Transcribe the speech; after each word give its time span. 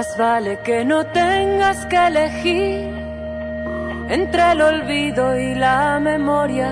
Más 0.00 0.16
vale 0.16 0.60
que 0.60 0.82
no 0.82 1.04
tengas 1.04 1.84
que 1.84 2.06
elegir 2.06 2.88
entre 4.08 4.52
el 4.52 4.62
olvido 4.62 5.38
y 5.38 5.54
la 5.54 6.00
memoria, 6.00 6.70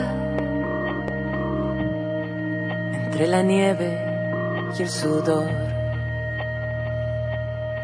entre 2.94 3.26
la 3.26 3.42
nieve 3.42 3.90
y 4.78 4.82
el 4.82 4.88
sudor. 4.88 5.50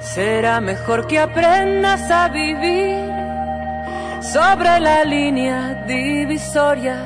Será 0.00 0.62
mejor 0.62 1.06
que 1.06 1.18
aprendas 1.18 2.10
a 2.10 2.28
vivir 2.28 3.04
sobre 4.22 4.80
la 4.80 5.04
línea 5.04 5.84
divisoria 5.86 6.96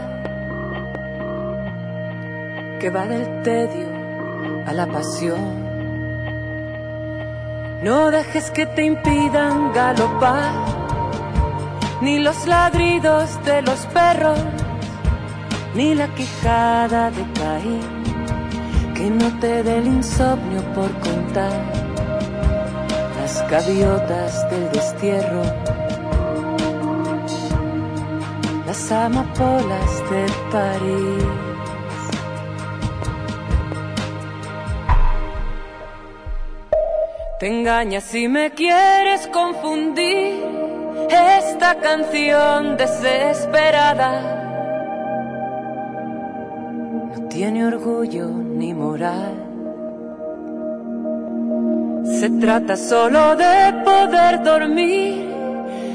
que 2.79 2.89
va 2.89 3.05
del 3.05 3.43
tedio 3.43 3.89
a 4.65 4.73
la 4.73 4.87
pasión. 4.87 5.68
No 7.83 8.11
dejes 8.11 8.51
que 8.51 8.67
te 8.67 8.85
impidan 8.85 9.73
galopar, 9.73 10.51
ni 12.01 12.19
los 12.19 12.45
ladridos 12.49 13.39
de 13.45 13.63
los 13.63 13.87
perros, 13.87 14.41
ni 15.77 15.95
la 15.95 16.09
quijada 16.09 17.13
de 17.13 17.25
Caín, 17.35 18.95
que 18.95 19.09
no 19.11 19.39
te 19.39 19.63
dé 19.63 19.79
el 19.79 19.87
insomnio 19.87 20.61
por 20.75 20.91
contar 20.99 21.53
las 23.21 23.49
gaviotas 23.49 24.51
del 24.51 24.73
destierro, 24.73 25.43
las 28.67 28.91
amapolas 28.91 30.11
de 30.11 30.27
París. 30.51 31.48
Te 37.39 37.47
engañas 37.47 38.03
si 38.03 38.27
me 38.27 38.51
quieres 38.51 39.29
confundir 39.29 40.43
esta 41.09 41.77
canción 41.77 42.77
desesperada. 42.77 44.11
No 47.15 47.29
tiene 47.29 47.65
orgullo 47.65 48.27
ni 48.27 48.75
moral. 48.75 49.35
Se 52.19 52.29
trata 52.41 52.77
solo 52.77 53.37
de 53.37 53.73
poder 53.85 54.43
dormir 54.43 55.33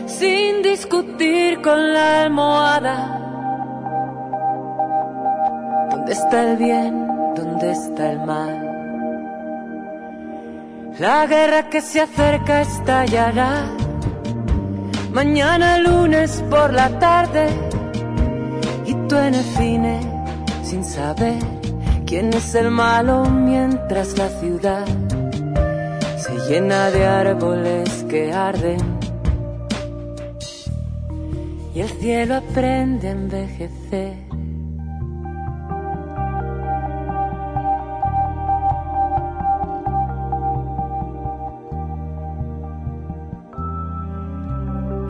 sin 0.06 0.62
discutir 0.62 1.62
con 1.62 1.94
la 1.94 2.22
almohada. 2.22 3.20
¿Dónde 5.92 6.14
está 6.14 6.52
el 6.52 6.56
bien? 6.56 7.06
¿Dónde 7.36 7.72
está 7.72 8.12
el 8.12 8.20
mal? 8.22 8.62
La 11.00 11.26
guerra 11.26 11.70
que 11.70 11.81
se 11.81 12.02
acerca 12.02 12.62
estallará. 12.62 13.66
Mañana 15.12 15.80
lunes 15.80 16.44
por 16.50 16.72
la 16.72 17.00
tarde. 17.00 17.48
Y 18.86 18.94
tú 19.08 19.16
en 19.16 19.34
el 19.34 19.44
cine 19.44 20.00
sin 20.64 20.84
saber 20.84 21.42
quién 22.06 22.34
es 22.34 22.53
el 22.56 22.70
malo 22.70 23.26
mientras 23.26 24.18
la 24.18 24.30
ciudad 24.30 24.86
se 26.18 26.34
llena 26.48 26.90
de 26.90 27.06
árboles 27.06 28.06
que 28.09 28.32
arden. 28.32 28.80
Y 31.74 31.82
el 31.82 31.90
cielo 31.90 32.36
aprende 32.36 33.08
a 33.08 33.12
envejecer. 33.12 34.33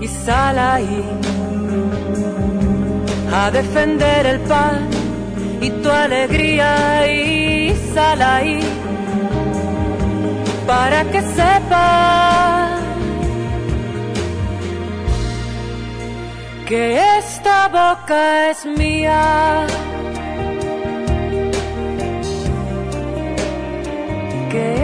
Y 0.03 0.07
sal 0.07 0.59
ahí 0.59 1.03
a 3.31 3.49
defender 3.51 4.25
el 4.25 4.39
pan 4.41 4.89
y 5.61 5.69
tu 5.81 5.89
alegría 5.89 6.71
y 7.09 7.73
sal 7.93 8.21
ahí 8.21 8.59
para 10.67 11.03
que 11.11 11.21
sepa 11.21 12.79
que 16.67 16.99
esta 17.19 17.67
boca 17.67 18.51
es 18.51 18.65
mía. 18.65 19.65
Que 24.51 24.82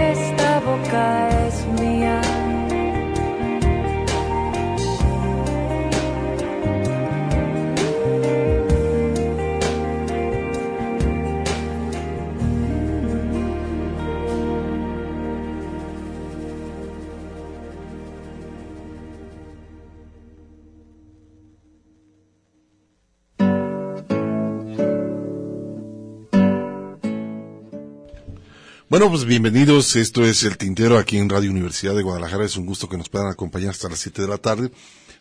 Bueno, 28.89 29.07
pues 29.07 29.23
bienvenidos. 29.25 29.95
Esto 29.95 30.25
es 30.25 30.43
El 30.43 30.57
Tintero 30.57 30.97
aquí 30.97 31.19
en 31.19 31.29
Radio 31.29 31.51
Universidad 31.51 31.93
de 31.93 32.01
Guadalajara. 32.01 32.45
Es 32.45 32.57
un 32.57 32.65
gusto 32.65 32.89
que 32.89 32.97
nos 32.97 33.07
puedan 33.07 33.27
acompañar 33.27 33.69
hasta 33.69 33.87
las 33.87 33.99
7 33.99 34.23
de 34.23 34.27
la 34.27 34.39
tarde 34.39 34.71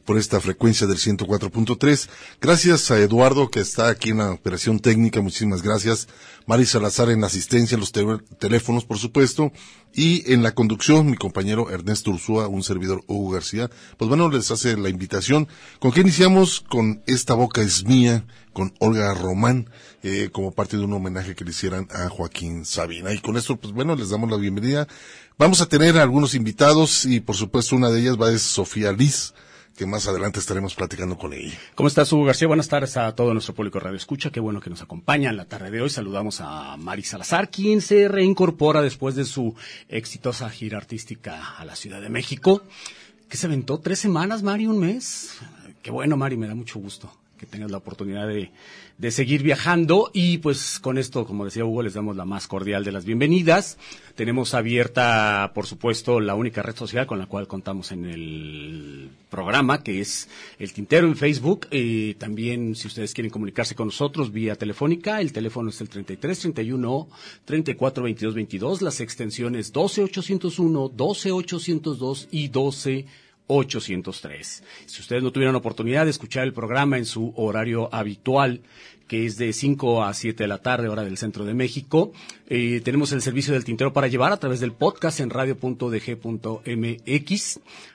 por 0.08 0.16
esta 0.16 0.40
frecuencia 0.40 0.86
del 0.86 0.96
104.3. 0.96 2.08
Gracias 2.40 2.90
a 2.90 2.98
Eduardo 2.98 3.50
que 3.50 3.60
está 3.60 3.90
aquí 3.90 4.08
en 4.08 4.16
la 4.16 4.32
operación 4.32 4.80
técnica. 4.80 5.20
Muchísimas 5.20 5.60
gracias. 5.60 6.08
Mari 6.46 6.64
Salazar 6.64 7.10
en 7.10 7.20
la 7.20 7.26
asistencia, 7.26 7.74
en 7.74 7.80
los 7.80 7.92
teléfonos, 7.92 8.86
por 8.86 8.96
supuesto. 8.96 9.52
Y 9.92 10.32
en 10.32 10.42
la 10.42 10.54
conducción, 10.54 11.10
mi 11.10 11.18
compañero 11.18 11.68
Ernesto 11.70 12.10
Ursúa, 12.10 12.48
un 12.48 12.62
servidor 12.62 13.04
Hugo 13.06 13.32
García. 13.32 13.68
Pues 13.98 14.08
bueno, 14.08 14.30
les 14.30 14.50
hace 14.50 14.78
la 14.78 14.88
invitación. 14.88 15.46
¿Con 15.78 15.92
qué 15.92 16.00
iniciamos? 16.00 16.64
Con 16.66 17.02
Esta 17.06 17.34
Boca 17.34 17.60
es 17.60 17.84
Mía, 17.84 18.24
con 18.54 18.72
Olga 18.78 19.12
Román, 19.12 19.68
eh, 20.02 20.30
como 20.32 20.52
parte 20.52 20.78
de 20.78 20.84
un 20.84 20.94
homenaje 20.94 21.34
que 21.34 21.44
le 21.44 21.50
hicieran 21.50 21.86
a 21.90 22.08
Joaquín 22.08 22.64
Sabina. 22.64 23.12
Y 23.12 23.18
con 23.18 23.36
esto, 23.36 23.56
pues 23.56 23.74
bueno, 23.74 23.94
les 23.94 24.08
damos 24.08 24.30
la 24.30 24.38
bienvenida. 24.38 24.88
Vamos 25.36 25.60
a 25.60 25.66
tener 25.66 25.98
algunos 25.98 26.34
invitados 26.34 27.04
y 27.04 27.20
por 27.20 27.36
supuesto 27.36 27.76
una 27.76 27.90
de 27.90 28.00
ellas 28.00 28.18
va 28.18 28.28
a 28.28 28.30
ser 28.30 28.38
Sofía 28.38 28.90
Liz 28.90 29.34
que 29.78 29.86
más 29.86 30.08
adelante 30.08 30.40
estaremos 30.40 30.74
platicando 30.74 31.16
con 31.16 31.32
ella. 31.32 31.56
¿Cómo 31.76 31.86
estás, 31.86 32.12
Hugo 32.12 32.24
García? 32.24 32.48
Buenas 32.48 32.66
tardes 32.66 32.96
a 32.96 33.14
todo 33.14 33.32
nuestro 33.32 33.54
público 33.54 33.78
Radio 33.78 33.96
Escucha. 33.96 34.30
Qué 34.30 34.40
bueno 34.40 34.60
que 34.60 34.70
nos 34.70 34.82
acompaña 34.82 35.30
en 35.30 35.36
la 35.36 35.44
tarde 35.44 35.70
de 35.70 35.80
hoy. 35.80 35.88
Saludamos 35.88 36.40
a 36.40 36.76
Mari 36.76 37.04
Salazar, 37.04 37.48
quien 37.48 37.80
se 37.80 38.08
reincorpora 38.08 38.82
después 38.82 39.14
de 39.14 39.24
su 39.24 39.54
exitosa 39.88 40.50
gira 40.50 40.78
artística 40.78 41.56
a 41.56 41.64
la 41.64 41.76
Ciudad 41.76 42.00
de 42.00 42.08
México, 42.08 42.64
que 43.28 43.36
se 43.36 43.46
aventó 43.46 43.78
tres 43.78 44.00
semanas, 44.00 44.42
Mari, 44.42 44.66
un 44.66 44.80
mes. 44.80 45.38
Qué 45.80 45.92
bueno, 45.92 46.16
Mari, 46.16 46.36
me 46.36 46.48
da 46.48 46.56
mucho 46.56 46.80
gusto 46.80 47.12
que 47.38 47.46
tengas 47.46 47.70
la 47.70 47.76
oportunidad 47.76 48.26
de, 48.26 48.50
de 48.98 49.12
seguir 49.12 49.44
viajando 49.44 50.10
y 50.12 50.38
pues 50.38 50.80
con 50.80 50.98
esto, 50.98 51.24
como 51.24 51.44
decía 51.44 51.64
Hugo, 51.64 51.84
les 51.84 51.94
damos 51.94 52.16
la 52.16 52.24
más 52.24 52.48
cordial 52.48 52.82
de 52.82 52.90
las 52.90 53.04
bienvenidas. 53.04 53.78
Tenemos 54.16 54.54
abierta, 54.54 55.52
por 55.54 55.66
supuesto, 55.66 56.18
la 56.18 56.34
única 56.34 56.62
red 56.62 56.74
social 56.74 57.06
con 57.06 57.20
la 57.20 57.26
cual 57.26 57.46
contamos 57.46 57.92
en 57.92 58.06
el 58.06 59.08
programa, 59.30 59.84
que 59.84 60.00
es 60.00 60.28
el 60.58 60.72
Tintero 60.72 61.06
en 61.06 61.14
Facebook. 61.14 61.68
y 61.70 62.14
también, 62.14 62.74
si 62.74 62.88
ustedes 62.88 63.14
quieren 63.14 63.30
comunicarse 63.30 63.76
con 63.76 63.86
nosotros 63.86 64.32
vía 64.32 64.56
telefónica, 64.56 65.20
el 65.20 65.32
teléfono 65.32 65.70
es 65.70 65.80
el 65.80 65.88
33 65.88 66.40
31 66.40 67.08
34 67.44 68.02
22 68.02 68.34
22, 68.34 68.82
las 68.82 69.00
extensiones 69.00 69.72
12 69.72 70.02
801, 70.02 70.88
12 70.88 71.30
802 71.30 72.28
y 72.32 72.48
12 72.48 73.06
803. 73.48 74.62
Si 74.86 75.00
ustedes 75.00 75.22
no 75.22 75.32
tuvieron 75.32 75.56
oportunidad 75.56 76.04
de 76.04 76.10
escuchar 76.10 76.44
el 76.44 76.52
programa 76.52 76.96
en 76.96 77.04
su 77.04 77.32
horario 77.36 77.88
habitual, 77.92 78.62
que 79.08 79.26
es 79.26 79.36
de 79.38 79.52
5 79.52 80.04
a 80.04 80.14
7 80.14 80.44
de 80.44 80.48
la 80.48 80.58
tarde, 80.58 80.88
hora 80.88 81.02
del 81.02 81.16
centro 81.16 81.44
de 81.44 81.54
México. 81.54 82.12
Eh, 82.46 82.80
tenemos 82.84 83.10
el 83.12 83.22
servicio 83.22 83.54
del 83.54 83.64
tintero 83.64 83.92
para 83.92 84.06
llevar 84.06 84.32
a 84.32 84.36
través 84.36 84.60
del 84.60 84.72
podcast 84.72 85.20
en 85.20 85.30
radio.dg.mx. 85.30 86.00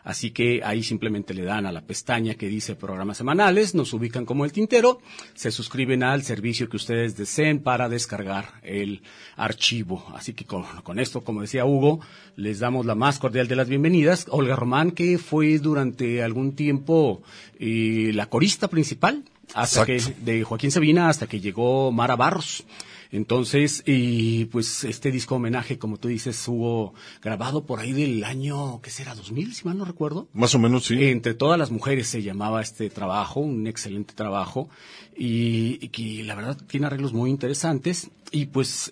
Así 0.03 0.31
que 0.31 0.61
ahí 0.63 0.83
simplemente 0.83 1.33
le 1.33 1.43
dan 1.43 1.65
a 1.65 1.71
la 1.71 1.81
pestaña 1.81 2.33
que 2.35 2.47
dice 2.47 2.75
programas 2.75 3.17
semanales, 3.17 3.75
nos 3.75 3.93
ubican 3.93 4.25
como 4.25 4.43
el 4.43 4.51
tintero, 4.51 4.99
se 5.33 5.51
suscriben 5.51 6.03
al 6.03 6.23
servicio 6.23 6.67
que 6.67 6.77
ustedes 6.77 7.15
deseen 7.15 7.59
para 7.59 7.89
descargar 7.89 8.59
el 8.63 9.01
archivo. 9.35 10.05
Así 10.15 10.33
que 10.33 10.45
con, 10.45 10.99
esto, 10.99 11.21
como 11.21 11.41
decía 11.41 11.65
Hugo, 11.65 11.99
les 12.35 12.59
damos 12.59 12.85
la 12.85 12.95
más 12.95 13.19
cordial 13.19 13.47
de 13.47 13.55
las 13.55 13.69
bienvenidas. 13.69 14.25
Olga 14.29 14.55
Román, 14.55 14.91
que 14.91 15.19
fue 15.19 15.59
durante 15.59 16.23
algún 16.23 16.55
tiempo 16.55 17.21
eh, 17.59 18.11
la 18.13 18.25
corista 18.25 18.67
principal 18.67 19.23
hasta 19.53 19.85
que 19.85 19.99
de 19.99 20.43
Joaquín 20.43 20.71
Sabina 20.71 21.09
hasta 21.09 21.27
que 21.27 21.39
llegó 21.39 21.91
Mara 21.91 22.15
Barros. 22.15 22.65
Entonces, 23.13 23.83
y 23.85 24.45
pues 24.45 24.83
este 24.83 25.11
disco 25.11 25.35
homenaje, 25.35 25.77
como 25.77 25.97
tú 25.97 26.07
dices, 26.07 26.47
hubo 26.47 26.95
grabado 27.21 27.63
por 27.63 27.79
ahí 27.79 27.91
del 27.91 28.23
año, 28.23 28.81
¿qué 28.81 28.89
será? 28.89 29.13
¿2000, 29.15 29.51
si 29.51 29.65
mal 29.65 29.77
no 29.77 29.85
recuerdo? 29.85 30.27
Más 30.33 30.55
o 30.55 30.59
menos, 30.59 30.85
sí. 30.85 30.95
Entre 31.05 31.35
todas 31.35 31.59
las 31.59 31.69
mujeres 31.69 32.07
se 32.07 32.23
llamaba 32.23 32.59
este 32.59 32.89
trabajo, 32.89 33.39
un 33.39 33.67
excelente 33.67 34.15
trabajo, 34.15 34.67
y, 35.15 35.87
que 35.89 36.23
la 36.23 36.35
verdad 36.35 36.57
tiene 36.67 36.87
arreglos 36.87 37.13
muy 37.13 37.29
interesantes, 37.29 38.09
y 38.31 38.47
pues 38.47 38.91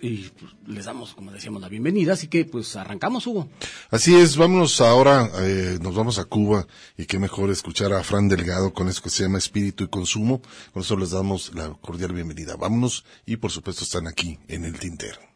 les 0.66 0.84
damos, 0.84 1.14
como 1.14 1.32
decíamos, 1.32 1.60
la 1.60 1.68
bienvenida, 1.68 2.12
así 2.12 2.28
que 2.28 2.44
pues 2.44 2.76
arrancamos, 2.76 3.26
Hugo. 3.26 3.48
Así 3.90 4.14
es, 4.14 4.36
vámonos 4.36 4.80
ahora, 4.80 5.30
eh, 5.40 5.78
nos 5.80 5.94
vamos 5.94 6.18
a 6.18 6.24
Cuba, 6.24 6.66
y 6.96 7.06
qué 7.06 7.18
mejor 7.18 7.50
escuchar 7.50 7.92
a 7.92 8.04
Fran 8.04 8.28
Delgado 8.28 8.72
con 8.72 8.88
eso 8.88 9.02
que 9.02 9.10
se 9.10 9.24
llama 9.24 9.38
Espíritu 9.38 9.84
y 9.84 9.88
Consumo, 9.88 10.42
con 10.72 10.82
eso 10.82 10.96
les 10.96 11.10
damos 11.10 11.52
la 11.54 11.70
cordial 11.80 12.12
bienvenida. 12.12 12.56
Vámonos, 12.56 13.04
y 13.26 13.36
por 13.36 13.50
supuesto 13.50 13.84
están 13.84 14.06
aquí 14.06 14.38
en 14.48 14.64
el 14.64 14.78
tintero. 14.78 15.31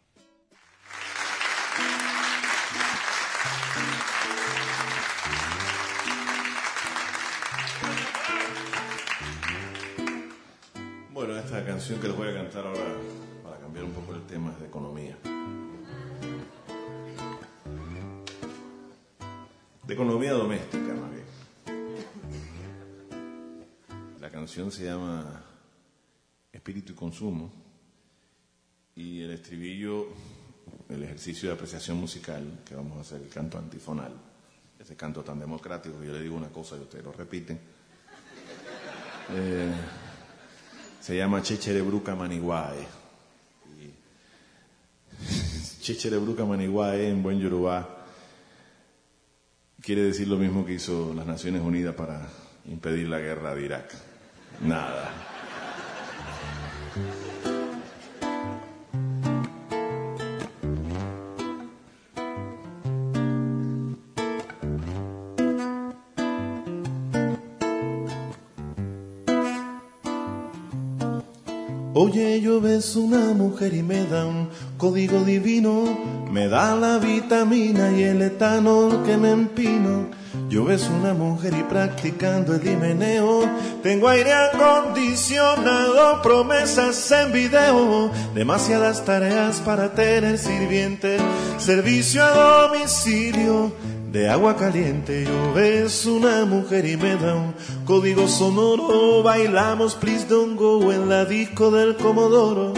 Esta 11.47 11.65
canción 11.65 12.01
que 12.01 12.09
les 12.09 12.17
voy 12.17 12.29
a 12.29 12.35
cantar 12.35 12.67
ahora, 12.67 12.97
para 13.45 13.57
cambiar 13.59 13.85
un 13.85 13.93
poco 13.93 14.13
el 14.17 14.27
tema, 14.27 14.51
es 14.51 14.59
de 14.59 14.67
economía. 14.67 15.17
De 19.85 19.95
economía 19.95 20.33
doméstica, 20.33 20.93
más 20.93 21.11
bien. 21.13 21.25
La 24.21 24.29
canción 24.29 24.73
se 24.73 24.87
llama 24.87 25.45
Espíritu 26.53 26.95
y 26.95 26.97
Consumo 26.97 27.53
y 28.97 29.23
el 29.23 29.31
estribillo, 29.31 30.09
el 30.89 31.05
ejercicio 31.05 31.49
de 31.49 31.55
apreciación 31.55 31.99
musical, 31.99 32.59
que 32.65 32.75
vamos 32.75 32.99
a 32.99 33.03
hacer 33.03 33.23
el 33.23 33.29
canto 33.29 33.57
antifonal, 33.57 34.13
ese 34.81 34.97
canto 34.97 35.23
tan 35.23 35.39
democrático 35.39 36.03
yo 36.03 36.13
le 36.13 36.23
digo 36.23 36.35
una 36.35 36.49
cosa 36.49 36.77
y 36.77 36.81
ustedes 36.81 37.05
lo 37.05 37.13
repiten, 37.13 37.61
eh, 39.31 39.73
se 41.07 41.17
llama 41.17 41.41
Checherebruca 41.41 42.17
Maniguae. 42.17 42.85
Checherebruca 45.81 46.45
Maniguae 46.45 47.11
en 47.11 47.23
buen 47.23 47.39
yorubá 47.39 47.89
quiere 49.81 50.03
decir 50.03 50.27
lo 50.27 50.37
mismo 50.37 50.67
que 50.67 50.73
hizo 50.73 51.15
las 51.15 51.25
Naciones 51.25 51.63
Unidas 51.63 51.95
para 51.95 52.27
impedir 52.65 53.09
la 53.09 53.21
guerra 53.21 53.55
de 53.55 53.65
Irak. 53.65 53.95
Nada. 54.63 55.26
Ves 72.77 72.95
una 72.95 73.33
mujer 73.33 73.73
y 73.73 73.83
me 73.83 74.05
da 74.05 74.27
un 74.27 74.51
código 74.77 75.21
divino, 75.21 75.97
me 76.31 76.47
da 76.47 76.77
la 76.77 76.99
vitamina 76.99 77.91
y 77.91 78.03
el 78.03 78.21
etanol 78.21 79.03
que 79.03 79.17
me 79.17 79.31
empino. 79.31 80.11
Yo 80.51 80.67
ves 80.67 80.87
una 80.91 81.15
mujer 81.15 81.55
y 81.59 81.63
practicando 81.63 82.53
el 82.53 82.61
dimeneo, 82.61 83.49
tengo 83.83 84.09
aire 84.09 84.35
acondicionado, 84.35 86.21
promesas 86.21 87.11
en 87.13 87.33
video, 87.33 88.11
demasiadas 88.35 89.07
tareas 89.07 89.61
para 89.61 89.95
tener 89.95 90.37
sirviente, 90.37 91.17
servicio 91.57 92.23
a 92.23 92.69
domicilio 92.69 93.73
de 94.17 94.31
agua 94.31 94.57
caliente. 94.57 95.25
Yo 95.25 95.53
ves 95.53 96.07
una 96.07 96.47
mujer 96.47 96.87
y 96.87 96.97
me 96.97 97.17
da 97.17 97.35
un 97.35 97.55
código 97.85 98.27
sonoro. 98.27 99.23
Bailamos 99.23 99.95
Please 99.95 100.27
Don't 100.27 100.59
Go 100.59 100.91
en 100.91 101.11
la 101.11 101.27
disco 101.27 101.71
del 101.71 101.97
Comodoro. 101.97 102.73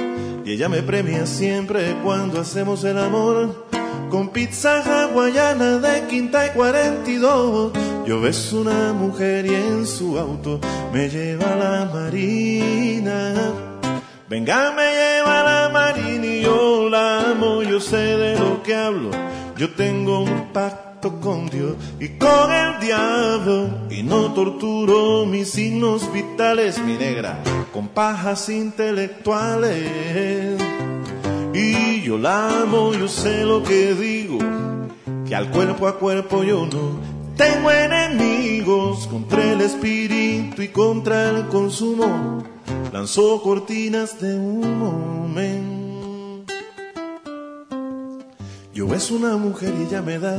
Y 0.44 0.52
ella 0.52 0.69
me 0.69 0.82
premia 0.82 1.26
siempre 1.26 1.96
cuando 2.02 2.40
hacemos 2.40 2.82
el 2.82 2.99
amor. 2.99 3.69
Con 4.11 4.31
pizza 4.31 4.82
hawaiana 4.82 5.79
de 5.79 6.08
quinta 6.08 6.46
y 6.46 6.50
42. 6.50 7.73
Yo 8.05 8.20
ves 8.20 8.52
una 8.52 8.93
mujer 8.93 9.46
y 9.46 9.55
en 9.55 9.87
su 9.87 10.19
auto 10.19 10.58
me 10.93 11.08
lleva 11.08 11.52
a 11.52 11.56
la 11.56 11.85
marina. 11.93 13.52
Venga, 14.29 14.73
me 14.73 14.90
lleva 14.90 15.40
a 15.40 15.44
la 15.44 15.69
marina 15.69 16.26
y 16.26 16.43
yo 16.43 16.88
la 16.90 17.31
amo, 17.31 17.62
yo 17.62 17.79
sé 17.81 17.96
de 17.96 18.38
lo 18.38 18.62
que 18.62 18.75
hablo. 18.75 19.11
Yo 19.58 19.70
tengo 19.70 20.20
un 20.20 20.52
pacto 20.52 21.20
con 21.20 21.50
Dios 21.50 21.75
y 21.99 22.10
con 22.10 22.52
el 22.52 22.78
diablo 22.78 23.88
y 23.90 24.04
no 24.04 24.33
torturo 24.33 25.26
mis 25.26 25.50
signos 25.50 26.12
vitales, 26.12 26.78
mi 26.78 26.94
negra, 26.94 27.42
con 27.73 27.88
pajas 27.88 28.49
intelectuales. 28.50 30.62
Y 31.52 32.02
yo 32.02 32.18
la 32.18 32.62
amo, 32.62 32.92
yo 32.92 33.09
sé 33.09 33.44
lo 33.44 33.64
que 33.64 33.94
digo, 33.94 34.38
que 35.26 35.35
al 35.35 35.50
cuerpo 35.50 35.88
a 35.88 35.99
cuerpo 35.99 36.44
yo 36.44 36.64
no 36.64 37.00
tengo 37.37 37.73
enemigos 37.73 39.09
contra 39.09 39.54
el 39.54 39.61
espíritu 39.61 40.62
y 40.62 40.68
contra 40.68 41.30
el 41.30 41.49
consumo. 41.49 42.44
Lanzó 42.92 43.42
cortinas 43.42 44.21
de 44.21 44.37
un 44.37 44.78
momento. 44.78 45.67
Yo 48.78 48.94
es 48.94 49.11
una 49.11 49.37
mujer 49.37 49.75
y 49.76 49.87
ella 49.88 50.02
me 50.02 50.20
da 50.20 50.38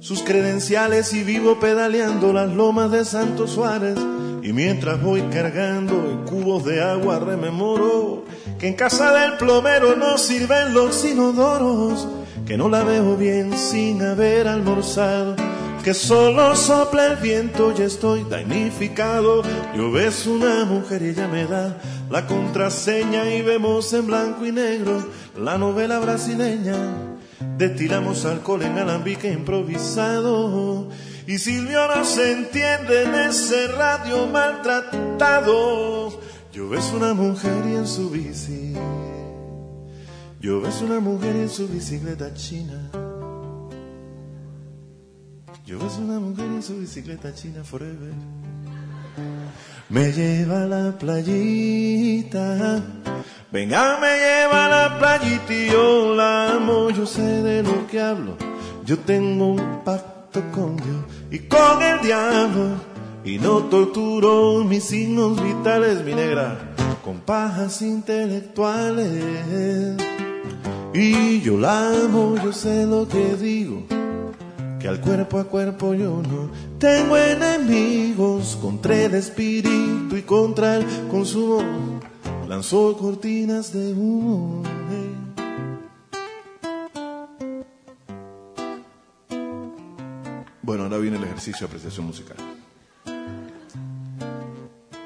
sus 0.00 0.22
credenciales 0.22 1.12
y 1.12 1.22
vivo 1.22 1.60
pedaleando 1.60 2.32
las 2.32 2.50
lomas 2.50 2.90
de 2.90 3.04
Santo 3.04 3.46
Suárez. 3.46 3.98
Y 4.42 4.54
mientras 4.54 5.02
voy 5.02 5.20
cargando 5.30 6.24
cubos 6.24 6.64
de 6.64 6.82
agua 6.82 7.18
rememoro 7.18 8.24
que 8.58 8.68
en 8.68 8.72
casa 8.72 9.12
del 9.12 9.36
plomero 9.36 9.96
no 9.96 10.16
sirven 10.16 10.72
los 10.72 11.04
inodoros, 11.04 12.08
que 12.46 12.56
no 12.56 12.70
la 12.70 12.84
veo 12.84 13.18
bien 13.18 13.52
sin 13.54 14.00
haber 14.00 14.48
almorzado, 14.48 15.36
que 15.84 15.92
solo 15.92 16.56
sopla 16.56 17.08
el 17.08 17.16
viento 17.16 17.74
y 17.76 17.82
estoy 17.82 18.24
damnificado. 18.30 19.42
Yo 19.76 19.92
ves 19.92 20.26
una 20.26 20.64
mujer 20.64 21.02
y 21.02 21.08
ella 21.10 21.28
me 21.28 21.44
da 21.44 21.76
la 22.08 22.26
contraseña 22.26 23.30
y 23.34 23.42
vemos 23.42 23.92
en 23.92 24.06
blanco 24.06 24.46
y 24.46 24.52
negro 24.52 25.04
la 25.36 25.58
novela 25.58 25.98
brasileña 25.98 27.15
Destilamos 27.58 28.24
alcohol 28.24 28.62
en 28.62 28.78
alambique 28.78 29.30
improvisado. 29.32 30.88
Y 31.26 31.38
Silvio 31.38 31.88
no 31.88 32.04
se 32.04 32.32
entiende 32.32 33.02
en 33.04 33.14
ese 33.14 33.68
radio 33.68 34.26
maltratado. 34.26 36.20
Yo 36.52 36.68
ves 36.68 36.92
una 36.94 37.12
mujer 37.14 37.64
y 37.66 37.74
en 37.74 37.86
su 37.86 38.10
bici. 38.10 38.74
Yo 40.40 40.60
ves 40.60 40.80
una 40.82 41.00
mujer 41.00 41.34
y 41.36 41.40
en 41.40 41.50
su 41.50 41.66
bicicleta 41.68 42.32
china. 42.32 42.90
Yo 45.66 45.78
ves 45.80 45.96
una 45.98 46.20
mujer 46.20 46.46
y 46.52 46.54
en 46.54 46.62
su 46.62 46.78
bicicleta 46.78 47.34
china 47.34 47.64
forever. 47.64 48.12
me 49.88 50.12
lleva 50.12 50.62
a 50.62 50.66
la 50.66 50.96
playita. 50.96 52.82
Venga, 53.56 53.98
me 53.98 54.18
lleva 54.18 54.66
a 54.66 54.68
la 54.68 54.98
playita 54.98 55.50
y 55.50 55.70
yo 55.70 56.14
la 56.14 56.56
amo, 56.56 56.90
yo 56.90 57.06
sé 57.06 57.22
de 57.22 57.62
lo 57.62 57.86
que 57.86 57.98
hablo. 57.98 58.36
Yo 58.84 58.98
tengo 58.98 59.54
un 59.54 59.80
pacto 59.82 60.42
con 60.52 60.76
Dios 60.76 60.98
y 61.30 61.38
con 61.38 61.80
el 61.80 62.02
diablo. 62.02 62.74
Y 63.24 63.38
no 63.38 63.60
torturo 63.60 64.62
mis 64.62 64.84
signos 64.84 65.42
vitales, 65.42 66.04
mi 66.04 66.14
negra, 66.14 66.74
con 67.02 67.20
pajas 67.20 67.80
intelectuales. 67.80 69.22
Y 70.92 71.40
yo 71.40 71.56
la 71.56 71.88
amo, 72.04 72.34
yo 72.44 72.52
sé 72.52 72.84
lo 72.84 73.08
que 73.08 73.36
digo, 73.36 73.86
que 74.78 74.86
al 74.86 75.00
cuerpo 75.00 75.38
a 75.38 75.44
cuerpo 75.44 75.94
yo 75.94 76.20
no 76.22 76.50
tengo 76.78 77.16
enemigos, 77.16 78.58
contra 78.60 79.00
el 79.00 79.14
espíritu 79.14 80.14
y 80.14 80.22
contra 80.22 80.76
el 80.76 80.84
consumo, 81.10 81.62
lanzó 82.46 82.96
cortinas 82.96 83.72
de 83.72 83.92
humo. 83.92 84.62
Bueno, 90.62 90.84
ahora 90.84 90.98
viene 90.98 91.16
el 91.16 91.24
ejercicio 91.24 91.60
de 91.60 91.66
apreciación 91.66 92.06
musical. 92.06 92.36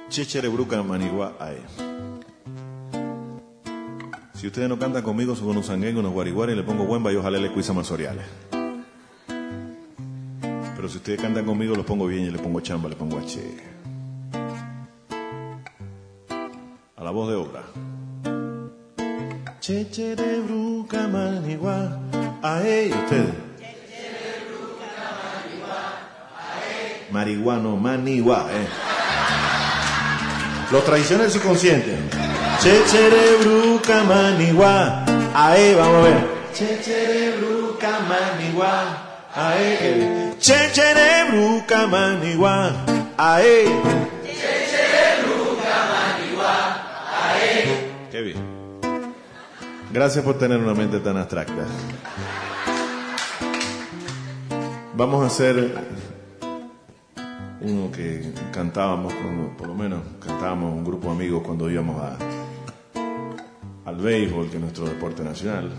Chechere 0.09 0.49
bruca 0.49 0.82
manigua 0.82 1.37
ae. 1.38 1.59
Si 4.35 4.47
ustedes 4.47 4.68
no 4.70 4.78
cantan 4.78 5.02
conmigo, 5.02 5.37
subo 5.37 5.50
unos 5.50 5.66
sanguengos, 5.66 6.00
unos 6.00 6.14
guariguari, 6.14 6.54
le 6.54 6.62
pongo 6.62 6.85
buen 6.85 7.04
y 7.04 7.16
ojalá 7.16 7.38
le 7.38 7.52
cuisa 7.52 7.75
mansoriales. 7.75 8.25
Pero 10.76 10.88
si 10.88 10.97
ustedes 10.97 11.20
cantan 11.20 11.44
conmigo, 11.44 11.76
los 11.76 11.85
pongo 11.85 12.06
bien 12.06 12.25
y 12.25 12.30
le 12.30 12.38
pongo 12.38 12.61
chamba, 12.61 12.88
le 12.88 12.97
pongo 12.97 13.18
H. 13.18 13.79
la 17.11 17.14
voz 17.14 17.29
de 17.29 17.35
obra. 17.35 17.62
Chechere 19.59 20.38
bruca 20.47 21.09
manigua 21.09 21.99
ae. 22.40 22.93
Ustedes. 22.95 23.35
Marihuano, 27.11 27.76
manigua, 27.76 28.47
eh. 28.52 28.69
Los 30.71 30.85
tradiciones 30.85 31.33
del 31.33 31.43
subconsciente. 31.43 31.97
Chechere 32.62 33.38
bruca 33.43 34.05
manigua. 34.05 35.05
Ahí, 35.35 35.75
vamos 35.75 35.97
a 35.97 36.09
ver. 36.09 36.26
Chechere 36.55 37.38
bruca 37.38 37.90
manigua. 38.07 38.85
Ahí. 39.35 40.37
Chechere 40.38 41.25
bruca 41.33 41.88
manigua. 41.88 42.71
Chechere 43.19 44.19
Bien. 48.22 48.36
Gracias 49.92 50.24
por 50.24 50.38
tener 50.38 50.58
una 50.58 50.74
mente 50.74 51.00
tan 51.00 51.16
abstracta. 51.16 51.66
Vamos 54.96 55.22
a 55.24 55.26
hacer 55.26 55.74
uno 57.62 57.90
que 57.90 58.32
cantábamos, 58.52 59.12
cuando, 59.14 59.56
por 59.56 59.68
lo 59.68 59.74
menos 59.74 60.02
cantábamos 60.24 60.74
un 60.74 60.84
grupo 60.84 61.08
de 61.08 61.14
amigos 61.14 61.42
cuando 61.44 61.70
íbamos 61.70 62.00
a, 62.00 62.18
al 63.86 63.96
béisbol, 63.96 64.50
que 64.50 64.56
es 64.56 64.62
nuestro 64.62 64.86
deporte 64.86 65.24
nacional. 65.24 65.72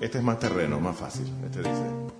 Este 0.00 0.18
es 0.18 0.24
más 0.24 0.38
terreno, 0.38 0.80
más 0.80 0.96
fácil. 0.96 1.26
Este 1.44 1.58
dice. 1.58 2.10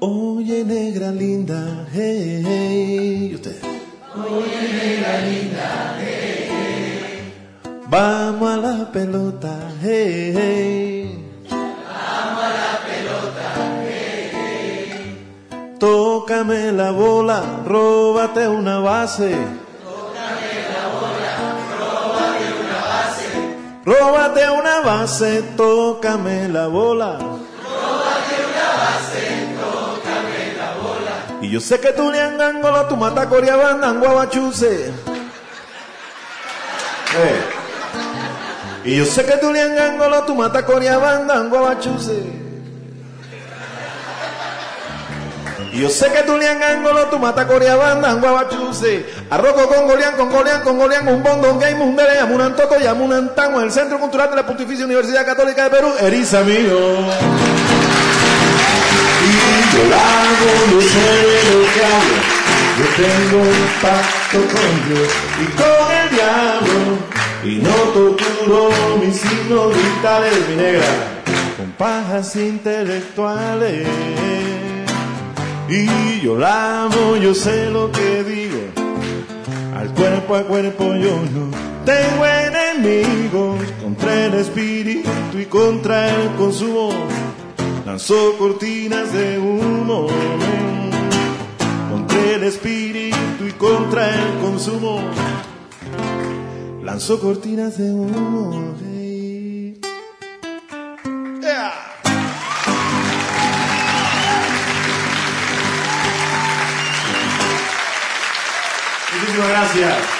Oye, 0.00 0.64
negra 0.64 1.10
linda, 1.10 1.88
hey, 1.92 2.42
hey. 2.46 3.32
¿Y 3.34 3.79
usted? 4.14 4.30
Oye, 4.30 4.62
negra 4.72 5.18
linda, 5.20 5.96
hey, 5.98 6.48
hey. 6.50 7.32
Vamos 7.88 8.48
a 8.48 8.56
la 8.56 8.90
pelota, 8.90 9.52
hey, 9.82 10.32
hey. 10.36 11.26
Tócame 15.78 16.72
la 16.72 16.90
bola, 16.90 17.42
róbate 17.64 18.48
una 18.48 18.80
base. 18.80 19.34
Tócame 19.82 20.50
la 20.68 20.84
bola, 20.94 21.32
róbate 21.78 22.44
una 22.60 22.78
base. 22.90 23.26
Róbate 23.84 24.50
una 24.50 24.80
base, 24.80 25.42
tócame 25.56 26.48
la 26.48 26.66
bola. 26.66 27.39
Yo 31.50 31.58
sé 31.58 31.80
que 31.80 31.90
tú 31.92 32.12
le 32.12 32.20
angolo, 32.20 32.86
tu 32.86 32.96
mata 32.96 33.28
coreabanda, 33.28 33.90
guabachuse. 33.90 34.86
Eh. 37.16 37.40
Y 38.84 38.96
yo 38.96 39.04
sé 39.04 39.24
que 39.24 39.36
tú 39.38 39.52
le 39.52 39.60
angolo, 39.60 40.22
tu 40.22 40.36
mata 40.36 40.64
coreabanda, 40.64 41.40
guabachuse. 41.40 42.22
Y 45.72 45.80
yo 45.80 45.88
sé 45.88 46.12
que 46.12 46.22
tú 46.22 46.36
le 46.36 46.48
angolo, 46.48 47.06
tu 47.06 47.18
mata 47.18 47.44
coreabanda, 47.48 48.14
guabachuse. 48.14 49.06
Arroco 49.28 49.66
con 49.66 49.88
Golián, 49.88 50.14
con 50.16 50.30
Golián, 50.30 50.62
con 50.62 50.78
Golián, 50.78 51.08
un 51.08 51.20
bondo, 51.20 51.58
game, 51.58 51.82
un 51.82 51.96
dele, 51.96 52.20
amunan 52.20 52.54
toco 52.54 52.78
y 52.78 52.86
amunan 52.86 53.34
tango, 53.34 53.58
en 53.58 53.66
el 53.66 53.72
Centro 53.72 53.98
Cultural 53.98 54.30
de 54.30 54.36
la 54.36 54.46
Pontificia 54.46 54.84
Universidad 54.84 55.26
Católica 55.26 55.64
de 55.64 55.70
Perú, 55.70 55.92
eriza 56.00 56.42
mío. 56.42 57.58
Yo 59.72 59.82
la 59.88 59.96
hago, 59.96 60.50
yo 60.72 60.80
sé 60.80 61.08
lo 61.50 61.60
que 61.72 61.84
hago. 61.84 62.16
Yo 62.78 62.86
tengo 62.96 63.38
un 63.42 63.66
pacto 63.82 64.38
con 64.38 64.72
Dios 64.88 65.08
y 65.40 65.46
con 65.58 65.84
el 66.00 66.06
diablo. 66.16 66.80
Y 67.42 67.56
no 67.56 67.74
torturo 67.92 68.70
mis 69.02 69.16
signos 69.16 69.74
vitales, 69.74 70.48
mi 70.48 70.56
negra, 70.56 70.84
con 71.56 71.70
pajas 71.72 72.36
intelectuales. 72.36 73.86
Y 75.68 76.20
yo 76.20 76.36
la 76.36 76.84
amo, 76.84 77.16
yo 77.16 77.34
sé 77.34 77.70
lo 77.70 77.90
que 77.92 78.24
digo. 78.24 78.58
Al 79.76 79.88
cuerpo 79.94 80.34
a 80.34 80.42
cuerpo 80.42 80.94
yo 80.94 81.16
no 81.32 81.50
tengo 81.84 82.26
enemigos. 82.26 83.60
Contra 83.82 84.26
el 84.26 84.34
espíritu 84.34 85.08
y 85.38 85.44
contra 85.46 86.08
el 86.08 86.30
consumo. 86.36 86.92
Lanzó 87.90 88.38
cortinas 88.38 89.12
de 89.12 89.36
humo. 89.36 90.06
Contra 91.90 92.20
el 92.36 92.44
espíritu 92.44 93.46
y 93.48 93.52
contra 93.54 94.14
el 94.14 94.38
consumo. 94.40 95.00
Lanzó 96.84 97.18
cortinas 97.18 97.78
de 97.78 97.90
humo. 97.90 98.76
Muchísimas 109.12 109.48
gracias. 109.48 110.19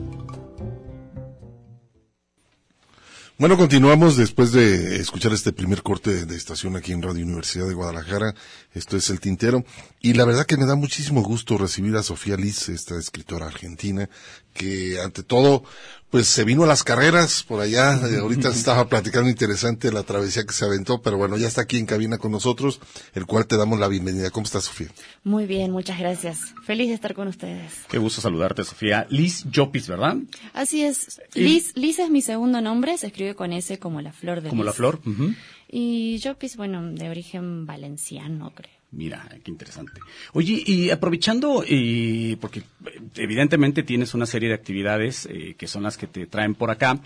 Bueno, 3.41 3.57
continuamos 3.57 4.17
después 4.17 4.51
de 4.51 4.97
escuchar 4.97 5.33
este 5.33 5.51
primer 5.51 5.81
corte 5.81 6.27
de 6.27 6.35
estación 6.35 6.75
aquí 6.75 6.91
en 6.91 7.01
Radio 7.01 7.25
Universidad 7.25 7.67
de 7.67 7.73
Guadalajara. 7.73 8.35
Esto 8.75 8.97
es 8.97 9.09
El 9.09 9.19
Tintero. 9.19 9.65
Y 9.99 10.13
la 10.13 10.25
verdad 10.25 10.45
que 10.45 10.57
me 10.57 10.67
da 10.67 10.75
muchísimo 10.75 11.23
gusto 11.23 11.57
recibir 11.57 11.95
a 11.95 12.03
Sofía 12.03 12.37
Liz, 12.37 12.69
esta 12.69 12.99
escritora 12.99 13.47
argentina, 13.47 14.07
que 14.53 14.99
ante 14.99 15.23
todo, 15.23 15.63
pues 16.09 16.27
se 16.27 16.43
vino 16.43 16.63
a 16.63 16.67
las 16.67 16.83
carreras 16.83 17.43
por 17.43 17.61
allá. 17.61 17.95
Eh, 18.07 18.17
Ahorita 18.17 18.49
estaba 18.49 18.87
platicando 18.89 19.29
interesante 19.29 19.91
la 19.91 20.03
travesía 20.03 20.43
que 20.45 20.51
se 20.51 20.65
aventó, 20.65 21.01
pero 21.01 21.17
bueno, 21.17 21.37
ya 21.37 21.47
está 21.47 21.61
aquí 21.61 21.77
en 21.77 21.85
cabina 21.85 22.17
con 22.17 22.31
nosotros, 22.31 22.81
el 23.13 23.25
cual 23.25 23.47
te 23.47 23.55
damos 23.55 23.79
la 23.79 23.87
bienvenida. 23.87 24.29
¿Cómo 24.29 24.45
estás, 24.45 24.65
Sofía? 24.65 24.89
Muy 25.23 25.45
bien, 25.45 25.71
muchas 25.71 25.97
gracias. 25.97 26.53
Feliz 26.65 26.89
de 26.89 26.95
estar 26.95 27.13
con 27.13 27.29
ustedes. 27.29 27.71
Qué 27.89 27.97
gusto 27.97 28.19
saludarte, 28.19 28.63
Sofía. 28.65 29.07
Liz 29.09 29.45
Jopis, 29.53 29.87
¿verdad? 29.87 30.17
Así 30.53 30.83
es. 30.83 31.21
Liz, 31.33 31.71
Liz 31.75 31.99
es 31.99 32.09
mi 32.09 32.21
segundo 32.21 32.59
nombre, 32.59 32.97
se 32.97 33.07
escribe 33.07 33.35
con 33.35 33.53
S 33.53 33.79
como 33.79 34.01
la 34.01 34.11
flor 34.11 34.41
de 34.41 34.49
Como 34.49 34.63
la 34.65 34.73
flor. 34.73 34.99
Ujú. 35.05 35.33
Y 35.69 36.17
yo, 36.17 36.37
pues, 36.37 36.57
bueno, 36.57 36.91
de 36.91 37.09
origen 37.09 37.65
valenciano, 37.65 38.51
creo. 38.53 38.80
Mira, 38.93 39.25
qué 39.41 39.49
interesante. 39.51 39.93
Oye, 40.33 40.61
y 40.65 40.89
aprovechando, 40.89 41.63
eh, 41.65 42.35
porque 42.41 42.59
eh, 42.59 42.99
evidentemente 43.15 43.83
tienes 43.83 44.13
una 44.13 44.25
serie 44.25 44.49
de 44.49 44.55
actividades 44.55 45.29
eh, 45.31 45.55
que 45.57 45.67
son 45.67 45.83
las 45.83 45.97
que 45.97 46.07
te 46.07 46.25
traen 46.27 46.55
por 46.55 46.71
acá, 46.71 46.99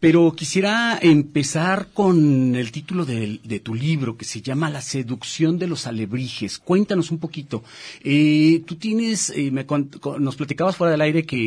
pero 0.00 0.32
quisiera 0.36 0.98
empezar 1.00 1.88
con 1.94 2.54
el 2.54 2.70
título 2.72 3.06
de, 3.06 3.38
tu 3.64 3.74
libro 3.74 4.18
que 4.18 4.26
se 4.26 4.42
llama 4.42 4.68
La 4.68 4.82
seducción 4.82 5.58
de 5.58 5.66
los 5.66 5.86
alebrijes. 5.86 6.58
Cuéntanos 6.58 7.10
un 7.10 7.18
poquito. 7.18 7.64
Eh, 8.04 8.62
tú 8.66 8.76
tienes, 8.76 9.30
eh, 9.30 9.50
me 9.50 9.64
con- 9.64 9.90
nos 10.18 10.36
platicabas 10.36 10.76
fuera 10.76 10.90
del 10.90 11.00
aire 11.00 11.24
que 11.24 11.38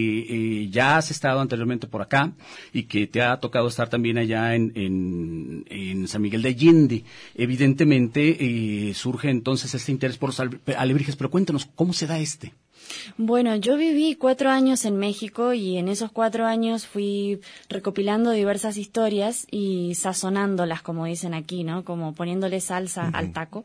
eh, 0.63 0.69
ya 0.71 0.97
has 0.97 1.11
estado 1.11 1.39
anteriormente 1.39 1.85
por 1.85 2.01
acá 2.01 2.33
y 2.73 2.83
que 2.83 3.05
te 3.05 3.21
ha 3.21 3.37
tocado 3.39 3.67
estar 3.67 3.89
también 3.89 4.17
allá 4.17 4.55
en, 4.55 4.71
en, 4.73 5.65
en 5.69 6.07
San 6.07 6.23
Miguel 6.23 6.41
de 6.41 6.49
Allende. 6.49 7.03
Evidentemente 7.35 8.37
eh, 8.89 8.93
surge 8.95 9.29
entonces 9.29 9.75
este 9.83 9.91
interés 9.91 10.17
por 10.17 10.29
los 10.29 10.39
ale- 10.39 10.59
alebrijes, 10.77 11.15
pero 11.15 11.29
cuéntanos, 11.29 11.67
¿cómo 11.75 11.93
se 11.93 12.07
da 12.07 12.17
este? 12.19 12.53
Bueno, 13.17 13.55
yo 13.55 13.77
viví 13.77 14.15
cuatro 14.15 14.49
años 14.49 14.83
en 14.85 14.97
México 14.97 15.53
y 15.53 15.77
en 15.77 15.87
esos 15.87 16.11
cuatro 16.11 16.45
años 16.45 16.85
fui 16.85 17.39
recopilando 17.69 18.31
diversas 18.31 18.75
historias 18.77 19.47
y 19.51 19.95
sazonándolas, 19.95 20.81
como 20.81 21.05
dicen 21.05 21.33
aquí, 21.33 21.63
¿no? 21.63 21.85
Como 21.85 22.13
poniéndole 22.13 22.59
salsa 22.59 23.07
al 23.13 23.31
taco. 23.31 23.63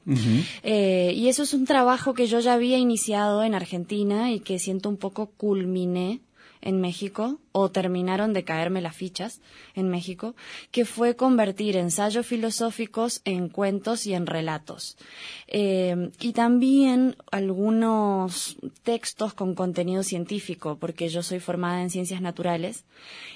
Eh, 0.63 1.13
y 1.17 1.29
eso 1.29 1.43
es 1.43 1.53
un 1.55 1.65
trabajo 1.65 2.15
que 2.15 2.27
yo 2.27 2.39
ya 2.41 2.53
había 2.55 2.79
iniciado 2.79 3.43
en 3.43 3.55
Argentina 3.55 4.31
y 4.33 4.39
que 4.41 4.59
siento 4.61 4.89
un 4.89 4.97
poco 4.99 5.27
culminé 5.37 6.21
en 6.69 6.83
México, 6.83 7.41
o 7.53 7.71
terminaron 7.71 8.35
de 8.35 8.45
caerme 8.45 8.83
las 8.83 8.95
fichas 8.95 9.41
en 9.75 9.89
México, 9.89 10.35
que 10.71 10.85
fue 10.85 11.17
convertir 11.17 11.77
ensayos 11.77 12.27
filosóficos 12.27 13.23
en 13.25 13.49
cuentos 13.49 14.07
y 14.07 14.13
en 14.13 14.27
relatos. 14.27 14.99
Eh, 15.47 16.11
y 16.21 16.33
también 16.35 17.17
algunos 17.31 18.59
textos 18.83 19.33
con 19.33 19.55
contenido 19.55 20.03
científico, 20.03 20.77
porque 20.79 21.09
yo 21.09 21.23
soy 21.23 21.41
formada 21.41 21.81
en 21.81 21.89
ciencias 21.89 22.21
naturales, 22.21 22.85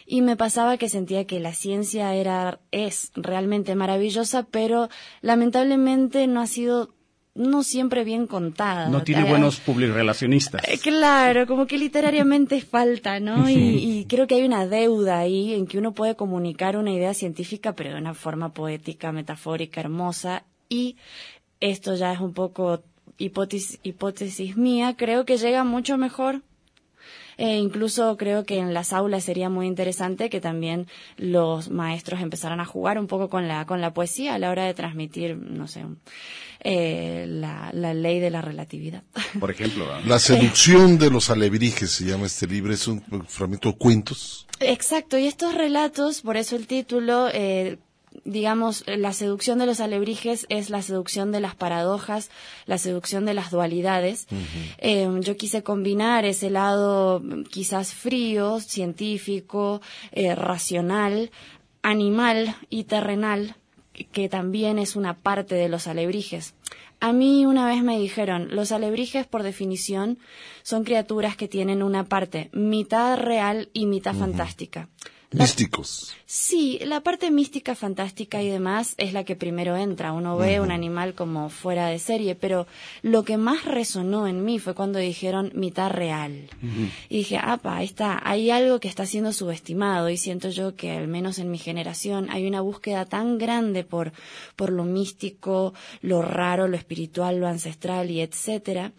y 0.04 0.20
me 0.20 0.36
pasaba 0.36 0.76
que 0.76 0.90
sentía 0.90 1.26
que 1.26 1.40
la 1.40 1.54
ciencia 1.54 2.14
era, 2.14 2.60
es 2.70 3.12
realmente 3.14 3.74
maravillosa, 3.74 4.42
pero 4.42 4.90
lamentablemente 5.22 6.26
no 6.26 6.42
ha 6.42 6.46
sido 6.46 6.92
no 7.34 7.62
siempre 7.62 8.04
bien 8.04 8.26
contada. 8.26 8.88
No 8.88 9.02
tiene 9.02 9.22
Eh, 9.22 9.30
buenos 9.30 9.58
publirelacionistas. 9.60 10.62
eh, 10.68 10.78
Claro, 10.78 11.46
como 11.46 11.66
que 11.66 11.78
literariamente 11.78 12.60
falta, 12.60 13.20
¿no? 13.20 13.48
Y, 13.48 13.54
y 13.54 14.04
creo 14.06 14.26
que 14.26 14.34
hay 14.34 14.44
una 14.44 14.66
deuda 14.66 15.18
ahí 15.20 15.54
en 15.54 15.66
que 15.66 15.78
uno 15.78 15.92
puede 15.92 16.14
comunicar 16.16 16.76
una 16.76 16.92
idea 16.92 17.14
científica, 17.14 17.72
pero 17.74 17.90
de 17.92 17.98
una 18.00 18.14
forma 18.14 18.52
poética, 18.52 19.12
metafórica, 19.12 19.80
hermosa. 19.80 20.44
Y 20.68 20.96
esto 21.60 21.94
ya 21.94 22.12
es 22.12 22.20
un 22.20 22.34
poco 22.34 22.82
hipótesis, 23.18 23.78
hipótesis 23.82 24.56
mía, 24.56 24.94
creo 24.96 25.24
que 25.24 25.36
llega 25.38 25.64
mucho 25.64 25.96
mejor. 25.96 26.42
E 27.36 27.56
incluso 27.56 28.16
creo 28.16 28.44
que 28.44 28.58
en 28.58 28.74
las 28.74 28.92
aulas 28.92 29.24
sería 29.24 29.48
muy 29.48 29.66
interesante 29.66 30.30
que 30.30 30.40
también 30.40 30.86
los 31.16 31.70
maestros 31.70 32.20
empezaran 32.20 32.60
a 32.60 32.64
jugar 32.64 32.98
un 32.98 33.06
poco 33.06 33.28
con 33.28 33.48
la, 33.48 33.66
con 33.66 33.80
la 33.80 33.94
poesía 33.94 34.34
a 34.34 34.38
la 34.38 34.50
hora 34.50 34.64
de 34.64 34.74
transmitir, 34.74 35.36
no 35.36 35.66
sé, 35.66 35.84
eh, 36.60 37.26
la, 37.28 37.70
la 37.72 37.94
ley 37.94 38.20
de 38.20 38.30
la 38.30 38.40
relatividad. 38.40 39.02
Por 39.40 39.50
ejemplo. 39.50 39.86
La 40.06 40.18
seducción 40.18 40.98
de 40.98 41.10
los 41.10 41.30
alebrijes 41.30 41.90
se 41.90 42.04
llama 42.04 42.26
este 42.26 42.46
libro, 42.46 42.72
es 42.72 42.86
un 42.86 43.02
fragmento 43.26 43.70
de 43.70 43.76
cuentos. 43.76 44.46
Exacto, 44.60 45.18
y 45.18 45.26
estos 45.26 45.54
relatos, 45.54 46.20
por 46.22 46.36
eso 46.36 46.54
el 46.54 46.66
título, 46.66 47.28
eh, 47.32 47.78
digamos, 48.24 48.84
la 48.86 49.12
seducción 49.12 49.58
de 49.58 49.66
los 49.66 49.80
alebrijes 49.80 50.46
es 50.48 50.70
la 50.70 50.82
seducción 50.82 51.32
de 51.32 51.40
las 51.40 51.54
paradojas, 51.54 52.30
la 52.66 52.78
seducción 52.78 53.24
de 53.24 53.34
las 53.34 53.50
dualidades. 53.50 54.26
Eh, 54.78 55.08
yo 55.20 55.36
quise 55.36 55.62
combinar 55.62 56.24
ese 56.24 56.48
lado 56.50 57.20
mm, 57.20 57.42
quizás 57.44 57.92
frío, 57.94 58.60
científico, 58.60 59.80
eh, 60.12 60.34
racional, 60.34 61.30
animal 61.82 62.54
y 62.70 62.84
terrenal, 62.84 63.56
que- 63.92 64.04
que 64.06 64.28
también 64.28 64.78
es 64.78 64.96
una 64.96 65.14
parte 65.18 65.54
de 65.54 65.68
los 65.68 65.86
alebrijes. 65.86 66.54
A 67.00 67.12
mí 67.12 67.44
una 67.46 67.66
vez 67.66 67.82
me 67.82 67.98
dijeron, 67.98 68.48
los 68.54 68.70
alebrijes 68.70 69.26
por 69.26 69.42
definición 69.42 70.18
son 70.62 70.84
criaturas 70.84 71.36
que 71.36 71.48
tienen 71.48 71.82
una 71.82 72.04
parte 72.04 72.48
mitad 72.52 73.18
real 73.18 73.68
y 73.72 73.86
mitad 73.86 74.14
fantástica. 74.14 74.88
Místicos. 75.32 76.14
Sí, 76.26 76.78
la 76.84 77.00
parte 77.00 77.30
mística, 77.30 77.74
fantástica 77.74 78.42
y 78.42 78.48
demás 78.48 78.94
es 78.96 79.12
la 79.12 79.24
que 79.24 79.36
primero 79.36 79.76
entra. 79.76 80.12
Uno 80.12 80.36
ve 80.36 80.60
un 80.60 80.70
animal 80.70 81.14
como 81.14 81.48
fuera 81.48 81.86
de 81.86 81.98
serie, 81.98 82.34
pero 82.34 82.66
lo 83.02 83.22
que 83.24 83.36
más 83.36 83.64
resonó 83.64 84.26
en 84.26 84.44
mí 84.44 84.58
fue 84.58 84.74
cuando 84.74 84.98
dijeron 84.98 85.52
mitad 85.54 85.90
real. 85.90 86.48
Y 87.08 87.18
dije, 87.18 87.38
apa, 87.38 87.76
ahí 87.76 87.86
está, 87.86 88.20
hay 88.24 88.50
algo 88.50 88.80
que 88.80 88.88
está 88.88 89.06
siendo 89.06 89.32
subestimado 89.32 90.08
y 90.08 90.16
siento 90.16 90.48
yo 90.50 90.74
que 90.74 90.92
al 90.92 91.08
menos 91.08 91.38
en 91.38 91.50
mi 91.50 91.58
generación 91.58 92.28
hay 92.30 92.46
una 92.46 92.60
búsqueda 92.60 93.04
tan 93.04 93.38
grande 93.38 93.84
por, 93.84 94.12
por 94.56 94.70
lo 94.70 94.84
místico, 94.84 95.74
lo 96.00 96.22
raro, 96.22 96.68
lo 96.68 96.76
espiritual, 96.76 97.38
lo 97.38 97.46
ancestral 97.46 98.10
y 98.10 98.20
etcétera, 98.20 98.92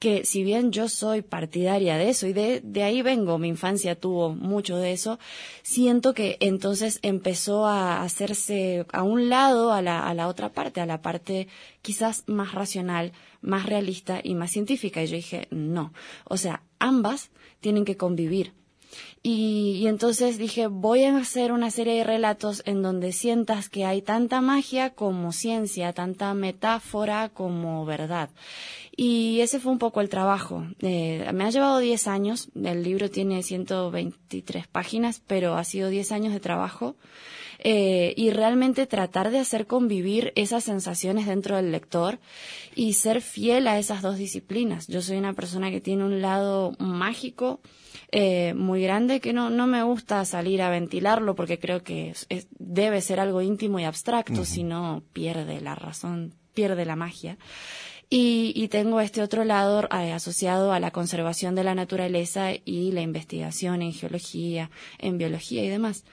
que 0.00 0.24
si 0.24 0.42
bien 0.42 0.72
yo 0.72 0.88
soy 0.88 1.20
partidaria 1.20 1.98
de 1.98 2.08
eso 2.08 2.26
y 2.26 2.32
de, 2.32 2.62
de 2.64 2.82
ahí 2.82 3.02
vengo, 3.02 3.38
mi 3.38 3.48
infancia 3.48 3.94
tuvo 3.94 4.34
mucho 4.34 4.78
de 4.78 4.92
eso, 4.92 5.18
siento 5.62 6.14
que 6.14 6.38
entonces 6.40 6.98
empezó 7.02 7.66
a 7.66 8.02
hacerse 8.02 8.86
a 8.92 9.02
un 9.02 9.28
lado 9.28 9.74
a 9.74 9.82
la, 9.82 10.08
a 10.08 10.14
la 10.14 10.26
otra 10.26 10.52
parte, 10.52 10.80
a 10.80 10.86
la 10.86 11.02
parte 11.02 11.48
quizás 11.82 12.24
más 12.26 12.54
racional, 12.54 13.12
más 13.42 13.66
realista 13.66 14.20
y 14.24 14.34
más 14.34 14.50
científica. 14.50 15.02
Y 15.02 15.06
yo 15.06 15.16
dije, 15.16 15.48
no, 15.50 15.92
o 16.24 16.38
sea, 16.38 16.62
ambas 16.78 17.30
tienen 17.60 17.84
que 17.84 17.98
convivir. 17.98 18.54
Y, 19.22 19.76
y 19.82 19.86
entonces 19.86 20.38
dije, 20.38 20.66
voy 20.66 21.04
a 21.04 21.16
hacer 21.18 21.52
una 21.52 21.70
serie 21.70 21.96
de 21.96 22.04
relatos 22.04 22.62
en 22.64 22.80
donde 22.80 23.12
sientas 23.12 23.68
que 23.68 23.84
hay 23.84 24.00
tanta 24.00 24.40
magia 24.40 24.94
como 24.94 25.32
ciencia, 25.32 25.92
tanta 25.92 26.32
metáfora 26.32 27.28
como 27.28 27.84
verdad. 27.84 28.30
Y 29.02 29.40
ese 29.40 29.60
fue 29.60 29.72
un 29.72 29.78
poco 29.78 30.02
el 30.02 30.10
trabajo. 30.10 30.66
Eh, 30.82 31.26
me 31.32 31.44
ha 31.44 31.50
llevado 31.50 31.78
10 31.78 32.06
años, 32.06 32.50
el 32.54 32.82
libro 32.82 33.08
tiene 33.10 33.42
123 33.42 34.66
páginas, 34.68 35.22
pero 35.26 35.54
ha 35.56 35.64
sido 35.64 35.88
10 35.88 36.12
años 36.12 36.34
de 36.34 36.40
trabajo. 36.40 36.96
Eh, 37.62 38.12
y 38.16 38.28
realmente 38.30 38.86
tratar 38.86 39.30
de 39.30 39.38
hacer 39.38 39.66
convivir 39.66 40.32
esas 40.34 40.64
sensaciones 40.64 41.26
dentro 41.26 41.56
del 41.56 41.72
lector 41.72 42.18
y 42.74 42.92
ser 42.94 43.22
fiel 43.22 43.68
a 43.68 43.78
esas 43.78 44.02
dos 44.02 44.18
disciplinas. 44.18 44.86
Yo 44.86 45.00
soy 45.00 45.16
una 45.16 45.32
persona 45.32 45.70
que 45.70 45.80
tiene 45.80 46.04
un 46.04 46.20
lado 46.20 46.72
mágico 46.78 47.60
eh, 48.12 48.52
muy 48.54 48.82
grande 48.82 49.20
que 49.20 49.32
no, 49.32 49.48
no 49.50 49.66
me 49.66 49.82
gusta 49.82 50.24
salir 50.26 50.60
a 50.62 50.68
ventilarlo 50.70 51.34
porque 51.34 51.58
creo 51.58 51.82
que 51.82 52.10
es- 52.10 52.26
es- 52.28 52.48
debe 52.58 53.00
ser 53.02 53.18
algo 53.20 53.40
íntimo 53.40 53.78
y 53.78 53.84
abstracto, 53.84 54.44
si 54.44 54.62
no 54.62 55.02
pierde 55.12 55.60
la 55.60 55.74
razón, 55.74 56.34
pierde 56.54 56.84
la 56.84 56.96
magia. 56.96 57.36
Y, 58.12 58.52
y 58.56 58.66
tengo 58.66 59.00
este 59.00 59.22
otro 59.22 59.44
lado 59.44 59.84
eh, 59.84 60.10
asociado 60.10 60.72
a 60.72 60.80
la 60.80 60.90
conservación 60.90 61.54
de 61.54 61.62
la 61.62 61.76
naturaleza 61.76 62.50
y 62.64 62.90
la 62.90 63.02
investigación 63.02 63.82
en 63.82 63.92
geología, 63.92 64.68
en 64.98 65.16
biología 65.16 65.62
y 65.62 65.68
demás. 65.68 66.04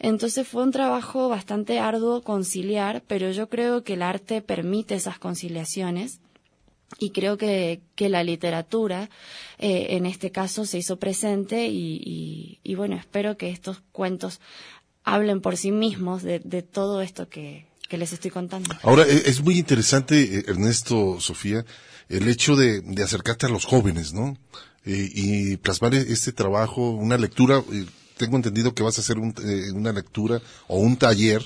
Entonces 0.00 0.48
fue 0.48 0.64
un 0.64 0.72
trabajo 0.72 1.28
bastante 1.28 1.78
arduo 1.78 2.22
conciliar, 2.22 3.04
pero 3.06 3.30
yo 3.30 3.48
creo 3.48 3.84
que 3.84 3.92
el 3.92 4.02
arte 4.02 4.42
permite 4.42 4.96
esas 4.96 5.20
conciliaciones 5.20 6.18
y 6.98 7.10
creo 7.10 7.38
que, 7.38 7.82
que 7.94 8.08
la 8.08 8.24
literatura 8.24 9.08
eh, 9.58 9.86
en 9.90 10.06
este 10.06 10.32
caso 10.32 10.64
se 10.66 10.78
hizo 10.78 10.98
presente 10.98 11.68
y, 11.68 12.58
y, 12.64 12.74
bueno, 12.74 12.96
espero 12.96 13.36
que 13.36 13.50
estos 13.50 13.80
cuentos 13.92 14.40
hablen 15.04 15.40
por 15.40 15.56
sí 15.56 15.70
mismos 15.70 16.24
de 16.24 16.40
todo 16.62 17.00
esto 17.00 17.28
que, 17.28 17.66
que 17.94 17.98
les 17.98 18.12
estoy 18.12 18.30
contando. 18.32 18.74
Ahora, 18.82 19.04
e- 19.04 19.22
es 19.30 19.40
muy 19.40 19.56
interesante, 19.58 20.14
eh, 20.38 20.44
Ernesto, 20.48 21.20
Sofía, 21.20 21.64
el 22.08 22.28
hecho 22.28 22.56
de, 22.56 22.80
de 22.80 23.02
acercarte 23.04 23.46
a 23.46 23.48
los 23.48 23.64
jóvenes, 23.64 24.12
¿no? 24.12 24.36
Eh, 24.84 25.08
y 25.14 25.56
plasmar 25.58 25.94
e- 25.94 26.12
este 26.12 26.32
trabajo, 26.32 26.90
una 26.90 27.16
lectura, 27.16 27.62
eh, 27.72 27.86
tengo 28.16 28.36
entendido 28.36 28.74
que 28.74 28.82
vas 28.82 28.98
a 28.98 29.00
hacer 29.02 29.18
un, 29.18 29.32
eh, 29.44 29.70
una 29.72 29.92
lectura 29.92 30.42
o 30.66 30.78
un 30.78 30.96
taller 30.96 31.42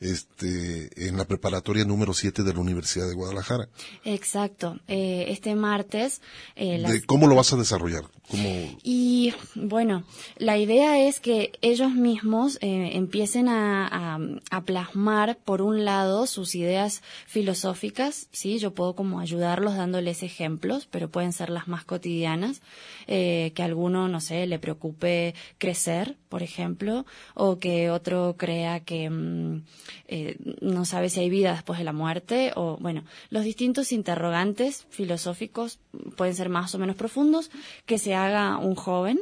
este, 0.00 0.90
en 1.08 1.16
la 1.16 1.24
preparatoria 1.26 1.84
número 1.84 2.12
7 2.12 2.42
de 2.42 2.52
la 2.52 2.58
Universidad 2.60 3.06
de 3.08 3.14
Guadalajara. 3.14 3.68
Exacto. 4.04 4.80
Eh, 4.88 5.26
este 5.28 5.54
martes. 5.54 6.20
eh, 6.56 6.78
las- 6.78 7.02
¿Cómo 7.06 7.28
lo 7.28 7.36
vas 7.36 7.52
a 7.52 7.56
desarrollar? 7.56 8.04
¿Cómo, 8.32 8.48
Y 8.82 9.34
bueno, 9.54 10.04
la 10.38 10.56
idea 10.56 11.06
es 11.06 11.20
que 11.20 11.52
ellos 11.60 11.92
mismos 11.92 12.56
eh, 12.62 12.92
empiecen 12.94 13.48
a, 13.48 14.18
plasmar, 14.64 15.36
por 15.36 15.60
un 15.60 15.84
lado, 15.84 16.26
sus 16.26 16.54
ideas 16.54 17.02
filosóficas, 17.26 18.28
¿sí? 18.32 18.58
Yo 18.58 18.72
puedo 18.72 18.94
como 18.94 19.20
ayudarlos 19.20 19.76
dándoles 19.76 20.22
ejemplos, 20.22 20.88
pero 20.90 21.10
pueden 21.10 21.34
ser 21.34 21.50
las 21.50 21.68
más 21.68 21.84
cotidianas, 21.84 22.62
eh, 23.06 23.52
que 23.54 23.62
alguno, 23.62 24.08
no 24.08 24.20
sé, 24.20 24.46
le 24.46 24.58
preocupe 24.58 25.34
crecer, 25.58 26.16
por 26.30 26.42
ejemplo, 26.42 27.04
o 27.34 27.58
que 27.58 27.90
otro 27.90 28.36
crea 28.38 28.80
que, 28.80 29.10
mm, 29.10 29.62
eh, 30.08 30.38
no 30.62 30.86
sabe 30.86 31.10
si 31.10 31.20
hay 31.20 31.28
vida 31.28 31.52
después 31.52 31.78
de 31.78 31.84
la 31.84 31.92
muerte 31.92 32.52
o, 32.56 32.78
bueno, 32.78 33.04
los 33.28 33.44
distintos 33.44 33.92
interrogantes 33.92 34.86
filosóficos 34.88 35.80
pueden 36.16 36.34
ser 36.34 36.48
más 36.48 36.74
o 36.74 36.78
menos 36.78 36.96
profundos 36.96 37.50
que 37.84 37.98
se 37.98 38.14
haga 38.24 38.58
un 38.58 38.74
joven 38.74 39.20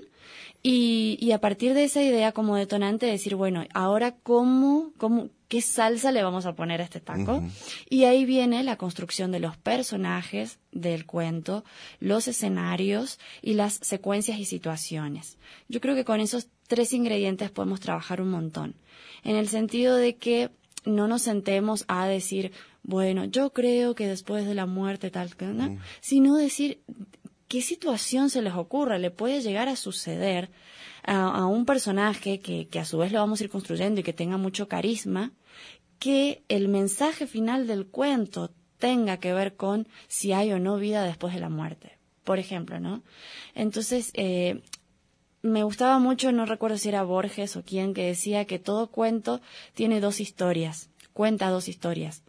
y, 0.62 1.16
y 1.20 1.32
a 1.32 1.40
partir 1.40 1.74
de 1.74 1.84
esa 1.84 2.02
idea 2.02 2.32
como 2.32 2.56
detonante 2.56 3.06
decir, 3.06 3.34
bueno, 3.34 3.64
ahora 3.72 4.14
cómo, 4.22 4.92
cómo, 4.98 5.30
qué 5.50 5.62
salsa 5.62 6.12
le 6.12 6.22
vamos 6.22 6.46
a 6.46 6.54
poner 6.54 6.80
a 6.80 6.84
este 6.84 7.00
taco. 7.00 7.42
Y 7.88 8.04
ahí 8.04 8.24
viene 8.24 8.62
la 8.62 8.76
construcción 8.76 9.32
de 9.32 9.40
los 9.40 9.56
personajes 9.56 10.60
del 10.70 11.06
cuento, 11.06 11.64
los 11.98 12.28
escenarios 12.28 13.18
y 13.42 13.54
las 13.54 13.74
secuencias 13.82 14.38
y 14.38 14.44
situaciones. 14.44 15.38
Yo 15.68 15.80
creo 15.80 15.96
que 15.96 16.04
con 16.04 16.20
esos 16.20 16.46
tres 16.68 16.92
ingredientes 16.92 17.50
podemos 17.50 17.80
trabajar 17.80 18.22
un 18.22 18.30
montón. 18.30 18.76
En 19.24 19.34
el 19.34 19.48
sentido 19.48 19.96
de 19.96 20.14
que 20.16 20.50
no 20.84 21.08
nos 21.08 21.22
sentemos 21.22 21.84
a 21.88 22.06
decir, 22.06 22.52
bueno, 22.84 23.24
yo 23.24 23.52
creo 23.52 23.96
que 23.96 24.06
después 24.06 24.46
de 24.46 24.54
la 24.54 24.66
muerte 24.66 25.10
tal, 25.10 25.30
¿no? 25.40 25.78
sino 26.00 26.36
decir 26.36 26.80
qué 27.50 27.62
situación 27.62 28.30
se 28.30 28.42
les 28.42 28.54
ocurre, 28.54 29.00
le 29.00 29.10
puede 29.10 29.42
llegar 29.42 29.68
a 29.68 29.74
suceder 29.74 30.50
a, 31.02 31.46
un 31.46 31.66
personaje 31.66 32.38
que, 32.38 32.68
que, 32.68 32.78
a 32.78 32.84
su 32.84 32.98
vez 32.98 33.10
lo 33.10 33.18
vamos 33.18 33.40
a 33.40 33.44
ir 33.44 33.50
construyendo 33.50 34.00
y 34.00 34.04
que 34.04 34.12
tenga 34.12 34.36
mucho 34.36 34.68
carisma, 34.68 35.32
que 35.98 36.44
el 36.48 36.68
mensaje 36.68 37.26
final 37.26 37.66
del 37.66 37.88
cuento 37.88 38.52
tenga 38.78 39.16
que 39.16 39.32
ver 39.32 39.56
con 39.56 39.88
si 40.06 40.32
hay 40.32 40.52
o 40.52 40.60
no 40.60 40.76
vida 40.76 41.02
después 41.02 41.34
de 41.34 41.40
la 41.40 41.48
muerte, 41.48 41.98
por 42.22 42.38
ejemplo, 42.38 42.78
¿no? 42.78 43.02
Entonces, 43.56 44.12
eh, 44.14 44.62
me 45.42 45.64
gustaba 45.64 45.98
mucho, 45.98 46.30
no 46.30 46.46
recuerdo 46.46 46.78
si 46.78 46.88
era 46.88 47.02
Borges 47.02 47.56
o 47.56 47.64
quién, 47.64 47.94
que 47.94 48.06
decía 48.06 48.44
que 48.44 48.60
todo 48.60 48.92
cuento 48.92 49.40
tiene 49.74 49.98
dos 49.98 50.20
historias, 50.20 50.88
cuenta 51.12 51.50
dos 51.50 51.66
historias, 51.66 52.22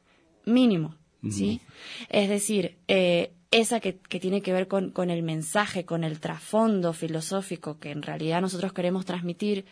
mínimo, 0.46 0.96
¿sí? 1.30 1.62
Es 2.10 2.28
decir, 2.28 2.80
eh, 2.88 3.34
esa 3.52 3.82
que, 3.82 3.98
que, 3.98 4.20
tiene 4.20 4.42
que 4.42 4.54
ver 4.54 4.68
con, 4.68 5.10
el 5.10 5.24
mensaje, 5.24 5.86
con 5.86 6.04
el 6.06 6.20
trasfondo 6.20 6.94
filosófico 6.94 7.80
que 7.80 7.92
en 7.92 8.02
realidad 8.02 8.42
nosotros 8.42 8.72
queremos 8.72 9.06
transmitir, 9.06 9.66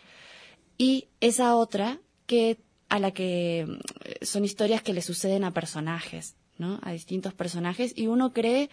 y 0.76 1.08
esa 1.20 1.56
otra 1.56 1.98
que 2.26 2.58
a 2.88 2.98
la 2.98 3.10
que 3.12 3.66
mm, 3.66 4.24
son 4.24 4.44
historias 4.44 4.82
que 4.82 4.92
le 4.92 5.02
suceden 5.02 5.44
a 5.44 5.54
personajes, 5.54 6.36
¿no? 6.58 6.78
A 6.82 6.92
distintos 6.92 7.32
personajes, 7.32 7.94
y 7.96 8.06
uno 8.06 8.32
cree 8.32 8.68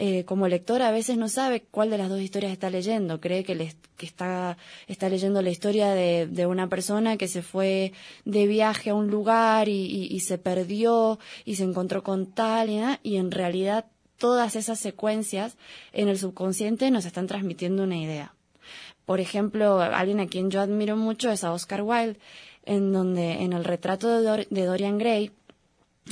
eh, 0.00 0.24
como 0.24 0.46
lector 0.46 0.80
a 0.80 0.92
veces 0.92 1.16
no 1.16 1.28
sabe 1.28 1.62
cuál 1.62 1.90
de 1.90 1.98
las 1.98 2.08
dos 2.08 2.20
historias 2.20 2.52
está 2.52 2.70
leyendo. 2.70 3.20
Cree 3.20 3.42
que, 3.42 3.74
que 3.96 4.06
está, 4.06 4.56
está 4.86 5.08
leyendo 5.08 5.42
la 5.42 5.50
historia 5.50 5.90
de, 5.90 6.46
una 6.46 6.68
persona 6.68 7.16
que 7.16 7.26
se 7.26 7.42
fue 7.42 7.92
de 8.24 8.46
viaje 8.46 8.90
a 8.90 8.94
un 8.94 9.08
lugar 9.08 9.68
y, 9.68 10.06
y, 10.08 10.20
se 10.20 10.38
perdió 10.38 11.18
y 11.44 11.56
se 11.56 11.64
encontró 11.64 12.04
con 12.04 12.26
tal 12.26 12.70
y, 12.70 12.80
y 13.02 13.16
en 13.16 13.32
realidad 13.32 13.86
todas 14.18 14.56
esas 14.56 14.78
secuencias 14.78 15.56
en 15.92 16.08
el 16.08 16.18
subconsciente 16.18 16.90
nos 16.90 17.06
están 17.06 17.26
transmitiendo 17.26 17.84
una 17.84 17.96
idea. 17.96 18.34
Por 19.06 19.20
ejemplo, 19.20 19.80
alguien 19.80 20.20
a 20.20 20.26
quien 20.26 20.50
yo 20.50 20.60
admiro 20.60 20.96
mucho 20.96 21.30
es 21.30 21.42
a 21.44 21.52
Oscar 21.52 21.82
Wilde, 21.82 22.18
en 22.66 22.92
donde 22.92 23.42
en 23.42 23.54
el 23.54 23.64
retrato 23.64 24.20
de, 24.20 24.46
Dorian 24.66 24.98
Gray 24.98 25.32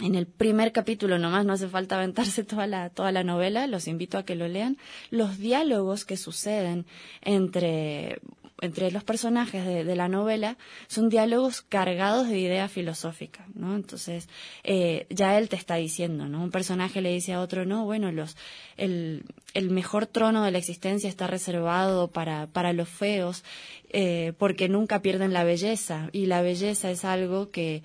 en 0.02 0.14
el 0.14 0.26
primer 0.26 0.72
capítulo 0.72 1.18
nomás, 1.18 1.44
no 1.44 1.52
hace 1.52 1.68
falta 1.68 1.96
aventarse 1.96 2.44
toda 2.44 2.66
la, 2.66 2.90
toda 2.90 3.12
la 3.12 3.24
novela, 3.24 3.66
los 3.66 3.88
invito 3.88 4.18
a 4.18 4.24
que 4.24 4.34
lo 4.34 4.48
lean, 4.48 4.78
los 5.10 5.38
diálogos 5.38 6.04
que 6.04 6.16
suceden 6.16 6.86
entre, 7.22 8.20
entre 8.60 8.90
los 8.90 9.04
personajes 9.04 9.64
de, 9.64 9.96
la 9.96 10.08
novela 10.08 10.56
son 10.86 11.08
diálogos 11.08 11.62
cargados 11.62 12.28
de 12.28 12.38
idea 12.38 12.68
filosófica, 12.68 13.46
¿no? 13.54 13.76
Entonces, 13.76 14.28
eh, 14.64 15.06
ya 15.10 15.36
él 15.38 15.48
te 15.48 15.56
está 15.56 15.76
diciendo, 15.76 16.26
¿no? 16.26 16.42
Un 16.42 16.50
personaje 16.50 17.00
le 17.00 17.12
dice 17.12 17.34
a 17.34 17.40
otro, 17.40 17.66
no, 17.66 17.84
bueno, 17.84 18.12
los, 18.12 18.36
el, 18.76 19.24
el 19.54 19.70
mejor 19.70 20.06
trono 20.06 20.42
de 20.42 20.50
la 20.50 20.58
existencia 20.58 21.08
está 21.08 21.26
reservado 21.26 22.08
para, 22.08 22.46
para 22.46 22.72
los 22.72 22.88
feos, 22.88 23.44
eh, 23.90 24.32
porque 24.38 24.68
nunca 24.68 25.02
pierden 25.02 25.32
la 25.32 25.44
belleza, 25.44 26.08
y 26.12 26.26
la 26.26 26.40
belleza 26.42 26.90
es 26.90 27.04
algo 27.04 27.50
que, 27.50 27.82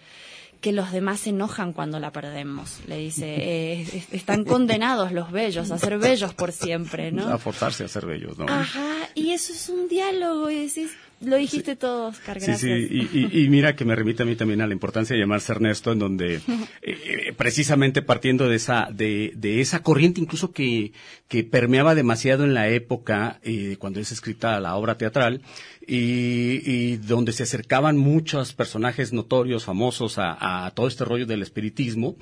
que 0.61 0.71
los 0.71 0.91
demás 0.91 1.21
se 1.21 1.31
enojan 1.31 1.73
cuando 1.73 1.99
la 1.99 2.11
perdemos. 2.11 2.79
Le 2.87 2.97
dice, 2.97 3.25
eh, 3.37 4.03
están 4.11 4.45
condenados 4.45 5.11
los 5.11 5.31
bellos 5.31 5.71
a 5.71 5.77
ser 5.77 5.97
bellos 5.97 6.33
por 6.33 6.51
siempre, 6.51 7.11
¿no? 7.11 7.27
A 7.27 7.37
forzarse 7.37 7.83
a 7.83 7.87
ser 7.87 8.05
bellos, 8.05 8.37
¿no? 8.37 8.45
Ajá, 8.47 9.09
y 9.15 9.31
eso 9.31 9.51
es 9.51 9.67
un 9.69 9.87
diálogo 9.87 10.49
y 10.49 10.67
decís, 10.67 10.91
lo 11.21 11.37
dijiste 11.37 11.75
todo, 11.75 12.07
Oscar, 12.07 12.37
gracias. 12.39 12.59
Sí, 12.61 13.07
sí, 13.11 13.27
y, 13.31 13.49
mira 13.49 13.75
que 13.75 13.85
me 13.85 13.95
remite 13.95 14.23
a 14.23 14.25
mí 14.25 14.35
también 14.35 14.61
a 14.61 14.67
la 14.67 14.73
importancia 14.73 15.15
de 15.15 15.21
llamarse 15.21 15.51
Ernesto, 15.51 15.91
en 15.91 15.99
donde 15.99 16.35
eh, 16.35 16.41
eh, 16.81 17.33
precisamente 17.37 18.01
partiendo 18.01 18.49
de 18.49 18.55
esa, 18.55 18.89
de, 18.91 19.31
de, 19.35 19.61
esa 19.61 19.83
corriente 19.83 20.19
incluso 20.19 20.51
que, 20.51 20.93
que 21.27 21.43
permeaba 21.43 21.95
demasiado 21.95 22.43
en 22.43 22.53
la 22.53 22.69
época 22.69 23.39
eh, 23.43 23.77
cuando 23.79 23.99
es 23.99 24.11
escrita 24.11 24.59
la 24.59 24.75
obra 24.75 24.97
teatral, 24.97 25.41
y, 25.85 26.61
y, 26.63 26.97
donde 26.97 27.33
se 27.33 27.43
acercaban 27.43 27.97
muchos 27.97 28.53
personajes 28.53 29.13
notorios, 29.13 29.65
famosos 29.65 30.17
a, 30.17 30.65
a 30.65 30.71
todo 30.71 30.87
este 30.87 31.05
rollo 31.05 31.25
del 31.25 31.41
espiritismo, 31.41 32.15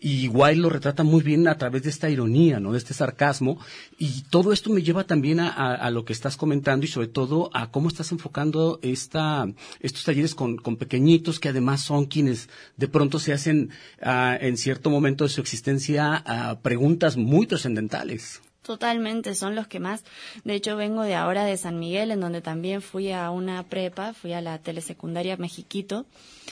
y 0.00 0.28
Wilde 0.28 0.62
lo 0.62 0.70
retrata 0.70 1.02
muy 1.02 1.22
bien 1.22 1.46
a 1.46 1.58
través 1.58 1.82
de 1.82 1.90
esta 1.90 2.08
ironía, 2.08 2.58
¿no? 2.58 2.72
De 2.72 2.78
este 2.78 2.94
sarcasmo. 2.94 3.58
Y 3.98 4.22
todo 4.30 4.52
esto 4.52 4.70
me 4.70 4.82
lleva 4.82 5.04
también 5.04 5.40
a, 5.40 5.90
lo 5.90 6.04
que 6.04 6.12
estás 6.12 6.36
comentando 6.36 6.86
y 6.86 6.88
sobre 6.88 7.08
todo 7.08 7.50
a 7.52 7.70
cómo 7.70 7.88
estás 7.88 8.10
enfocando 8.12 8.78
esta, 8.82 9.46
estos 9.80 10.04
talleres 10.04 10.34
con, 10.34 10.56
con 10.56 10.76
pequeñitos 10.76 11.38
que 11.38 11.50
además 11.50 11.82
son 11.82 12.06
quienes 12.06 12.48
de 12.76 12.88
pronto 12.88 13.18
se 13.18 13.32
hacen 13.32 13.70
uh, 14.02 14.36
en 14.40 14.56
cierto 14.56 14.88
momento 14.88 15.24
de 15.24 15.30
su 15.30 15.40
existencia 15.40 16.24
uh, 16.26 16.62
preguntas 16.62 17.16
muy 17.16 17.46
trascendentales. 17.46 18.40
Totalmente, 18.62 19.34
son 19.34 19.54
los 19.54 19.66
que 19.66 19.80
más. 19.80 20.04
De 20.44 20.54
hecho, 20.54 20.76
vengo 20.76 21.02
de 21.02 21.14
ahora 21.14 21.46
de 21.46 21.56
San 21.56 21.78
Miguel, 21.78 22.10
en 22.10 22.20
donde 22.20 22.42
también 22.42 22.82
fui 22.82 23.10
a 23.10 23.30
una 23.30 23.62
prepa, 23.62 24.12
fui 24.12 24.34
a 24.34 24.42
la 24.42 24.58
telesecundaria 24.58 25.38
Mexiquito, 25.38 26.04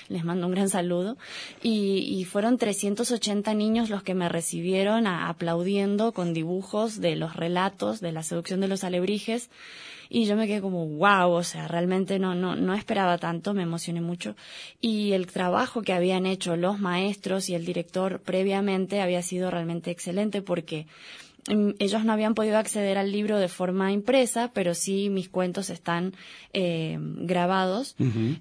les 0.08 0.24
mando 0.24 0.46
un 0.46 0.54
gran 0.54 0.70
saludo, 0.70 1.18
y, 1.62 1.98
y 2.18 2.24
fueron 2.24 2.56
380 2.56 3.52
niños 3.52 3.90
los 3.90 4.02
que 4.02 4.14
me 4.14 4.30
recibieron 4.30 5.06
aplaudiendo 5.06 6.12
con 6.12 6.32
dibujos 6.32 6.98
de 6.98 7.14
los 7.14 7.36
relatos 7.36 8.00
de 8.00 8.12
la 8.12 8.22
seducción 8.22 8.60
de 8.60 8.68
los 8.68 8.84
alebrijes, 8.84 9.50
y 10.08 10.24
yo 10.24 10.34
me 10.34 10.46
quedé 10.46 10.62
como 10.62 10.86
wow, 10.86 11.30
o 11.30 11.42
sea, 11.42 11.68
realmente 11.68 12.18
no, 12.18 12.34
no, 12.34 12.56
no 12.56 12.72
esperaba 12.72 13.18
tanto, 13.18 13.52
me 13.52 13.64
emocioné 13.64 14.00
mucho, 14.00 14.34
y 14.80 15.12
el 15.12 15.26
trabajo 15.26 15.82
que 15.82 15.92
habían 15.92 16.24
hecho 16.24 16.56
los 16.56 16.80
maestros 16.80 17.50
y 17.50 17.54
el 17.54 17.66
director 17.66 18.22
previamente 18.22 19.02
había 19.02 19.20
sido 19.20 19.50
realmente 19.50 19.90
excelente 19.90 20.40
porque 20.40 20.86
ellos 21.78 22.04
no 22.04 22.12
habían 22.12 22.34
podido 22.34 22.58
acceder 22.58 22.98
al 22.98 23.12
libro 23.12 23.38
de 23.38 23.48
forma 23.48 23.92
impresa, 23.92 24.50
pero 24.52 24.74
sí 24.74 25.10
mis 25.10 25.28
cuentos 25.28 25.70
están 25.70 26.14
eh, 26.52 26.98
grabados 27.00 27.96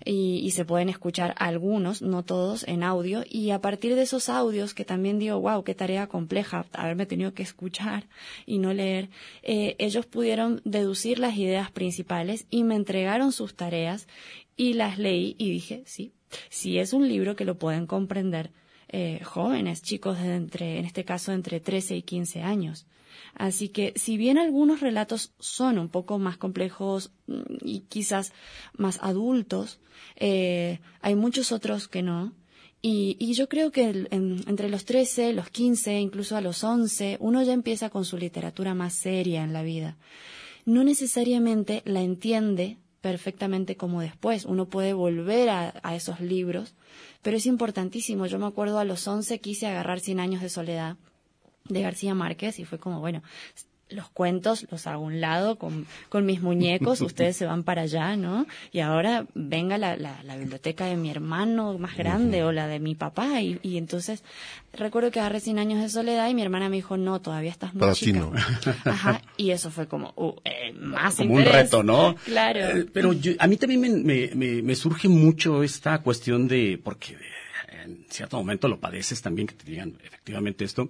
y, 0.05 0.39
y, 0.43 0.51
se 0.51 0.65
pueden 0.65 0.89
escuchar 0.89 1.33
algunos, 1.37 2.01
no 2.01 2.23
todos, 2.23 2.67
en 2.67 2.83
audio. 2.83 3.23
Y 3.29 3.51
a 3.51 3.61
partir 3.61 3.95
de 3.95 4.03
esos 4.03 4.29
audios, 4.29 4.73
que 4.73 4.85
también 4.85 5.19
digo, 5.19 5.39
wow, 5.39 5.63
qué 5.63 5.73
tarea 5.73 6.07
compleja 6.07 6.65
haberme 6.73 7.05
tenido 7.05 7.33
que 7.33 7.43
escuchar 7.43 8.07
y 8.45 8.59
no 8.59 8.73
leer, 8.73 9.09
eh, 9.43 9.75
ellos 9.79 10.05
pudieron 10.05 10.61
deducir 10.65 11.19
las 11.19 11.37
ideas 11.37 11.71
principales 11.71 12.45
y 12.49 12.63
me 12.63 12.75
entregaron 12.75 13.31
sus 13.31 13.55
tareas 13.55 14.07
y 14.55 14.73
las 14.73 14.97
leí 14.97 15.35
y 15.37 15.51
dije, 15.51 15.83
sí, 15.85 16.13
sí 16.49 16.79
es 16.79 16.93
un 16.93 17.07
libro 17.07 17.35
que 17.35 17.45
lo 17.45 17.57
pueden 17.57 17.85
comprender. 17.85 18.51
Eh, 18.89 19.19
jóvenes, 19.23 19.81
chicos 19.81 20.17
de 20.19 20.35
entre, 20.35 20.79
en 20.79 20.85
este 20.85 21.03
caso, 21.03 21.33
entre 21.33 21.59
13 21.59 21.97
y 21.97 22.01
15 22.03 22.41
años. 22.41 22.87
Así 23.33 23.69
que 23.69 23.93
si 23.95 24.17
bien 24.17 24.37
algunos 24.37 24.79
relatos 24.79 25.33
son 25.39 25.77
un 25.77 25.89
poco 25.89 26.19
más 26.19 26.37
complejos 26.37 27.11
mm, 27.27 27.41
y 27.61 27.81
quizás 27.81 28.33
más 28.73 28.99
adultos, 29.01 29.79
eh, 30.15 30.79
hay 31.01 31.15
muchos 31.15 31.51
otros 31.51 31.87
que 31.87 32.01
no. 32.01 32.33
Y, 32.81 33.33
yo 33.33 33.49
creo 33.49 33.71
que 33.71 34.07
entre 34.11 34.69
los 34.69 34.85
13, 34.85 35.33
los 35.33 35.49
15, 35.49 35.99
incluso 35.99 36.37
a 36.37 36.41
los 36.41 36.63
11, 36.63 37.17
uno 37.19 37.41
ya 37.43 37.53
empieza 37.53 37.89
con 37.89 38.05
su 38.05 38.17
literatura 38.17 38.75
más 38.75 38.93
seria 38.93 39.43
en 39.43 39.51
la 39.51 39.63
vida. 39.63 39.97
No 40.63 40.83
necesariamente 40.83 41.81
la 41.85 42.01
entiende 42.01 42.77
perfectamente 43.01 43.75
como 43.77 44.01
después. 44.01 44.45
Uno 44.45 44.69
puede 44.69 44.93
volver 44.93 45.49
a, 45.49 45.73
a, 45.83 45.95
esos 45.95 46.21
libros, 46.21 46.75
pero 47.23 47.37
es 47.37 47.45
importantísimo. 47.45 48.25
Yo 48.27 48.39
me 48.39 48.45
acuerdo 48.45 48.79
a 48.79 48.85
los 48.85 49.07
11 49.07 49.39
quise 49.39 49.67
agarrar 49.67 49.99
Cien 49.99 50.19
años 50.19 50.41
de 50.41 50.49
soledad 50.49 50.97
de 51.69 51.81
García 51.81 52.13
Márquez 52.13 52.59
y 52.59 52.65
fue 52.65 52.79
como, 52.79 52.99
bueno, 52.99 53.21
los 53.89 54.09
cuentos 54.09 54.67
los 54.69 54.85
hago 54.85 55.03
a 55.03 55.07
un 55.07 55.21
lado 55.21 55.57
con, 55.57 55.85
con 56.09 56.25
mis 56.25 56.41
muñecos, 56.41 56.99
ustedes 57.01 57.37
se 57.37 57.45
van 57.45 57.63
para 57.63 57.83
allá, 57.83 58.17
¿no? 58.17 58.45
Y 58.73 58.79
ahora 58.81 59.25
venga 59.33 59.77
la, 59.77 59.95
la, 59.95 60.21
la 60.23 60.35
biblioteca 60.35 60.85
de 60.85 60.97
mi 60.97 61.09
hermano 61.09 61.77
más 61.77 61.95
grande 61.95 62.43
o 62.43 62.51
la 62.51 62.67
de 62.67 62.79
mi 62.79 62.95
papá. 62.95 63.41
Y, 63.41 63.59
y 63.63 63.77
entonces 63.77 64.23
recuerdo 64.73 65.09
que 65.11 65.21
agarré 65.21 65.39
100 65.39 65.59
años 65.59 65.81
de 65.81 65.87
soledad 65.87 66.29
y 66.29 66.33
mi 66.33 66.41
hermana 66.41 66.67
me 66.67 66.75
dijo, 66.75 66.97
no, 66.97 67.21
todavía 67.21 67.51
estás 67.51 67.73
muy 67.73 67.79
para 67.79 67.93
chica. 67.93 68.11
Ti 68.11 68.17
no. 68.19 68.33
Ajá, 68.91 69.21
y 69.37 69.51
eso 69.51 69.71
fue 69.71 69.87
como, 69.87 70.13
uh, 70.17 70.33
eh, 70.43 70.73
más 70.73 71.15
Como 71.15 71.39
interés. 71.39 71.53
un 71.53 71.59
reto, 71.61 71.83
¿no? 71.83 72.15
Claro. 72.25 72.59
Eh, 72.59 72.85
pero 72.91 73.13
yo, 73.13 73.33
a 73.39 73.47
mí 73.47 73.55
también 73.55 73.79
me, 73.79 73.89
me, 73.89 74.31
me, 74.35 74.61
me 74.61 74.75
surge 74.75 75.07
mucho 75.07 75.63
esta 75.63 75.99
cuestión 75.99 76.49
de, 76.49 76.77
porque 76.83 77.15
en 77.87 78.05
cierto 78.09 78.37
momento 78.37 78.67
lo 78.67 78.79
padeces 78.79 79.21
también, 79.21 79.47
que 79.47 79.55
te 79.55 79.69
digan 79.69 79.97
efectivamente 80.03 80.65
esto. 80.65 80.89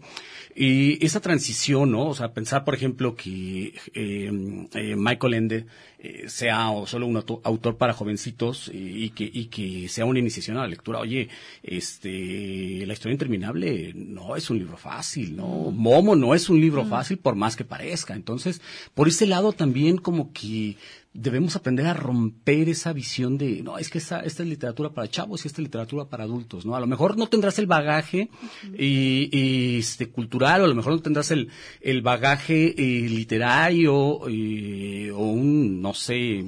Y 0.56 1.04
esa 1.06 1.22
transición, 1.22 1.92
¿no? 1.92 2.08
O 2.08 2.16
sea, 2.16 2.34
pensar, 2.34 2.66
por 2.66 2.76
ejemplo, 2.76 3.16
que 3.16 3.74
eh, 3.94 4.68
eh, 4.74 4.96
Michael 4.96 5.34
Ende 5.34 5.66
eh, 6.00 6.30
sea 6.30 6.70
o 6.70 6.86
solo 6.86 7.08
un 7.08 7.18
autor 7.18 7.78
para 7.78 7.94
jovencitos 7.94 8.70
y, 8.74 9.10
que, 9.10 9.30
y 9.32 9.46
que 9.46 9.90
sea 9.90 10.06
una 10.06 10.20
iniciación 10.20 10.58
a 10.58 10.62
la 10.62 10.68
lectura. 10.68 11.00
Oye, 11.00 11.30
este, 11.64 12.84
La 12.86 12.94
historia 12.94 13.14
interminable 13.14 13.94
no 13.96 14.36
es 14.36 14.50
un 14.50 14.60
libro 14.60 14.78
fácil, 14.78 15.36
¿no? 15.36 15.72
Momo 15.72 16.16
no 16.16 16.36
es 16.36 16.50
un 16.50 16.62
libro 16.62 16.86
fácil 16.86 17.18
por 17.18 17.36
más 17.36 17.56
que 17.56 17.66
parezca. 17.66 18.14
Entonces, 18.14 18.62
por 18.94 19.08
ese 19.08 19.26
lado 19.26 19.54
también 19.54 19.98
como 19.98 20.32
que 20.34 20.78
debemos 21.18 21.56
aprender 21.56 21.88
a 21.88 21.96
romper 21.96 22.70
esa 22.70 22.94
visión 22.94 23.40
de, 23.40 23.64
no, 23.64 23.80
es 23.80 23.90
que 23.90 23.98
esta, 23.98 24.20
esta 24.20 24.44
es 24.44 24.50
literatura 24.50 24.92
para 24.92 25.10
chavos 25.10 25.44
y 25.44 25.48
esta 25.48 25.62
es 25.62 25.66
literatura 25.66 26.06
para 26.06 26.26
adultos, 26.26 26.64
¿no? 26.64 26.76
A 26.76 26.80
lo 26.80 26.86
mejor 26.86 27.18
no 27.18 27.28
tendrás 27.28 27.58
el 27.58 27.66
bagaje 27.66 28.30
y, 28.78 29.80
este, 29.80 30.10
cultural, 30.10 30.62
o 30.62 30.66
a 30.66 30.68
lo 30.68 30.76
mejor 30.76 30.94
no 30.94 31.02
tendrás 31.02 31.32
el, 31.32 31.50
el 31.82 32.04
bagaje 32.04 32.76
eh, 32.78 33.10
literario 33.10 34.30
eh, 34.30 35.12
o 35.12 35.24
un, 35.24 35.82
no 35.88 35.94
sé, 35.94 36.44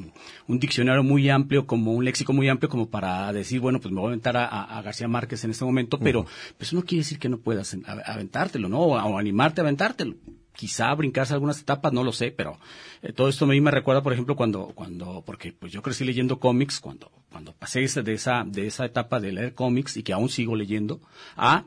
un 0.47 0.59
diccionario 0.59 1.01
muy 1.01 1.29
amplio, 1.29 1.65
como 1.65 1.93
un 1.93 2.03
léxico 2.03 2.33
muy 2.33 2.49
amplio, 2.49 2.67
como 2.67 2.89
para 2.89 3.31
decir, 3.31 3.61
bueno, 3.61 3.79
pues 3.79 3.93
me 3.93 4.01
voy 4.01 4.07
a 4.07 4.09
aventar 4.09 4.35
a, 4.35 4.81
García 4.81 5.07
Márquez 5.07 5.43
en 5.45 5.51
este 5.51 5.63
momento, 5.63 5.97
pero 5.97 6.25
pues 6.57 6.69
eso 6.69 6.75
no 6.75 6.83
quiere 6.83 7.01
decir 7.03 7.19
que 7.19 7.29
no 7.29 7.37
puedas 7.37 7.75
aventártelo, 8.05 8.67
¿no? 8.67 8.79
o 8.81 9.17
animarte 9.17 9.61
a 9.61 9.63
aventártelo 9.63 10.15
quizá 10.59 10.93
brincarse 10.93 11.33
algunas 11.33 11.61
etapas, 11.61 11.93
no 11.93 12.03
lo 12.03 12.11
sé, 12.11 12.31
pero 12.31 12.59
eh, 13.01 13.13
todo 13.13 13.29
esto 13.29 13.45
a 13.45 13.47
mí 13.47 13.61
me 13.61 13.71
recuerda, 13.71 14.03
por 14.03 14.11
ejemplo, 14.11 14.35
cuando, 14.35 14.73
cuando, 14.75 15.23
porque 15.25 15.53
pues 15.53 15.71
yo 15.71 15.81
crecí 15.81 16.03
leyendo 16.03 16.37
cómics, 16.37 16.81
cuando, 16.81 17.09
cuando 17.31 17.53
pasé 17.53 17.79
de 17.79 18.13
esa, 18.13 18.43
de 18.45 18.67
esa 18.67 18.83
etapa 18.83 19.21
de 19.21 19.31
leer 19.31 19.53
cómics 19.53 19.95
y 19.95 20.03
que 20.03 20.11
aún 20.11 20.27
sigo 20.27 20.57
leyendo, 20.57 20.99
a, 21.37 21.63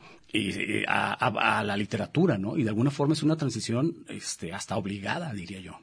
a, 0.87 1.58
a, 1.58 1.64
la 1.64 1.76
literatura, 1.78 2.37
¿no? 2.37 2.58
Y 2.58 2.64
de 2.64 2.68
alguna 2.68 2.90
forma 2.90 3.14
es 3.14 3.22
una 3.22 3.37
transición, 3.37 4.04
este, 4.08 4.52
hasta 4.52 4.76
obligada, 4.76 5.32
diría 5.32 5.61
yo. 5.61 5.78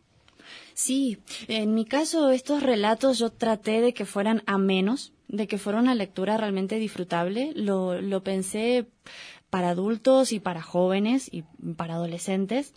Sí, 0.82 1.18
en 1.50 1.74
mi 1.74 1.84
caso 1.84 2.30
estos 2.30 2.64
relatos 2.64 3.20
yo 3.20 3.32
traté 3.32 3.82
de 3.82 3.94
que 3.94 4.06
fueran 4.06 4.44
a 4.46 4.58
menos, 4.58 5.12
de 5.28 5.46
que 5.46 5.58
fuera 5.58 5.78
una 5.78 5.94
lectura 5.94 6.38
realmente 6.38 6.80
disfrutable. 6.80 7.52
Lo, 7.54 8.00
lo 8.00 8.24
pensé 8.24 8.88
para 9.50 9.72
adultos 9.72 10.32
y 10.32 10.40
para 10.40 10.62
jóvenes 10.62 11.28
y 11.34 11.44
para 11.76 11.96
adolescentes. 11.96 12.74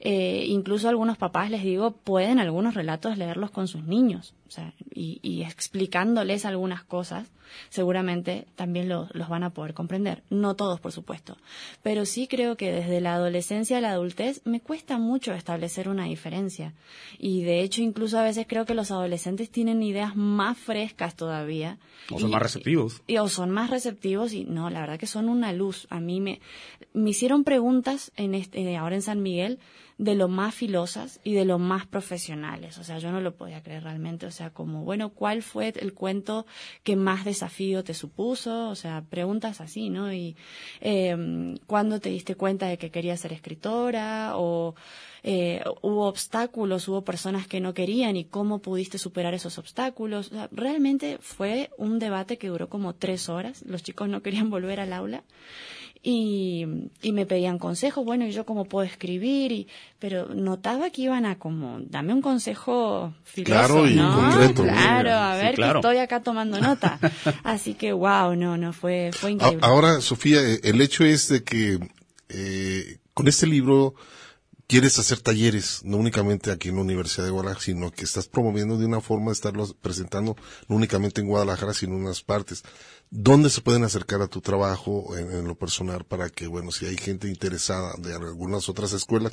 Eh, 0.00 0.44
incluso 0.48 0.90
algunos 0.90 1.16
papás, 1.16 1.50
les 1.50 1.62
digo, 1.62 1.92
pueden 1.92 2.40
algunos 2.40 2.74
relatos 2.74 3.16
leerlos 3.16 3.50
con 3.50 3.68
sus 3.68 3.84
niños 3.84 4.34
o 4.46 4.50
sea, 4.50 4.72
y, 4.94 5.18
y, 5.22 5.42
explicándoles 5.42 6.44
algunas 6.44 6.84
cosas, 6.84 7.28
seguramente 7.68 8.46
también 8.54 8.88
lo, 8.88 9.08
los 9.12 9.28
van 9.28 9.42
a 9.42 9.50
poder 9.50 9.74
comprender. 9.74 10.22
No 10.30 10.54
todos, 10.54 10.80
por 10.80 10.92
supuesto. 10.92 11.36
Pero 11.82 12.04
sí 12.04 12.26
creo 12.28 12.56
que 12.56 12.70
desde 12.70 13.00
la 13.00 13.14
adolescencia 13.14 13.78
a 13.78 13.80
la 13.80 13.90
adultez 13.90 14.40
me 14.44 14.60
cuesta 14.60 14.98
mucho 14.98 15.32
establecer 15.32 15.88
una 15.88 16.04
diferencia. 16.04 16.74
Y 17.18 17.42
de 17.42 17.60
hecho, 17.60 17.82
incluso 17.82 18.18
a 18.18 18.22
veces 18.22 18.46
creo 18.48 18.64
que 18.64 18.74
los 18.74 18.90
adolescentes 18.90 19.50
tienen 19.50 19.82
ideas 19.82 20.16
más 20.16 20.56
frescas 20.56 21.16
todavía. 21.16 21.78
O 22.10 22.20
son 22.20 22.30
más 22.30 22.42
receptivos. 22.42 23.02
Y, 23.06 23.16
o 23.18 23.28
son 23.28 23.50
más 23.50 23.70
receptivos 23.70 24.32
y 24.32 24.44
no, 24.44 24.70
la 24.70 24.80
verdad 24.80 24.98
que 24.98 25.06
son 25.06 25.28
una 25.28 25.52
luz. 25.52 25.86
A 25.90 26.00
mí 26.00 26.20
me, 26.20 26.40
me 26.92 27.10
hicieron 27.10 27.44
preguntas 27.44 28.12
en 28.16 28.34
este, 28.34 28.76
ahora 28.76 28.94
en 28.96 29.02
San 29.02 29.22
Miguel 29.22 29.58
de 29.98 30.14
lo 30.14 30.28
más 30.28 30.54
filosas 30.54 31.20
y 31.24 31.32
de 31.32 31.46
lo 31.46 31.58
más 31.58 31.86
profesionales. 31.86 32.76
O 32.76 32.84
sea, 32.84 32.98
yo 32.98 33.10
no 33.12 33.20
lo 33.22 33.34
podía 33.34 33.62
creer 33.62 33.84
realmente. 33.84 34.26
O 34.26 34.30
sea, 34.30 34.50
como, 34.50 34.84
bueno, 34.84 35.10
¿cuál 35.10 35.42
fue 35.42 35.72
el 35.76 35.94
cuento 35.94 36.46
que 36.82 36.96
más 36.96 37.24
desafío 37.24 37.82
te 37.82 37.94
supuso? 37.94 38.68
O 38.68 38.74
sea, 38.74 39.04
preguntas 39.08 39.60
así, 39.62 39.88
¿no? 39.88 40.12
Y 40.12 40.36
eh, 40.80 41.54
¿cuándo 41.66 41.98
te 42.00 42.10
diste 42.10 42.34
cuenta 42.34 42.66
de 42.66 42.76
que 42.76 42.90
querías 42.90 43.20
ser 43.20 43.32
escritora? 43.32 44.36
O 44.36 44.74
eh, 45.22 45.64
hubo 45.80 46.06
obstáculos, 46.06 46.88
hubo 46.88 47.02
personas 47.02 47.46
que 47.46 47.60
no 47.60 47.72
querían 47.72 48.16
y 48.16 48.26
cómo 48.26 48.60
pudiste 48.60 48.98
superar 48.98 49.32
esos 49.32 49.56
obstáculos. 49.58 50.26
O 50.26 50.34
sea, 50.34 50.48
realmente 50.52 51.16
fue 51.22 51.70
un 51.78 51.98
debate 51.98 52.36
que 52.36 52.48
duró 52.48 52.68
como 52.68 52.94
tres 52.94 53.30
horas. 53.30 53.62
Los 53.66 53.82
chicos 53.82 54.10
no 54.10 54.20
querían 54.20 54.50
volver 54.50 54.78
al 54.78 54.92
aula 54.92 55.24
y, 56.02 56.90
y 57.02 57.12
me 57.12 57.26
pedían 57.26 57.58
consejos, 57.58 58.04
bueno, 58.04 58.26
y 58.26 58.32
yo 58.32 58.46
cómo 58.46 58.64
puedo 58.64 58.86
escribir, 58.86 59.52
y, 59.52 59.68
pero 59.98 60.28
notaba 60.34 60.90
que 60.90 61.02
iban 61.02 61.26
a 61.26 61.38
como, 61.38 61.78
dame 61.80 62.12
un 62.12 62.22
consejo 62.22 63.14
filoso, 63.24 63.52
claro, 63.52 63.88
y 63.88 63.96
concreto. 63.96 64.62
Claro, 64.62 65.12
a 65.12 65.36
ver 65.36 65.54
que 65.56 65.68
estoy 65.68 65.98
acá 65.98 66.22
tomando 66.22 66.60
nota. 66.60 66.98
Así 67.44 67.74
que, 67.74 67.92
wow, 67.92 68.34
no, 68.36 68.56
no, 68.56 68.72
fue, 68.72 69.10
fue 69.12 69.32
increíble. 69.32 69.60
Ahora, 69.62 70.00
Sofía, 70.00 70.40
eh, 70.40 70.60
el 70.62 70.80
hecho 70.80 71.04
es 71.04 71.28
de 71.28 71.42
que 71.42 71.78
eh, 72.28 72.98
con 73.14 73.28
este 73.28 73.46
libro 73.46 73.94
quieres 74.66 74.98
hacer 74.98 75.20
talleres, 75.20 75.82
no 75.84 75.96
únicamente 75.96 76.50
aquí 76.50 76.68
en 76.68 76.76
la 76.76 76.82
Universidad 76.82 77.24
de 77.24 77.30
Guadalajara, 77.30 77.64
sino 77.64 77.90
que 77.90 78.04
estás 78.04 78.26
promoviendo 78.26 78.76
de 78.76 78.86
una 78.86 79.00
forma 79.00 79.26
de 79.26 79.34
estarlos 79.34 79.74
presentando 79.74 80.36
no 80.68 80.76
únicamente 80.76 81.20
en 81.20 81.28
Guadalajara, 81.28 81.72
sino 81.72 81.94
en 81.94 82.02
unas 82.02 82.22
partes. 82.22 82.62
¿Dónde 83.10 83.50
se 83.50 83.60
pueden 83.60 83.84
acercar 83.84 84.22
a 84.22 84.26
tu 84.26 84.40
trabajo 84.40 85.16
en, 85.16 85.46
lo 85.46 85.54
personal 85.54 86.04
para 86.04 86.28
que, 86.28 86.48
bueno, 86.48 86.72
si 86.72 86.86
hay 86.86 86.96
gente 86.96 87.28
interesada 87.28 87.94
de 87.98 88.14
algunas 88.14 88.68
otras 88.68 88.92
escuelas, 88.92 89.32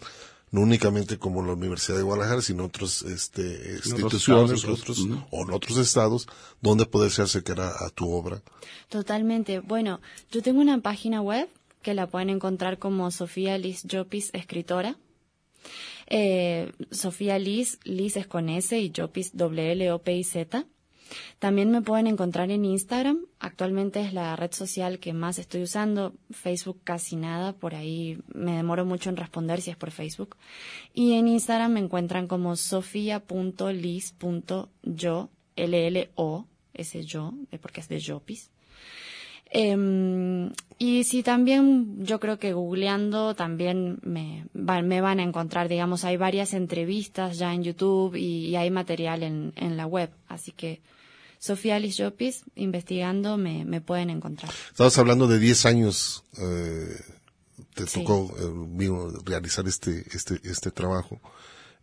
no 0.52 0.62
únicamente 0.62 1.18
como 1.18 1.44
la 1.44 1.54
Universidad 1.54 1.98
de 1.98 2.04
Guadalajara, 2.04 2.42
sino 2.44 2.66
otras 2.66 3.02
este, 3.02 3.80
instituciones, 3.84 4.64
otros, 4.66 5.00
o 5.32 5.42
en 5.42 5.52
otros 5.52 5.78
estados, 5.80 6.28
donde 6.62 6.86
poderse 6.86 7.24
acercar 7.24 7.60
a, 7.62 7.90
tu 7.90 8.12
obra? 8.12 8.44
Totalmente. 8.90 9.60
Bueno, 9.60 10.00
yo 10.32 10.44
tengo 10.44 10.62
una 10.62 10.80
página 10.80 11.22
web 11.22 11.50
que 11.82 11.96
la 11.96 12.06
pueden 12.06 12.30
encontrar 12.30 12.78
como 12.78 13.10
Sofía 13.10 13.58
Liz 13.58 13.82
Jopis 13.92 14.30
Escritora. 14.34 14.96
Eh, 16.08 16.72
Sofía 16.92 17.40
Liz, 17.40 17.80
Liz 17.84 18.18
es 18.18 18.28
con 18.28 18.50
S 18.50 18.80
y 18.80 18.92
Jopis 18.96 19.36
W 19.36 19.72
L 19.72 19.92
O 19.92 20.00
P 20.00 20.16
I 20.16 20.24
Z. 20.24 20.66
También 21.40 21.72
me 21.72 21.82
pueden 21.82 22.08
encontrar 22.08 22.52
en 22.52 22.66
Instagram. 22.66 23.26
Actualmente 23.40 24.02
es 24.02 24.14
la 24.14 24.36
red 24.36 24.52
social 24.52 25.00
que 25.00 25.14
más 25.14 25.40
estoy 25.40 25.64
usando. 25.64 26.14
Facebook 26.32 26.82
casi 26.84 27.16
nada. 27.16 27.54
Por 27.54 27.76
ahí 27.76 28.20
me 28.34 28.56
demoro 28.56 28.86
mucho 28.86 29.10
en 29.10 29.18
responder 29.18 29.62
si 29.62 29.72
es 29.72 29.78
por 29.78 29.92
Facebook. 29.92 30.38
Y 30.94 31.14
en 31.14 31.28
Instagram 31.28 31.74
me 31.74 31.82
encuentran 31.82 32.28
como 32.28 32.56
sofia.lis.yo, 32.56 35.30
L-L-O, 35.56 36.48
ese 36.74 37.04
yo, 37.04 37.34
porque 37.62 37.82
es 37.82 37.90
de 37.90 38.04
Jopis. 38.04 38.53
Eh, 39.56 40.50
y 40.80 41.04
sí, 41.04 41.24
también 41.24 42.04
yo 42.04 42.20
creo 42.20 42.40
que 42.40 42.54
googleando 42.54 43.36
también 43.36 44.00
me, 44.02 44.46
me 44.54 45.02
van 45.02 45.20
a 45.20 45.24
encontrar, 45.24 45.70
digamos, 45.70 46.04
hay 46.04 46.18
varias 46.18 46.54
entrevistas 46.54 47.38
ya 47.38 47.54
en 47.54 47.64
YouTube 47.64 48.16
y, 48.16 48.56
hay 48.56 48.72
material 48.72 49.24
en, 49.24 49.54
en 49.56 49.78
la 49.78 49.86
web. 49.86 50.10
Así 50.28 50.52
que 50.52 50.82
Sofía 51.44 51.76
Alice 51.76 52.02
Jopis, 52.02 52.44
investigando, 52.56 53.36
me, 53.36 53.66
me 53.66 53.82
pueden 53.82 54.10
encontrar. 54.10 54.50
Estabas 54.72 54.98
hablando 54.98 55.28
de 55.28 55.40
10 55.40 55.66
años, 55.66 56.24
eh, 56.38 56.96
te 57.74 57.86
tocó 57.86 58.34
eh, 58.40 59.22
realizar 59.26 59.68
este, 59.68 60.06
este, 60.14 60.40
este 60.46 60.72
trabajo. 60.72 61.20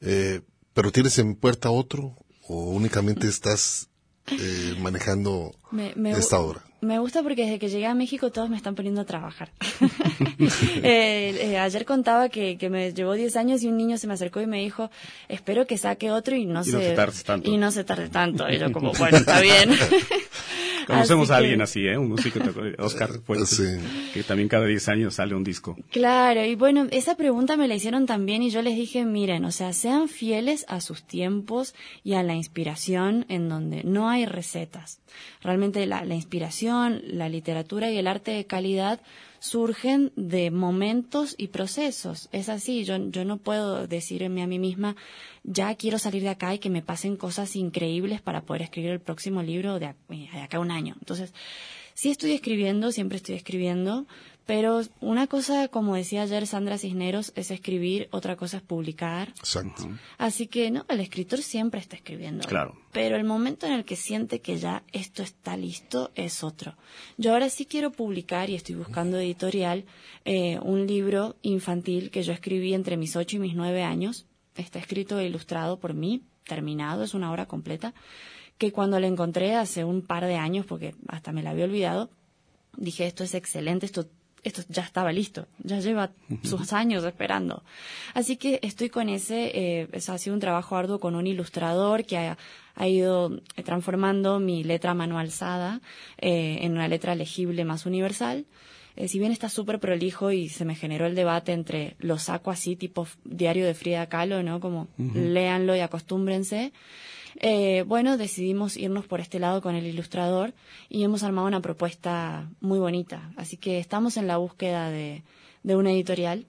Eh, 0.00 0.40
¿Pero 0.72 0.90
tienes 0.90 1.18
en 1.18 1.34
puerta 1.34 1.70
otro 1.70 2.16
o 2.48 2.70
únicamente 2.70 3.28
estás 3.28 3.89
eh, 4.32 4.74
manejando 4.78 5.54
esta 6.16 6.40
obra? 6.40 6.62
Me 6.80 6.98
gusta 6.98 7.22
porque 7.22 7.44
desde 7.44 7.58
que 7.58 7.68
llegué 7.68 7.86
a 7.86 7.94
México 7.94 8.30
todos 8.30 8.48
me 8.48 8.56
están 8.56 8.74
poniendo 8.74 9.02
a 9.02 9.04
trabajar. 9.04 9.50
Eh, 10.82 11.52
eh, 11.52 11.58
ayer 11.58 11.84
contaba 11.84 12.28
que, 12.28 12.56
que 12.56 12.70
me 12.70 12.92
llevó 12.92 13.12
10 13.12 13.36
años 13.36 13.62
y 13.62 13.68
un 13.68 13.76
niño 13.76 13.98
se 13.98 14.06
me 14.06 14.14
acercó 14.14 14.40
y 14.40 14.46
me 14.46 14.58
dijo, 14.58 14.90
espero 15.28 15.66
que 15.66 15.76
saque 15.76 16.10
otro 16.10 16.34
y 16.34 16.46
no, 16.46 16.64
se, 16.64 16.72
no 16.72 16.80
se 16.80 16.92
tarde 16.92 17.22
tanto. 17.24 17.50
Y 17.50 17.56
no 17.58 17.70
se 17.70 17.84
tarde 17.84 18.08
tanto. 18.08 18.48
Y 18.48 18.58
yo 18.58 18.72
como, 18.72 18.92
bueno, 18.98 19.18
está 19.18 19.40
bien. 19.40 19.70
Conocemos 20.90 21.30
a 21.30 21.36
alguien 21.36 21.62
así, 21.62 21.86
¿eh? 21.86 21.96
Un 21.96 22.08
músico, 22.08 22.40
Oscar 22.78 23.10
que 24.12 24.22
también 24.22 24.48
cada 24.48 24.66
10 24.66 24.88
años 24.88 25.14
sale 25.14 25.34
un 25.34 25.44
disco. 25.44 25.76
Claro, 25.90 26.44
y 26.44 26.54
bueno, 26.54 26.86
esa 26.90 27.16
pregunta 27.16 27.56
me 27.56 27.68
la 27.68 27.74
hicieron 27.74 28.06
también 28.06 28.42
y 28.42 28.50
yo 28.50 28.62
les 28.62 28.76
dije, 28.76 29.04
miren, 29.04 29.44
o 29.44 29.52
sea, 29.52 29.72
sean 29.72 30.08
fieles 30.08 30.64
a 30.68 30.80
sus 30.80 31.02
tiempos 31.02 31.74
y 32.04 32.14
a 32.14 32.22
la 32.22 32.34
inspiración 32.34 33.26
en 33.28 33.48
donde 33.48 33.84
no 33.84 34.08
hay 34.08 34.26
recetas. 34.26 35.00
Realmente 35.42 35.86
la, 35.86 36.04
la 36.04 36.14
inspiración, 36.14 37.02
la 37.04 37.28
literatura 37.28 37.90
y 37.90 37.98
el 37.98 38.06
arte 38.06 38.32
de 38.32 38.46
calidad 38.46 39.00
surgen 39.40 40.12
de 40.16 40.50
momentos 40.50 41.34
y 41.36 41.48
procesos. 41.48 42.28
Es 42.30 42.48
así, 42.48 42.84
yo, 42.84 42.96
yo 43.10 43.24
no 43.24 43.38
puedo 43.38 43.86
decirme 43.86 44.42
a 44.42 44.46
mí 44.46 44.58
misma, 44.58 44.94
ya 45.42 45.74
quiero 45.74 45.98
salir 45.98 46.22
de 46.22 46.28
acá 46.28 46.54
y 46.54 46.58
que 46.58 46.70
me 46.70 46.82
pasen 46.82 47.16
cosas 47.16 47.56
increíbles 47.56 48.20
para 48.20 48.42
poder 48.42 48.62
escribir 48.62 48.90
el 48.90 49.00
próximo 49.00 49.42
libro 49.42 49.78
de, 49.78 49.86
acá 49.86 50.58
a 50.58 50.60
un 50.60 50.70
año. 50.70 50.94
Entonces, 51.00 51.32
sí 51.94 52.10
estoy 52.10 52.32
escribiendo, 52.32 52.92
siempre 52.92 53.16
estoy 53.16 53.34
escribiendo, 53.34 54.06
pero 54.50 54.82
una 54.98 55.28
cosa, 55.28 55.68
como 55.68 55.94
decía 55.94 56.22
ayer 56.22 56.44
Sandra 56.44 56.76
Cisneros, 56.76 57.32
es 57.36 57.52
escribir, 57.52 58.08
otra 58.10 58.34
cosa 58.34 58.56
es 58.56 58.64
publicar. 58.64 59.28
Exacto. 59.38 59.88
Así 60.18 60.48
que 60.48 60.72
no, 60.72 60.84
el 60.88 60.98
escritor 60.98 61.40
siempre 61.40 61.78
está 61.78 61.94
escribiendo. 61.94 62.48
Claro. 62.48 62.76
Pero 62.90 63.14
el 63.14 63.22
momento 63.22 63.68
en 63.68 63.74
el 63.74 63.84
que 63.84 63.94
siente 63.94 64.40
que 64.40 64.56
ya 64.56 64.82
esto 64.90 65.22
está 65.22 65.56
listo 65.56 66.10
es 66.16 66.42
otro. 66.42 66.74
Yo 67.16 67.30
ahora 67.30 67.48
sí 67.48 67.64
quiero 67.64 67.92
publicar 67.92 68.50
y 68.50 68.56
estoy 68.56 68.74
buscando 68.74 69.20
editorial 69.20 69.84
eh, 70.24 70.58
un 70.62 70.84
libro 70.84 71.36
infantil 71.42 72.10
que 72.10 72.24
yo 72.24 72.32
escribí 72.32 72.74
entre 72.74 72.96
mis 72.96 73.14
ocho 73.14 73.36
y 73.36 73.38
mis 73.38 73.54
nueve 73.54 73.84
años. 73.84 74.26
Está 74.56 74.80
escrito 74.80 75.20
e 75.20 75.26
ilustrado 75.26 75.78
por 75.78 75.94
mí, 75.94 76.24
terminado, 76.42 77.04
es 77.04 77.14
una 77.14 77.30
obra 77.30 77.46
completa, 77.46 77.94
que 78.58 78.72
cuando 78.72 78.98
la 78.98 79.06
encontré 79.06 79.54
hace 79.54 79.84
un 79.84 80.02
par 80.02 80.26
de 80.26 80.34
años, 80.34 80.66
porque 80.66 80.96
hasta 81.06 81.30
me 81.30 81.44
la 81.44 81.50
había 81.50 81.66
olvidado, 81.66 82.10
dije, 82.76 83.06
esto 83.06 83.22
es 83.22 83.34
excelente, 83.34 83.86
esto 83.86 84.08
esto 84.42 84.62
ya 84.68 84.82
estaba 84.82 85.12
listo, 85.12 85.46
ya 85.62 85.80
lleva 85.80 86.10
sus 86.42 86.72
años 86.72 87.04
esperando. 87.04 87.62
Así 88.14 88.36
que 88.36 88.58
estoy 88.62 88.88
con 88.88 89.08
ese, 89.08 89.50
eh, 89.54 89.88
ha 89.92 90.18
sido 90.18 90.34
un 90.34 90.40
trabajo 90.40 90.76
arduo 90.76 90.98
con 90.98 91.14
un 91.14 91.26
ilustrador 91.26 92.04
que 92.04 92.16
ha, 92.16 92.36
ido 92.86 93.40
transformando 93.64 94.40
mi 94.40 94.64
letra 94.64 94.94
manualzada 94.94 95.80
eh, 96.16 96.60
en 96.62 96.72
una 96.72 96.88
letra 96.88 97.14
legible 97.14 97.64
más 97.64 97.84
universal. 97.84 98.46
Eh, 98.96 99.08
si 99.08 99.18
bien 99.18 99.32
está 99.32 99.48
súper 99.48 99.80
prolijo 99.80 100.32
y 100.32 100.48
se 100.48 100.64
me 100.64 100.74
generó 100.74 101.06
el 101.06 101.14
debate 101.14 101.52
entre 101.52 101.96
lo 101.98 102.18
saco 102.18 102.50
así, 102.50 102.76
tipo 102.76 103.06
diario 103.24 103.66
de 103.66 103.74
Frida 103.74 104.08
Kahlo, 104.08 104.42
¿no? 104.42 104.60
Como 104.60 104.88
léanlo 104.96 105.76
y 105.76 105.80
acostúmbrense. 105.80 106.72
Eh, 107.36 107.84
bueno, 107.86 108.16
decidimos 108.16 108.76
irnos 108.76 109.06
por 109.06 109.20
este 109.20 109.38
lado 109.38 109.62
con 109.62 109.74
el 109.74 109.86
ilustrador 109.86 110.54
y 110.88 111.02
hemos 111.02 111.22
armado 111.22 111.46
una 111.46 111.60
propuesta 111.60 112.50
muy 112.60 112.78
bonita. 112.78 113.32
Así 113.36 113.56
que 113.56 113.78
estamos 113.78 114.16
en 114.16 114.26
la 114.26 114.36
búsqueda 114.36 114.90
de, 114.90 115.22
de 115.62 115.76
una 115.76 115.92
editorial. 115.92 116.46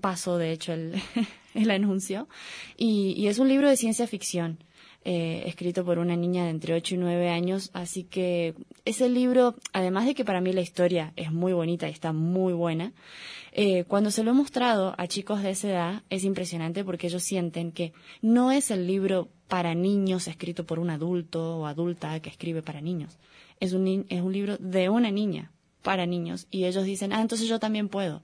Paso, 0.00 0.36
de 0.36 0.52
hecho, 0.52 0.72
el, 0.72 1.00
el 1.54 1.70
anuncio. 1.70 2.28
Y, 2.76 3.14
y, 3.16 3.28
es 3.28 3.38
un 3.38 3.48
libro 3.48 3.68
de 3.68 3.76
ciencia 3.76 4.06
ficción. 4.06 4.62
Eh, 5.10 5.48
escrito 5.48 5.86
por 5.86 5.98
una 5.98 6.16
niña 6.16 6.44
de 6.44 6.50
entre 6.50 6.74
8 6.74 6.96
y 6.96 6.98
9 6.98 7.30
años, 7.30 7.70
así 7.72 8.04
que 8.04 8.54
ese 8.84 9.08
libro, 9.08 9.54
además 9.72 10.04
de 10.04 10.14
que 10.14 10.22
para 10.22 10.42
mí 10.42 10.52
la 10.52 10.60
historia 10.60 11.14
es 11.16 11.32
muy 11.32 11.54
bonita 11.54 11.88
y 11.88 11.92
está 11.92 12.12
muy 12.12 12.52
buena, 12.52 12.92
eh, 13.52 13.84
cuando 13.84 14.10
se 14.10 14.22
lo 14.22 14.32
he 14.32 14.34
mostrado 14.34 14.94
a 14.98 15.06
chicos 15.06 15.42
de 15.42 15.48
esa 15.48 15.68
edad 15.70 16.02
es 16.10 16.24
impresionante 16.24 16.84
porque 16.84 17.06
ellos 17.06 17.22
sienten 17.22 17.72
que 17.72 17.94
no 18.20 18.52
es 18.52 18.70
el 18.70 18.86
libro 18.86 19.30
para 19.48 19.74
niños 19.74 20.28
escrito 20.28 20.66
por 20.66 20.78
un 20.78 20.90
adulto 20.90 21.56
o 21.56 21.64
adulta 21.64 22.20
que 22.20 22.28
escribe 22.28 22.60
para 22.60 22.82
niños. 22.82 23.16
Es 23.60 23.72
un, 23.72 24.04
es 24.10 24.20
un 24.20 24.34
libro 24.34 24.58
de 24.58 24.90
una 24.90 25.10
niña 25.10 25.52
para 25.80 26.04
niños 26.04 26.48
y 26.50 26.66
ellos 26.66 26.84
dicen, 26.84 27.14
ah, 27.14 27.22
entonces 27.22 27.48
yo 27.48 27.58
también 27.58 27.88
puedo. 27.88 28.20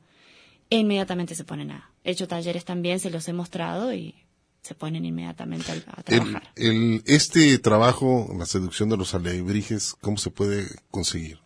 E 0.68 0.76
inmediatamente 0.76 1.34
se 1.34 1.44
ponen 1.44 1.70
a. 1.70 1.90
He 2.04 2.10
hecho 2.10 2.28
talleres 2.28 2.66
también, 2.66 3.00
se 3.00 3.08
los 3.08 3.26
he 3.26 3.32
mostrado 3.32 3.94
y 3.94 4.23
se 4.64 4.74
ponen 4.74 5.04
inmediatamente 5.04 5.70
a, 5.70 6.02
trabajar. 6.02 6.50
El, 6.56 7.02
este 7.06 7.58
trabajo, 7.58 8.34
la 8.36 8.46
seducción 8.46 8.88
de 8.88 8.96
los 8.96 9.14
alebrijes, 9.14 9.94
¿cómo 10.00 10.16
se 10.16 10.30
puede 10.30 10.66
conseguir? 10.90 11.38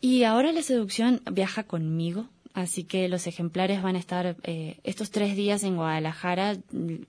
Y 0.00 0.22
ahora 0.22 0.52
la 0.52 0.62
seducción 0.62 1.20
viaja 1.30 1.64
conmigo 1.64 2.28
así 2.54 2.84
que 2.84 3.08
los 3.08 3.26
ejemplares 3.26 3.82
van 3.82 3.96
a 3.96 3.98
estar 3.98 4.36
eh, 4.42 4.78
estos 4.84 5.10
tres 5.10 5.36
días 5.36 5.62
en 5.64 5.76
Guadalajara. 5.76 6.56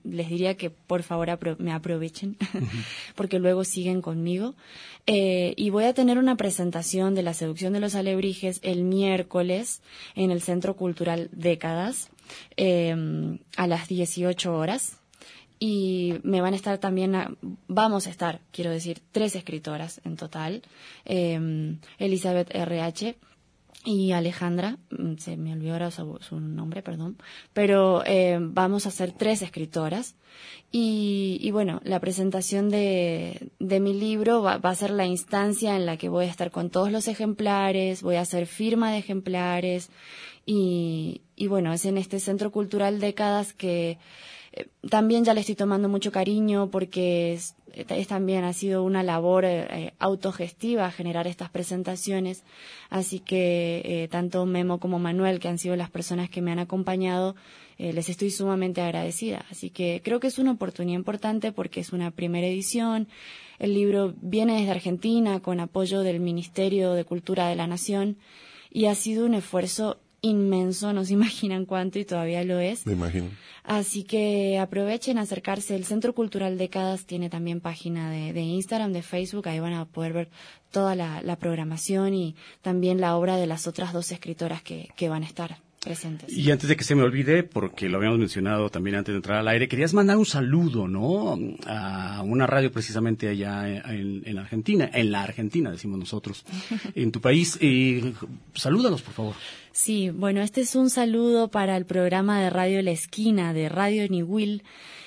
Les 0.04 0.28
diría 0.28 0.56
que 0.56 0.70
por 0.70 1.02
favor 1.02 1.58
me 1.58 1.72
aprovechen, 1.72 2.36
porque 3.14 3.38
luego 3.38 3.64
siguen 3.64 4.00
conmigo. 4.00 4.54
Eh, 5.06 5.54
y 5.56 5.70
voy 5.70 5.84
a 5.84 5.94
tener 5.94 6.18
una 6.18 6.36
presentación 6.36 7.14
de 7.14 7.22
la 7.22 7.34
seducción 7.34 7.72
de 7.72 7.80
los 7.80 7.94
alebrijes 7.94 8.60
el 8.62 8.84
miércoles 8.84 9.82
en 10.14 10.30
el 10.30 10.40
Centro 10.40 10.76
Cultural 10.76 11.28
Décadas 11.32 12.10
em, 12.56 13.38
a 13.56 13.66
las 13.66 13.88
18 13.88 14.56
horas. 14.56 14.98
Y 15.66 16.20
me 16.24 16.42
van 16.42 16.52
a 16.52 16.56
estar 16.56 16.76
también, 16.76 17.16
vamos 17.68 18.06
a 18.06 18.10
estar, 18.10 18.42
quiero 18.52 18.70
decir, 18.70 19.00
tres 19.12 19.34
escritoras 19.34 19.98
en 20.04 20.16
total. 20.16 20.60
Em, 21.06 21.78
Elizabeth 21.98 22.54
RH, 22.54 23.16
y 23.82 24.12
Alejandra, 24.12 24.76
mm, 24.90 25.16
se 25.16 25.38
me 25.38 25.54
olvidó 25.54 25.72
ahora 25.72 25.90
su, 25.90 26.38
nombre, 26.38 26.82
perdón, 26.82 27.16
pero 27.54 28.02
eh, 28.04 28.36
vamos 28.40 28.84
a 28.84 28.90
ser 28.90 29.12
tres 29.12 29.40
escritoras 29.40 30.16
y, 30.70 31.38
y 31.40 31.50
bueno, 31.50 31.80
la 31.82 31.98
presentación 31.98 32.68
de, 32.68 33.48
de 33.58 33.80
mi 33.80 33.94
libro 33.94 34.42
va, 34.42 34.58
va, 34.58 34.68
a 34.68 34.74
ser 34.74 34.90
la 34.90 35.06
instancia 35.06 35.76
en 35.76 35.86
la 35.86 35.96
que 35.96 36.10
voy 36.10 36.26
a 36.26 36.30
estar 36.30 36.50
con 36.50 36.68
todos 36.68 36.92
los 36.92 37.08
ejemplares, 37.08 38.02
voy 38.02 38.16
a 38.16 38.22
hacer 38.22 38.46
firma 38.46 38.92
de 38.92 38.98
ejemplares 38.98 39.88
y, 40.44 41.22
y 41.36 41.46
bueno, 41.46 41.72
es 41.72 41.86
en 41.86 41.96
este 41.96 42.20
Centro 42.20 42.52
Cultural 42.52 43.00
Décadas 43.00 43.54
que 43.54 43.98
eh, 44.56 44.68
también 44.88 45.24
ya 45.24 45.34
le 45.34 45.40
estoy 45.40 45.56
tomando 45.56 45.88
mucho 45.88 46.12
cariño 46.12 46.70
porque 46.70 47.32
es, 47.32 47.56
también 48.06 48.44
ha 48.44 48.52
sido 48.52 48.84
una 48.84 49.02
labor 49.02 49.44
eh, 49.44 49.94
autogestiva 49.98 50.90
generar 50.92 51.26
estas 51.26 51.50
presentaciones. 51.50 52.44
Así 52.88 53.18
que 53.18 53.82
eh, 53.84 54.08
tanto 54.08 54.46
Memo 54.46 54.78
como 54.78 55.00
Manuel, 55.00 55.40
que 55.40 55.48
han 55.48 55.58
sido 55.58 55.74
las 55.74 55.90
personas 55.90 56.30
que 56.30 56.40
me 56.40 56.52
han 56.52 56.60
acompañado, 56.60 57.34
les 57.76 58.08
estoy 58.08 58.30
sumamente 58.30 58.80
agradecida. 58.80 59.44
Así 59.50 59.68
que 59.70 60.00
creo 60.04 60.20
que 60.20 60.28
es 60.28 60.38
una 60.38 60.52
oportunidad 60.52 60.96
importante 60.96 61.50
porque 61.50 61.80
es 61.80 61.92
una 61.92 62.12
primera 62.12 62.46
edición. 62.46 63.08
El 63.58 63.74
libro 63.74 64.14
viene 64.22 64.60
desde 64.60 64.70
Argentina 64.70 65.40
con 65.40 65.58
apoyo 65.58 66.02
del 66.02 66.20
Ministerio 66.20 66.92
de 66.92 67.04
Cultura 67.04 67.48
de 67.48 67.56
la 67.56 67.66
Nación 67.66 68.16
y 68.70 68.86
ha 68.86 68.94
sido 68.94 69.26
un 69.26 69.34
esfuerzo 69.34 69.98
inmenso, 70.24 70.92
no 70.92 71.04
se 71.04 71.12
imaginan 71.14 71.66
cuánto 71.66 71.98
y 71.98 72.04
todavía 72.04 72.44
lo 72.44 72.58
es. 72.58 72.86
Me 72.86 72.94
imagino. 72.94 73.30
Así 73.62 74.04
que 74.04 74.58
aprovechen 74.58 75.18
acercarse. 75.18 75.74
El 75.74 75.84
Centro 75.84 76.14
Cultural 76.14 76.58
Décadas 76.58 77.06
tiene 77.06 77.30
también 77.30 77.60
página 77.60 78.10
de, 78.10 78.32
de 78.32 78.42
Instagram, 78.42 78.92
de 78.92 79.02
Facebook, 79.02 79.48
ahí 79.48 79.60
van 79.60 79.72
a 79.72 79.86
poder 79.86 80.12
ver 80.12 80.30
toda 80.70 80.94
la, 80.94 81.22
la, 81.22 81.36
programación 81.36 82.14
y 82.14 82.34
también 82.60 83.00
la 83.00 83.16
obra 83.16 83.36
de 83.36 83.46
las 83.46 83.66
otras 83.66 83.92
dos 83.92 84.10
escritoras 84.10 84.62
que, 84.62 84.88
que 84.96 85.08
van 85.08 85.22
a 85.22 85.26
estar. 85.26 85.63
Presentes. 85.84 86.32
Y 86.32 86.50
antes 86.50 86.68
de 86.68 86.76
que 86.76 86.84
se 86.84 86.94
me 86.94 87.02
olvide, 87.02 87.42
porque 87.42 87.88
lo 87.88 87.98
habíamos 87.98 88.18
mencionado 88.18 88.70
también 88.70 88.96
antes 88.96 89.12
de 89.12 89.16
entrar 89.16 89.38
al 89.38 89.48
aire, 89.48 89.68
querías 89.68 89.94
mandar 89.94 90.16
un 90.16 90.26
saludo, 90.26 90.88
¿no? 90.88 91.38
A 91.66 92.22
una 92.24 92.46
radio 92.46 92.72
precisamente 92.72 93.28
allá 93.28 93.68
en, 93.92 94.22
en 94.24 94.38
Argentina, 94.38 94.90
en 94.92 95.12
la 95.12 95.22
Argentina, 95.22 95.70
decimos 95.70 95.98
nosotros, 95.98 96.44
en 96.94 97.12
tu 97.12 97.20
país. 97.20 97.60
Y 97.62 98.14
salúdalos, 98.54 99.02
por 99.02 99.14
favor. 99.14 99.34
Sí, 99.72 100.10
bueno, 100.10 100.40
este 100.40 100.62
es 100.62 100.74
un 100.76 100.88
saludo 100.88 101.48
para 101.48 101.76
el 101.76 101.84
programa 101.84 102.40
de 102.40 102.48
Radio 102.48 102.80
La 102.82 102.92
Esquina 102.92 103.52
de 103.52 103.68
Radio 103.68 104.08
Niwil 104.08 104.62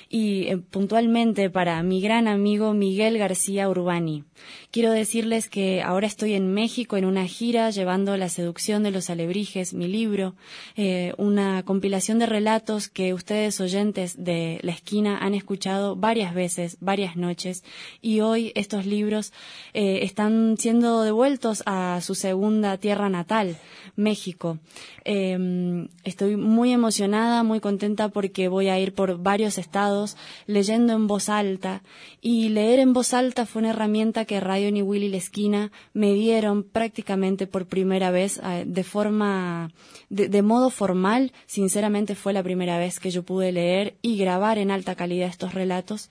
y 0.08 0.48
eh, 0.48 0.58
puntualmente 0.58 1.50
para 1.50 1.82
mi 1.82 2.00
gran 2.00 2.28
amigo 2.28 2.72
Miguel 2.72 3.18
García 3.18 3.68
Urbani. 3.68 4.24
Quiero 4.70 4.92
decirles 4.92 5.48
que 5.48 5.80
ahora 5.80 6.06
estoy 6.06 6.34
en 6.34 6.52
México 6.52 6.98
en 6.98 7.06
una 7.06 7.26
gira 7.26 7.70
llevando 7.70 8.18
La 8.18 8.28
seducción 8.28 8.82
de 8.82 8.90
los 8.90 9.08
alebrijes, 9.08 9.72
mi 9.72 9.88
libro, 9.88 10.34
eh, 10.76 11.14
una 11.16 11.62
compilación 11.62 12.18
de 12.18 12.26
relatos 12.26 12.88
que 12.88 13.14
ustedes 13.14 13.62
oyentes 13.62 14.22
de 14.22 14.58
la 14.60 14.72
esquina 14.72 15.20
han 15.20 15.32
escuchado 15.32 15.96
varias 15.96 16.34
veces, 16.34 16.76
varias 16.80 17.16
noches, 17.16 17.64
y 18.02 18.20
hoy 18.20 18.52
estos 18.56 18.84
libros 18.84 19.32
eh, 19.72 20.00
están 20.02 20.56
siendo 20.58 21.00
devueltos 21.00 21.62
a 21.64 22.02
su 22.02 22.14
segunda 22.14 22.76
tierra 22.76 23.08
natal, 23.08 23.56
México. 23.96 24.58
Em, 25.04 25.88
estoy 26.04 26.36
muy 26.36 26.72
emocionada, 26.72 27.42
muy 27.42 27.60
contenta 27.60 28.10
porque 28.10 28.48
voy 28.48 28.68
a 28.68 28.78
ir 28.78 28.92
por 28.92 29.16
varios 29.16 29.56
estados 29.56 30.18
leyendo 30.46 30.92
en 30.92 31.06
voz 31.06 31.30
alta, 31.30 31.82
y 32.20 32.50
leer 32.50 32.80
en 32.80 32.92
voz 32.92 33.14
alta 33.14 33.46
fue 33.46 33.60
una 33.60 33.70
herramienta 33.70 34.26
que 34.26 34.40
Radio 34.40 34.57
Ni 34.58 34.82
Willy 34.82 35.08
La 35.08 35.16
Esquina 35.16 35.72
me 35.94 36.12
dieron 36.14 36.62
prácticamente 36.62 37.46
por 37.46 37.66
primera 37.66 38.10
vez 38.10 38.40
eh, 38.42 38.64
de 38.66 38.84
forma, 38.84 39.70
de, 40.10 40.42
modo 40.42 40.70
formal. 40.70 41.32
Sinceramente 41.46 42.14
fue 42.14 42.32
la 42.32 42.42
primera 42.42 42.78
vez 42.78 43.00
que 43.00 43.10
yo 43.10 43.22
pude 43.22 43.52
leer 43.52 43.96
y 44.02 44.16
grabar 44.18 44.58
en 44.58 44.70
alta 44.70 44.94
calidad 44.94 45.28
estos 45.28 45.54
relatos 45.54 46.10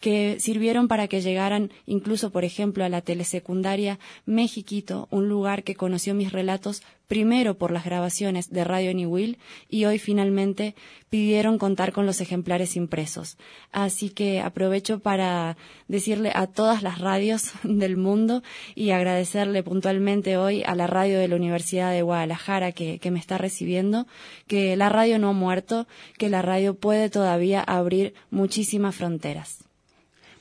que 0.00 0.38
sirvieron 0.40 0.88
para 0.88 1.08
que 1.08 1.20
llegaran 1.20 1.70
incluso, 1.86 2.30
por 2.30 2.44
ejemplo, 2.44 2.84
a 2.84 2.88
la 2.88 3.02
telesecundaria 3.02 3.98
Mexiquito, 4.26 5.08
un 5.10 5.28
lugar 5.28 5.64
que 5.64 5.74
conoció 5.74 6.14
mis 6.14 6.32
relatos 6.32 6.82
primero 7.08 7.56
por 7.56 7.72
las 7.72 7.84
grabaciones 7.84 8.50
de 8.50 8.62
Radio 8.64 8.94
New 8.94 9.10
Will 9.10 9.38
y 9.68 9.86
hoy 9.86 9.98
finalmente 9.98 10.74
pidieron 11.10 11.58
contar 11.58 11.92
con 11.92 12.06
los 12.06 12.20
ejemplares 12.20 12.76
impresos. 12.76 13.38
Así 13.72 14.10
que 14.10 14.40
aprovecho 14.40 15.00
para 15.00 15.56
decirle 15.88 16.30
a 16.34 16.46
todas 16.46 16.82
las 16.82 16.98
radios 17.00 17.52
del 17.64 17.96
mundo 17.96 18.42
y 18.74 18.90
agradecerle 18.90 19.62
puntualmente 19.62 20.36
hoy 20.36 20.62
a 20.64 20.74
la 20.74 20.86
radio 20.86 21.18
de 21.18 21.28
la 21.28 21.36
Universidad 21.36 21.90
de 21.90 22.02
Guadalajara 22.02 22.72
que, 22.72 22.98
que 22.98 23.10
me 23.10 23.18
está 23.18 23.38
recibiendo, 23.38 24.06
que 24.46 24.76
la 24.76 24.90
radio 24.90 25.18
no 25.18 25.30
ha 25.30 25.32
muerto, 25.32 25.88
que 26.18 26.28
la 26.28 26.42
radio 26.42 26.74
puede 26.74 27.08
todavía 27.08 27.62
abrir 27.62 28.14
muchísimas 28.30 28.94
fronteras. 28.94 29.67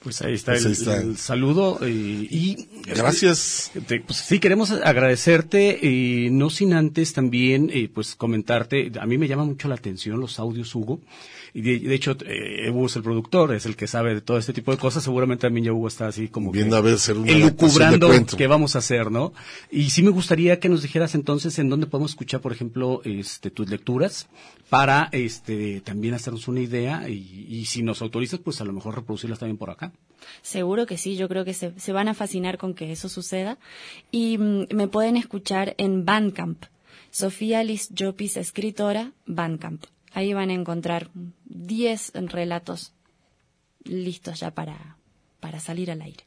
Pues 0.08 0.22
ahí 0.22 0.36
está, 0.36 0.54
el, 0.54 1.18
saludo 1.18 1.86
y, 1.86 2.70
gracias. 2.86 3.72
pues 4.06 4.18
sí 4.18 4.40
queremos 4.40 4.72
agradecerte 4.72 5.86
y 5.86 6.30
no 6.32 6.50
sin 6.50 6.74
antes 6.74 7.12
también 7.12 7.70
pues 7.94 8.16
comentarte. 8.16 8.90
A 9.02 9.06
mí 9.06 9.18
me 9.18 9.28
llama 9.28 9.44
mucho 9.44 9.68
la 9.68 9.76
atención 9.76 10.22
los 10.22 10.40
audios 10.40 10.74
Hugo 10.76 11.02
y 11.54 11.62
de, 11.62 11.96
hecho, 11.96 12.18
eh, 12.26 12.70
Hugo 12.70 12.88
es 12.88 12.96
el 12.96 13.04
productor, 13.04 13.54
es 13.54 13.66
el 13.66 13.76
que 13.76 13.88
sabe 13.88 14.14
de 14.14 14.22
todo 14.22 14.38
este 14.38 14.54
tipo 14.54 14.72
de 14.72 14.78
cosas. 14.78 15.04
Seguramente 15.04 15.48
también 15.48 15.66
ya 15.66 15.74
Hugo 15.74 15.88
está 15.88 16.08
así 16.08 16.28
como 16.28 16.52
viendo 16.52 16.76
a 16.76 16.82
ver 16.82 16.98
ser 17.00 17.16
elucubrando 17.26 18.10
qué 18.38 18.48
vamos 18.48 18.76
a 18.76 18.80
hacer, 18.80 19.12
¿no? 19.12 19.34
Y 19.72 19.90
sí 19.90 20.04
me 20.04 20.10
gustaría 20.10 20.60
que 20.60 20.70
nos 20.70 20.82
dijeras 20.82 21.16
entonces 21.16 21.58
en 21.60 21.70
dónde 21.70 21.88
podemos 21.88 22.12
escuchar, 22.12 22.42
por 22.42 22.52
ejemplo, 22.52 23.02
este 23.04 23.52
tus 23.52 23.70
lecturas 23.70 24.28
para 24.70 25.10
este 25.12 25.82
también 25.82 26.14
hacernos 26.14 26.48
una 26.48 26.60
idea 26.60 27.08
y, 27.10 27.66
si 27.66 27.84
nos 27.84 28.02
autorizas, 28.02 28.40
pues 28.40 28.62
a 28.62 28.66
lo 28.66 28.74
mejor 28.74 28.96
reproducirlas 28.96 29.40
también 29.40 29.58
por 29.58 29.70
acá. 29.70 29.92
Seguro 30.42 30.86
que 30.86 30.98
sí, 30.98 31.16
yo 31.16 31.28
creo 31.28 31.46
que 31.46 31.54
se, 31.54 31.78
se 31.80 31.94
van 31.94 32.08
a 32.08 32.14
fascinar 32.14 32.58
con 32.58 32.74
que 32.74 32.92
eso 32.92 33.10
suceda. 33.10 33.58
Y 34.12 34.38
mm, 34.38 34.68
me 34.74 34.88
pueden 34.88 35.18
escuchar 35.18 35.76
en 35.78 36.06
Bandcamp. 36.06 36.66
Sofía 37.10 37.64
Liz 37.64 37.90
Jopis, 37.98 38.38
escritora, 38.38 39.14
Bandcamp. 39.26 39.86
Ahí 40.18 40.34
van 40.34 40.50
a 40.50 40.54
encontrar 40.54 41.12
10 41.46 42.14
relatos 42.16 42.92
listos 43.84 44.40
ya 44.40 44.50
para, 44.50 44.98
para 45.40 45.60
salir 45.60 45.92
al 45.92 46.02
aire. 46.02 46.24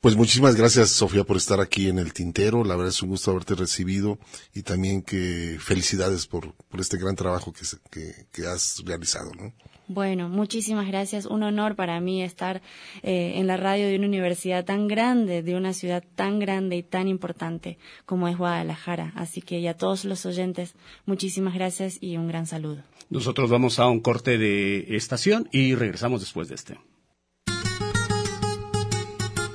Pues 0.00 0.14
muchísimas 0.14 0.54
gracias, 0.54 0.90
Sofía, 0.90 1.24
por 1.24 1.38
estar 1.38 1.58
aquí 1.58 1.88
en 1.88 1.98
el 1.98 2.12
Tintero. 2.12 2.62
La 2.62 2.76
verdad 2.76 2.90
es 2.90 3.02
un 3.02 3.08
gusto 3.08 3.32
haberte 3.32 3.56
recibido 3.56 4.20
y 4.54 4.62
también 4.62 5.02
que 5.02 5.56
felicidades 5.58 6.28
por, 6.28 6.54
por 6.54 6.80
este 6.80 6.98
gran 6.98 7.16
trabajo 7.16 7.52
que, 7.52 7.66
que, 7.90 8.26
que 8.30 8.46
has 8.46 8.80
realizado. 8.84 9.32
¿no? 9.34 9.52
Bueno, 9.88 10.28
muchísimas 10.28 10.86
gracias. 10.86 11.26
Un 11.26 11.42
honor 11.42 11.74
para 11.74 12.00
mí 12.00 12.22
estar 12.22 12.62
eh, 13.02 13.32
en 13.34 13.48
la 13.48 13.56
radio 13.56 13.88
de 13.88 13.96
una 13.96 14.06
universidad 14.06 14.64
tan 14.64 14.86
grande, 14.86 15.42
de 15.42 15.56
una 15.56 15.72
ciudad 15.72 16.04
tan 16.14 16.38
grande 16.38 16.76
y 16.76 16.82
tan 16.84 17.08
importante 17.08 17.76
como 18.06 18.28
es 18.28 18.38
Guadalajara. 18.38 19.12
Así 19.16 19.42
que 19.42 19.68
a 19.68 19.76
todos 19.76 20.04
los 20.04 20.24
oyentes, 20.26 20.76
muchísimas 21.06 21.54
gracias 21.54 21.98
y 22.00 22.16
un 22.16 22.28
gran 22.28 22.46
saludo. 22.46 22.84
Nosotros 23.12 23.50
vamos 23.50 23.78
a 23.78 23.88
un 23.88 24.00
corte 24.00 24.38
de 24.38 24.96
estación 24.96 25.46
y 25.52 25.74
regresamos 25.74 26.22
después 26.22 26.48
de 26.48 26.54
este. 26.54 26.80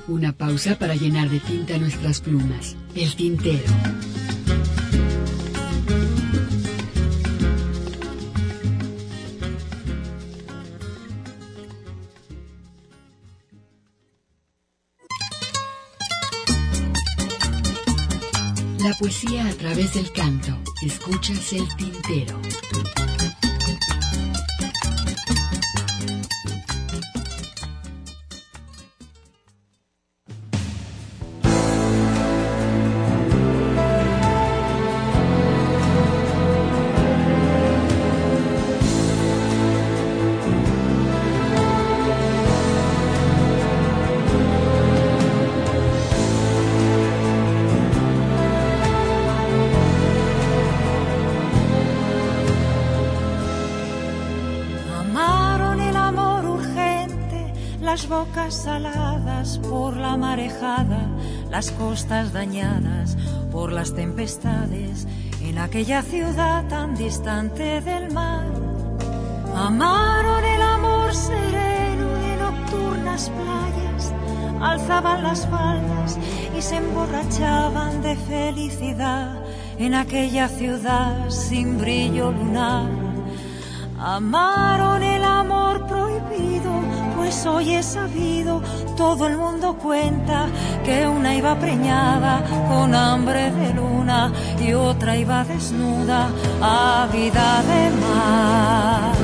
Una 0.06 0.32
pausa 0.32 0.78
para 0.78 0.94
llenar 0.94 1.28
de 1.28 1.40
tinta 1.40 1.76
nuestras 1.76 2.20
plumas. 2.20 2.76
El 2.94 3.16
tintero. 3.16 3.64
La 18.78 18.94
poesía 19.00 19.48
a 19.48 19.52
través 19.54 19.94
del 19.94 20.12
canto. 20.12 20.56
Escuchas 20.80 21.52
el 21.54 21.66
tintero. 21.76 22.40
Saladas 58.50 59.58
por 59.58 59.96
la 59.96 60.16
marejada, 60.16 61.06
las 61.50 61.70
costas 61.72 62.32
dañadas 62.32 63.16
por 63.52 63.72
las 63.72 63.94
tempestades, 63.94 65.06
en 65.42 65.58
aquella 65.58 66.02
ciudad 66.02 66.66
tan 66.68 66.94
distante 66.94 67.80
del 67.80 68.12
mar. 68.12 68.44
Amaron 69.54 70.44
el 70.44 70.62
amor 70.62 71.14
sereno 71.14 72.06
de 72.14 72.36
nocturnas 72.36 73.30
playas, 73.30 74.12
alzaban 74.60 75.22
las 75.22 75.46
faldas 75.46 76.18
y 76.56 76.62
se 76.62 76.76
emborrachaban 76.76 78.02
de 78.02 78.16
felicidad 78.16 79.42
en 79.78 79.94
aquella 79.94 80.48
ciudad 80.48 81.30
sin 81.30 81.78
brillo 81.78 82.32
lunar. 82.32 82.90
Amaron 83.98 85.02
el 85.02 85.24
amor 85.24 85.86
pues 87.28 87.44
hoy 87.44 87.74
he 87.74 87.82
sabido, 87.82 88.62
todo 88.96 89.26
el 89.26 89.36
mundo 89.36 89.76
cuenta 89.76 90.46
que 90.82 91.06
una 91.06 91.36
iba 91.36 91.58
preñada 91.58 92.42
con 92.70 92.94
hambre 92.94 93.50
de 93.50 93.74
luna 93.74 94.32
y 94.58 94.72
otra 94.72 95.14
iba 95.14 95.44
desnuda, 95.44 96.30
vida 97.12 97.62
de 97.64 97.90
mar. 98.00 99.17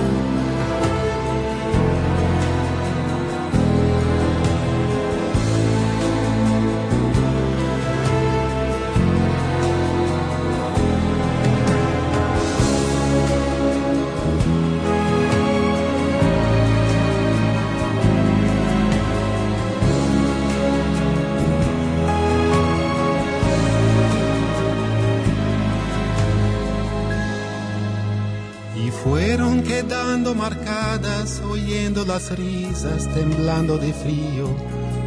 Marcadas, 30.33 31.43
oyendo 31.51 32.05
las 32.05 32.31
risas, 32.39 33.13
temblando 33.13 33.77
de 33.79 33.93
frío, 33.93 34.47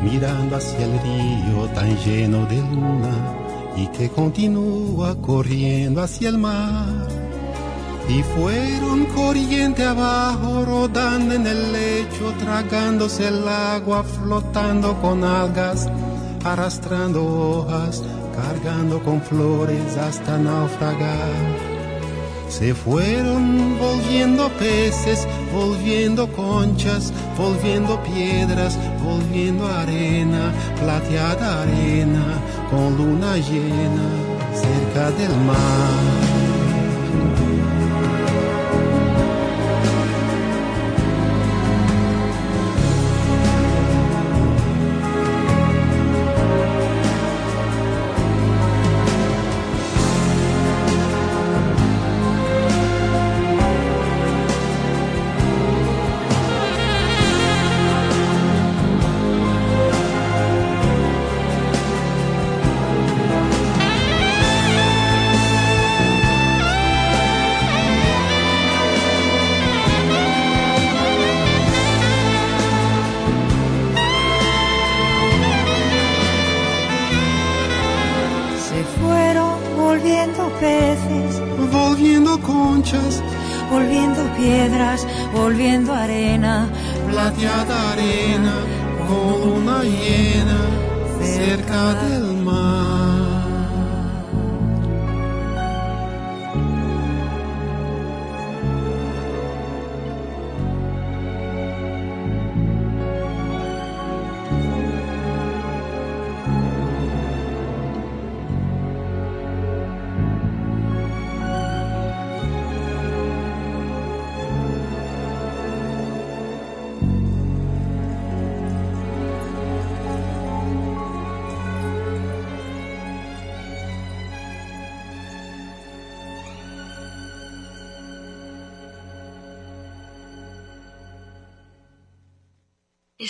mirando 0.04 0.58
hacia 0.58 0.84
el 0.84 1.00
río 1.00 1.68
tan 1.74 1.98
lleno 2.04 2.46
de 2.46 2.58
luna 2.58 3.74
y 3.78 3.88
que 3.88 4.10
continúa 4.10 5.16
corriendo 5.22 6.02
hacia 6.02 6.28
el 6.28 6.38
mar. 6.38 7.08
Y 8.10 8.22
fueron 8.22 9.06
corriente 9.06 9.86
abajo, 9.86 10.66
rodando 10.66 11.36
en 11.36 11.48
el 11.48 11.72
lecho, 11.72 12.34
tragándose 12.38 13.30
el 13.30 13.48
agua, 13.48 14.04
flotando 14.04 15.00
con 15.02 15.24
algas, 15.24 15.90
arrastrando 16.44 17.24
hojas, 17.26 18.04
cargando 18.36 19.02
con 19.02 19.22
flores 19.22 19.98
hasta 19.98 20.38
naufragar 20.38 21.67
se 22.50 22.74
fueron 22.74 23.78
volviendo 23.80 24.50
peces, 24.58 25.28
volviendo 25.54 26.28
conchas, 26.32 27.14
volviendo 27.38 28.02
piedras, 28.04 28.78
volviendo 29.04 29.68
arena, 29.68 30.54
plateada 30.80 31.64
arena, 31.64 32.26
con 32.70 32.98
luna 32.98 33.38
llena 33.38 34.08
cerca 34.54 35.12
del 35.12 35.36
mar. 35.46 36.27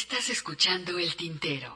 Estás 0.01 0.29
escuchando 0.29 0.99
el 0.99 1.15
tintero. 1.15 1.71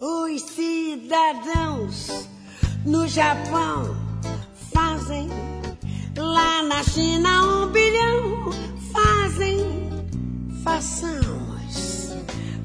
Os 0.00 0.42
cidadãos 0.56 2.28
no 2.84 3.06
Japão 3.06 3.94
fazem, 4.74 5.28
lá 6.16 6.64
na 6.64 6.82
China 6.82 7.30
um 7.46 7.66
bilhão 7.70 8.50
fazem, 8.92 9.60
façamos, 10.64 12.10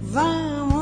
vamos 0.01 0.76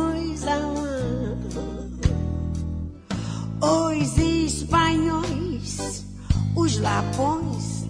lapões 6.78 7.86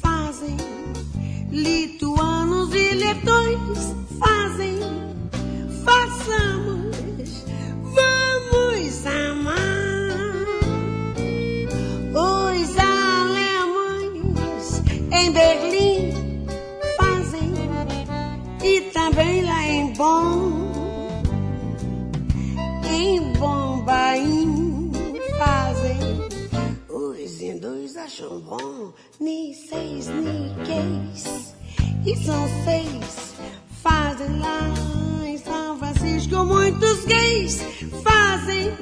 fazem, 0.00 0.56
lituanos 1.50 2.72
e 2.74 2.94
letões 2.94 3.94
fazem, 4.18 4.78
façamos, 5.84 7.44
vamos 7.82 9.06
amar. 9.06 9.56
Os 12.14 12.78
alemães 12.78 14.82
em 15.12 15.30
Berlim 15.32 16.14
fazem, 16.96 17.52
e 18.62 18.80
também 18.92 19.42
lá 19.42 19.66
em 19.66 19.92
Bonn, 19.94 20.35
acham 27.98 28.40
bom, 28.40 28.92
ni 29.20 29.54
seis, 29.54 30.08
ni 30.08 30.54
queis. 30.64 31.54
E 32.04 32.16
são 32.24 32.46
seis, 32.64 33.34
fazem 33.82 34.38
lá 34.38 34.60
em 35.24 35.38
São 35.38 35.78
Francisco 35.78 36.44
muitos 36.44 37.04
gays. 37.04 37.60
Fazem, 38.02 38.72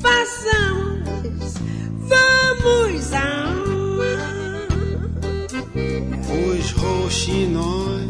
façamos, 0.00 1.54
vamos 2.08 3.12
amar. 3.12 4.68
Os 6.50 6.70
roxinóis 6.72 8.08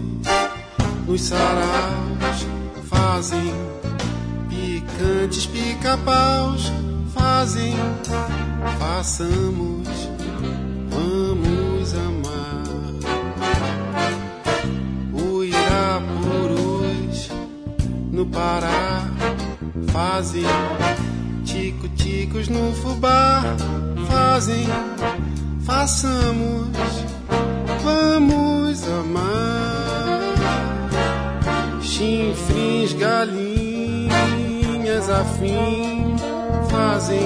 nos 1.06 1.22
saraus 1.22 2.46
fazem 2.88 3.52
picantes 4.48 5.46
pica-paus 5.46 6.72
fazem, 7.44 7.74
façamos, 8.78 9.88
no 18.24 18.30
Pará 18.30 19.02
fazem, 19.92 20.44
tico-ticos 21.44 22.48
no 22.48 22.72
fubá 22.74 23.42
fazem, 24.08 24.66
façamos, 25.64 26.68
vamos 27.82 28.88
amar. 28.88 29.54
Chinfrins, 31.82 32.92
galinhas 32.94 34.10
afins 35.10 36.20
fazem 36.70 37.20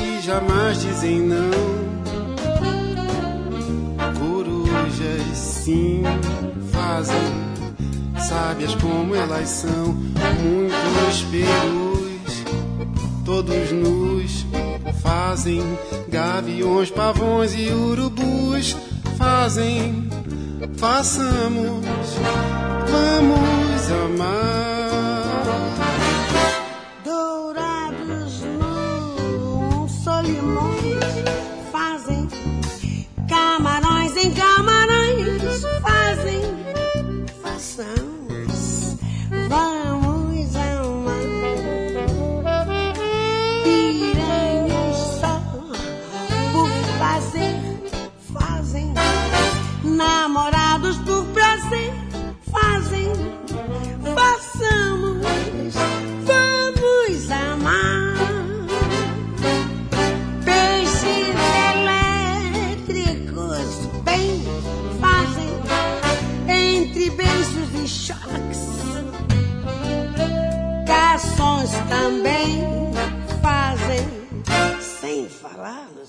e 0.00 0.20
jamais 0.22 0.80
dizem 0.80 1.20
não. 1.20 1.84
Corujas 4.18 5.36
sim 5.36 6.02
fazem, 6.72 7.53
sábias 8.28 8.74
como 8.76 9.14
elas 9.14 9.48
são. 9.48 9.94
Muitos 10.42 11.22
perus, 11.30 12.44
todos 13.24 13.72
nus, 13.72 14.46
fazem. 15.02 15.62
Gaviões, 16.08 16.90
pavões 16.90 17.54
e 17.54 17.70
urubus 17.70 18.76
fazem, 19.16 20.08
façamos, 20.76 21.84
vamos 22.90 23.90
amar. 23.90 24.73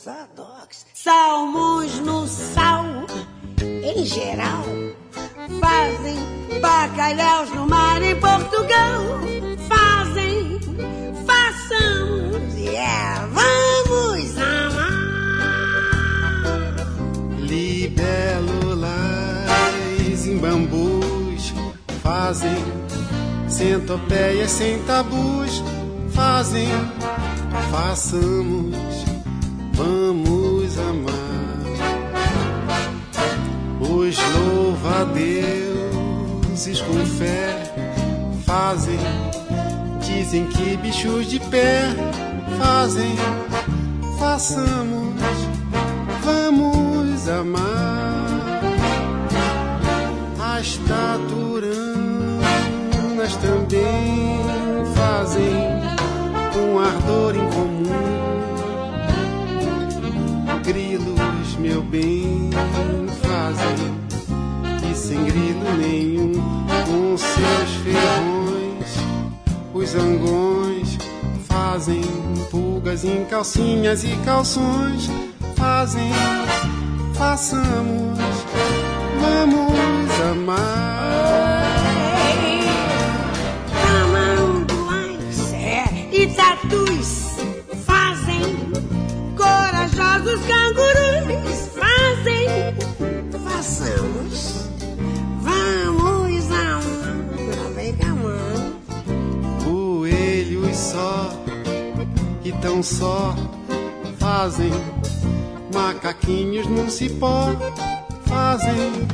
Adocs. 0.07 0.85
Salmões 0.93 1.99
no 1.99 2.27
sal, 2.27 2.85
em 3.61 4.05
geral 4.05 4.63
fazem 5.59 6.17
bacalhaus 6.59 7.49
no 7.51 7.67
mar 7.67 8.01
em 8.01 8.15
Portugal. 8.19 9.01
Fazem, 9.67 10.59
façamos, 11.25 12.55
yeah, 12.55 13.27
vamos 13.27 14.37
amar. 14.37 14.91
Libélulas 17.39 18.65
em 20.27 20.37
bambus 20.37 21.53
fazem 22.01 22.63
centopeias 23.47 24.51
sem 24.51 24.79
tabus 24.83 25.63
fazem, 26.15 26.69
façamos, 27.71 28.94
vamos 29.75 30.79
amar. 30.79 31.13
Os 33.81 34.17
louva-deuses 34.35 36.81
com 36.81 37.05
fé 37.05 37.73
fazem, 38.45 38.97
dizem 39.99 40.47
que 40.47 40.77
bichos 40.77 41.27
de 41.27 41.39
pé 41.39 41.93
fazem, 42.57 43.15
façamos, 44.17 45.21
vamos 46.23 47.27
amar. 47.27 48.23
As 50.39 50.77
taturanas 50.77 51.75
também 53.41 54.39
fazem 54.95 55.53
um 56.57 56.79
ardor 56.79 57.35
em 57.35 57.45
sem 64.93 65.23
grilo 65.25 65.73
nenhum, 65.77 66.33
com 66.85 67.17
seus 67.17 67.69
ferrões, 67.83 68.97
os 69.73 69.89
zangões 69.89 70.97
fazem 71.47 72.01
pulgas 72.49 73.03
em 73.03 73.25
calcinhas 73.25 74.03
e 74.03 74.15
calções, 74.25 75.09
fazem, 75.55 76.11
façamos, 77.13 78.19
vamos 79.19 80.21
amar. 80.31 81.05
e 86.17 86.27
tatus 86.27 87.35
fazem, 87.85 88.41
corajosos 89.35 90.39
cangurus 90.45 91.05
fazem, 91.05 91.14
vamos 95.41 96.51
amar, 96.51 96.81
vem 97.75 97.95
com 97.95 98.05
a 98.05 98.15
mão. 98.15 98.75
Coelhos 99.63 100.75
só 100.75 101.31
e 102.43 102.51
tão 102.53 102.81
só 102.81 103.35
fazem, 104.17 104.71
macaquinhos 105.73 106.67
num 106.67 106.89
cipó 106.89 107.53
fazem, 108.25 109.07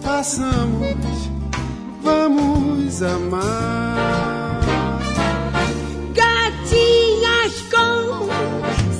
façamos, 0.00 1.30
vamos 2.02 3.02
amar. 3.02 4.60
Gatinhas 6.14 7.62
com 7.70 8.28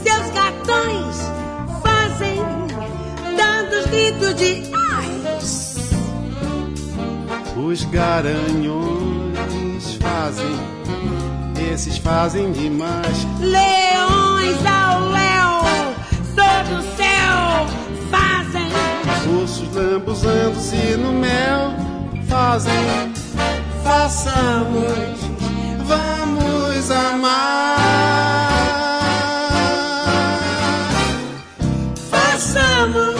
seus 0.02 0.30
gatões 0.32 1.16
fazem, 1.82 2.38
dando 3.36 3.80
os 3.80 3.86
gritos 3.86 4.34
de 4.36 4.67
Os 7.68 7.84
garanhões 7.84 9.44
fazem, 10.00 10.56
esses 11.70 11.98
fazem 11.98 12.50
demais. 12.50 13.26
Leões 13.40 14.56
ao 14.64 15.10
léu, 15.10 15.60
todo 16.34 16.78
o 16.78 16.82
céu 16.96 17.66
fazem. 18.10 18.70
Ursos 19.38 19.68
lambuzando-se 19.74 20.96
no 20.96 21.12
mel 21.12 21.74
fazem, 22.26 22.72
façamos, 23.84 25.20
vamos 25.84 26.90
amar. 26.90 27.76
Façamos, 32.10 33.17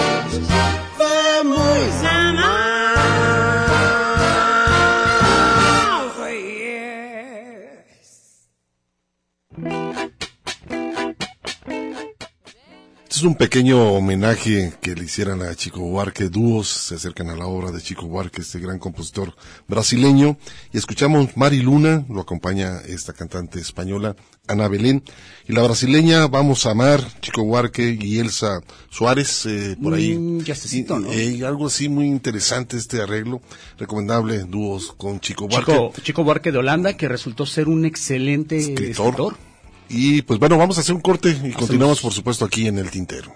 Este 13.19 13.27
es 13.27 13.33
un 13.33 13.37
pequeño 13.37 13.95
homenaje 13.95 14.75
que 14.81 14.95
le 14.95 15.03
hicieran 15.03 15.43
a 15.43 15.53
Chico 15.57 15.81
Buarque. 15.81 16.29
Dúos 16.29 16.69
se 16.69 16.95
acercan 16.95 17.29
a 17.31 17.35
la 17.35 17.49
obra 17.49 17.73
de 17.73 17.83
Chico 17.83 18.07
Buarque, 18.07 18.43
este 18.43 18.61
gran 18.61 18.79
compositor 18.79 19.35
brasileño. 19.67 20.39
Y 20.73 20.79
escuchamos 20.79 21.37
Mari 21.37 21.61
Luna, 21.61 22.07
lo 22.09 22.21
acompaña 22.21 22.79
esta 22.87 23.13
cantante 23.13 23.59
española, 23.59 24.15
Ana 24.47 24.69
Belén. 24.69 25.03
Y 25.49 25.53
la 25.53 25.65
brasileña, 25.65 26.29
Vamos 26.29 26.65
a 26.65 26.71
Amar, 26.71 27.03
Chico 27.21 27.43
Buarque 27.43 27.99
y 28.01 28.21
Elsa 28.21 28.61
Suárez, 28.89 29.47
eh, 29.47 29.77
por 29.83 29.95
ahí. 29.95 30.17
Mm, 30.17 30.45
yacecito, 30.45 31.01
¿no? 31.01 31.11
Eh, 31.11 31.45
algo 31.45 31.67
así 31.67 31.89
muy 31.89 32.07
interesante 32.07 32.77
este 32.77 33.03
arreglo. 33.03 33.41
Recomendable, 33.79 34.45
dúos 34.45 34.93
con 34.97 35.19
Chico 35.19 35.49
Buarque. 35.49 35.73
Chico, 35.73 35.93
Chico 36.05 36.23
Buarque 36.23 36.53
de 36.53 36.59
Holanda, 36.59 36.97
que 36.97 37.09
resultó 37.09 37.47
ser 37.47 37.67
un 37.67 37.85
excelente 37.85 38.59
Escritor. 38.59 39.09
escritor. 39.09 39.48
Y 39.89 40.23
pues 40.23 40.39
bueno, 40.39 40.59
vamos 40.59 40.79
a 40.79 40.81
hacer 40.81 40.95
un 40.95 41.01
corte 41.01 41.31
y 41.31 41.53
continuamos 41.53 42.01
por 42.01 42.13
supuesto 42.13 42.45
aquí 42.45 42.67
en 42.67 42.79
el 42.79 42.91
tintero. 42.91 43.35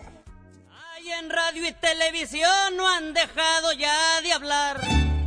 Y 1.04 1.10
en 1.10 1.30
radio 1.30 1.68
y 1.68 1.72
televisión 1.72 2.76
no 2.76 2.88
han 2.88 3.14
dejado 3.14 3.72
ya 3.78 4.20
de 4.22 4.32
hablar. 4.32 4.80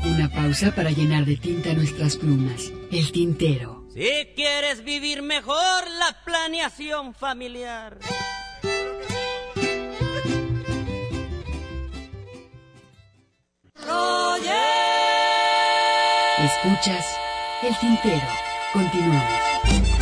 Una 0.03 0.29
pausa 0.29 0.73
para 0.73 0.91
llenar 0.91 1.25
de 1.25 1.37
tinta 1.37 1.73
nuestras 1.73 2.15
plumas. 2.17 2.71
El 2.91 3.11
tintero. 3.11 3.87
Si 3.93 4.33
quieres 4.35 4.83
vivir 4.83 5.21
mejor 5.21 5.89
la 5.99 6.23
planeación 6.23 7.13
familiar. 7.13 7.99
Escuchas 16.45 17.05
el 17.63 17.79
tintero. 17.79 18.27
Continuamos. 18.73 19.94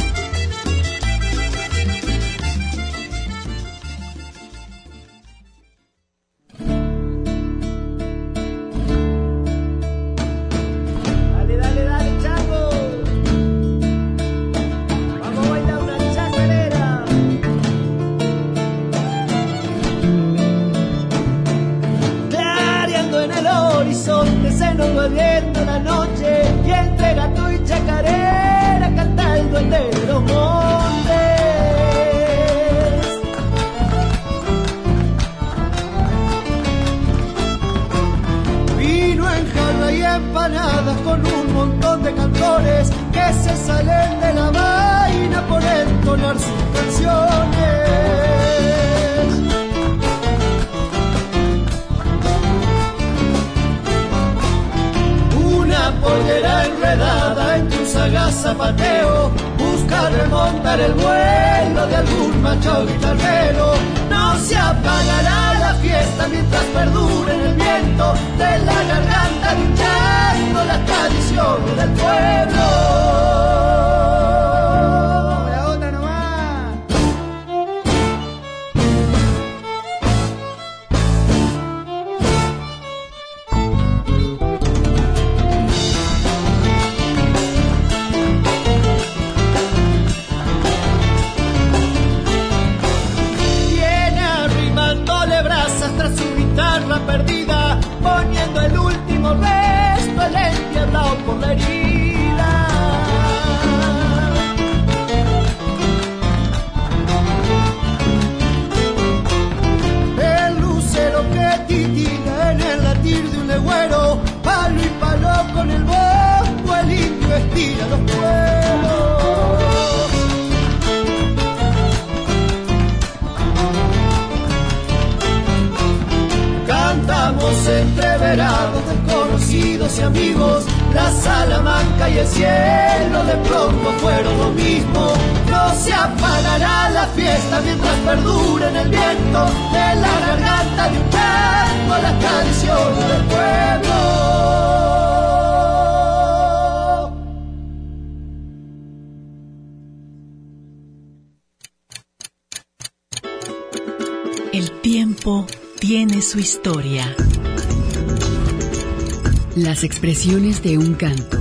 Expresiones 160.03 160.61
de 160.61 160.77
un 160.77 160.95
canto. 160.95 161.37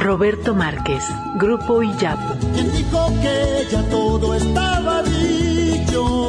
Roberto 0.00 0.54
Márquez, 0.54 1.04
Grupo 1.36 1.82
Iyapu. 1.82 2.38
¿Quién 2.54 2.72
dijo 2.72 3.12
que 3.20 3.66
ya 3.70 3.82
todo 3.90 4.34
estaba 4.34 5.02
dicho? 5.02 6.24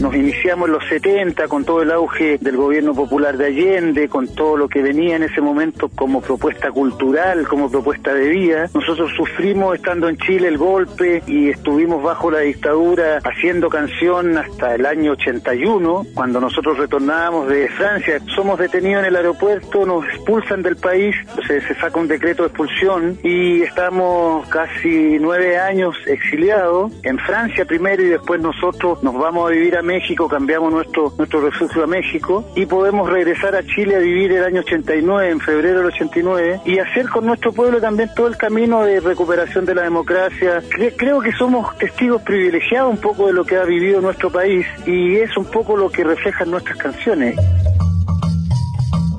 Nos 0.00 0.12
iniciamos 0.12 0.66
en 0.66 0.72
los 0.72 0.84
70 0.88 1.46
con 1.46 1.64
todo 1.64 1.82
el 1.82 1.92
auge 1.92 2.38
del 2.38 2.56
gobierno 2.56 2.94
popular 2.94 3.36
de 3.36 3.46
Allende, 3.46 4.08
con 4.08 4.26
todo 4.26 4.56
lo 4.56 4.68
que 4.68 4.82
venía 4.82 5.14
en 5.14 5.22
ese 5.22 5.40
momento 5.40 5.71
como 5.88 6.20
propuesta 6.20 6.70
cultural, 6.70 7.46
como 7.48 7.70
propuesta 7.70 8.14
de 8.14 8.28
vida. 8.28 8.70
Nosotros 8.74 9.10
sufrimos 9.16 9.76
estando 9.76 10.08
en 10.08 10.16
Chile 10.16 10.48
el 10.48 10.58
golpe 10.58 11.22
y 11.26 11.50
estuvimos 11.50 12.02
bajo 12.02 12.30
la 12.30 12.40
dictadura 12.40 13.18
haciendo 13.24 13.68
canción 13.68 14.38
hasta 14.38 14.74
el 14.74 14.86
año 14.86 15.12
81, 15.12 16.06
cuando 16.14 16.40
nosotros 16.40 16.78
retornábamos 16.78 17.48
de 17.48 17.68
Francia. 17.70 18.20
Somos 18.34 18.58
detenidos 18.58 19.02
en 19.02 19.08
el 19.08 19.16
aeropuerto, 19.16 19.84
nos 19.86 20.04
expulsan 20.06 20.62
del 20.62 20.76
país, 20.76 21.14
se, 21.46 21.60
se 21.60 21.74
saca 21.74 21.98
un 21.98 22.08
decreto 22.08 22.42
de 22.42 22.48
expulsión 22.48 23.18
y 23.22 23.62
estamos 23.62 24.48
casi 24.48 25.18
nueve 25.18 25.58
años 25.58 25.96
exiliados 26.06 26.92
en 27.02 27.18
Francia 27.18 27.64
primero 27.64 28.02
y 28.02 28.08
después 28.08 28.40
nosotros 28.40 29.02
nos 29.02 29.14
vamos 29.14 29.48
a 29.48 29.52
vivir 29.52 29.76
a 29.76 29.82
México, 29.82 30.28
cambiamos 30.28 30.72
nuestro, 30.72 31.12
nuestro 31.18 31.40
refugio 31.40 31.84
a 31.84 31.86
México 31.86 32.44
y 32.54 32.66
podemos 32.66 33.08
regresar 33.10 33.54
a 33.54 33.62
Chile 33.62 33.96
a 33.96 33.98
vivir 33.98 34.32
el 34.32 34.44
año 34.44 34.60
89, 34.60 35.30
en 35.30 35.40
febrero 35.40 35.71
del 35.74 35.86
89, 35.86 36.60
y 36.66 36.78
hacer 36.78 37.08
con 37.08 37.26
nuestro 37.26 37.52
pueblo 37.52 37.80
también 37.80 38.10
todo 38.14 38.26
el 38.28 38.36
camino 38.36 38.82
de 38.84 39.00
recuperación 39.00 39.64
de 39.64 39.74
la 39.74 39.82
democracia. 39.82 40.62
Cre- 40.70 40.94
creo 40.96 41.20
que 41.20 41.32
somos 41.32 41.76
testigos 41.78 42.22
privilegiados 42.22 42.90
un 42.92 42.98
poco 43.00 43.26
de 43.26 43.32
lo 43.32 43.44
que 43.44 43.56
ha 43.56 43.64
vivido 43.64 44.00
nuestro 44.00 44.30
país 44.30 44.66
y 44.86 45.16
es 45.16 45.36
un 45.36 45.44
poco 45.46 45.76
lo 45.76 45.90
que 45.90 46.04
reflejan 46.04 46.50
nuestras 46.50 46.76
canciones. 46.78 47.36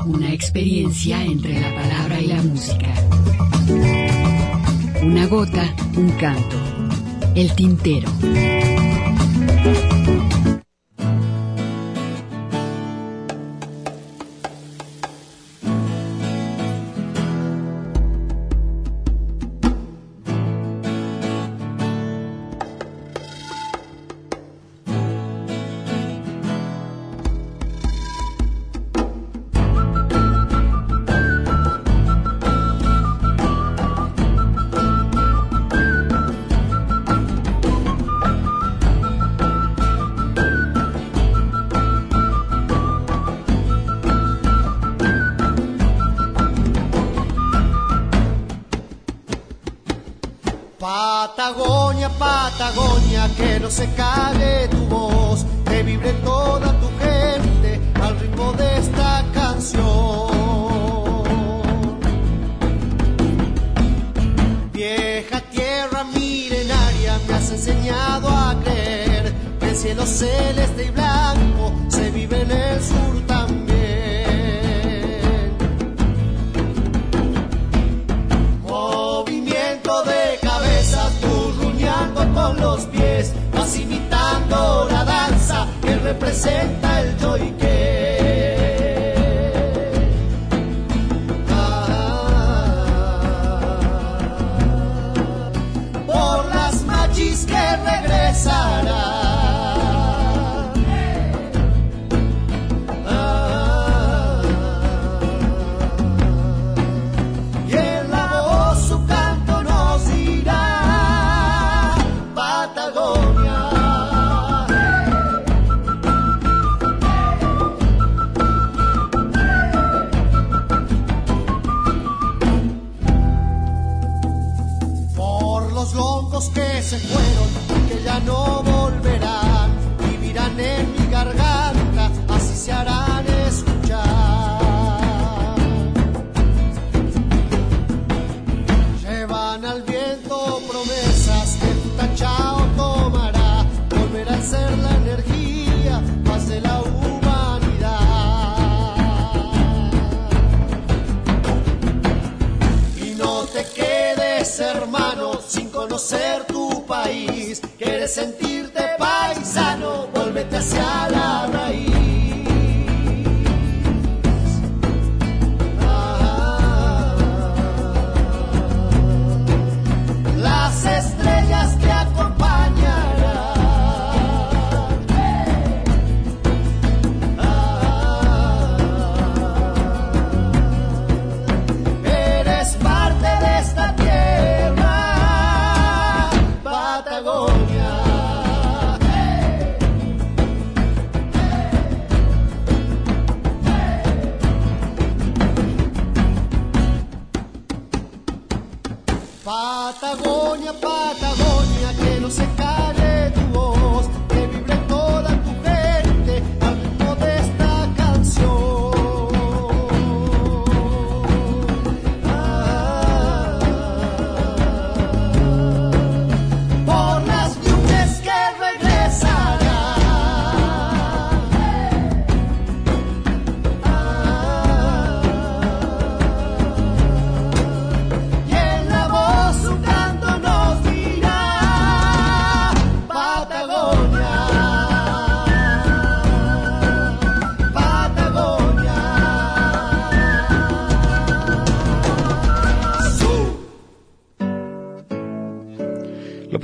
Una 0.05 0.31
experiencia 0.33 1.21
entre 1.23 1.59
la 1.61 1.73
palabra 1.75 2.19
y 2.19 2.27
la 2.27 2.41
música. 2.41 2.87
Una 5.01 5.27
gota, 5.27 5.63
un 5.95 6.09
canto. 6.19 6.57
El 7.35 7.53
tintero. 7.55 8.07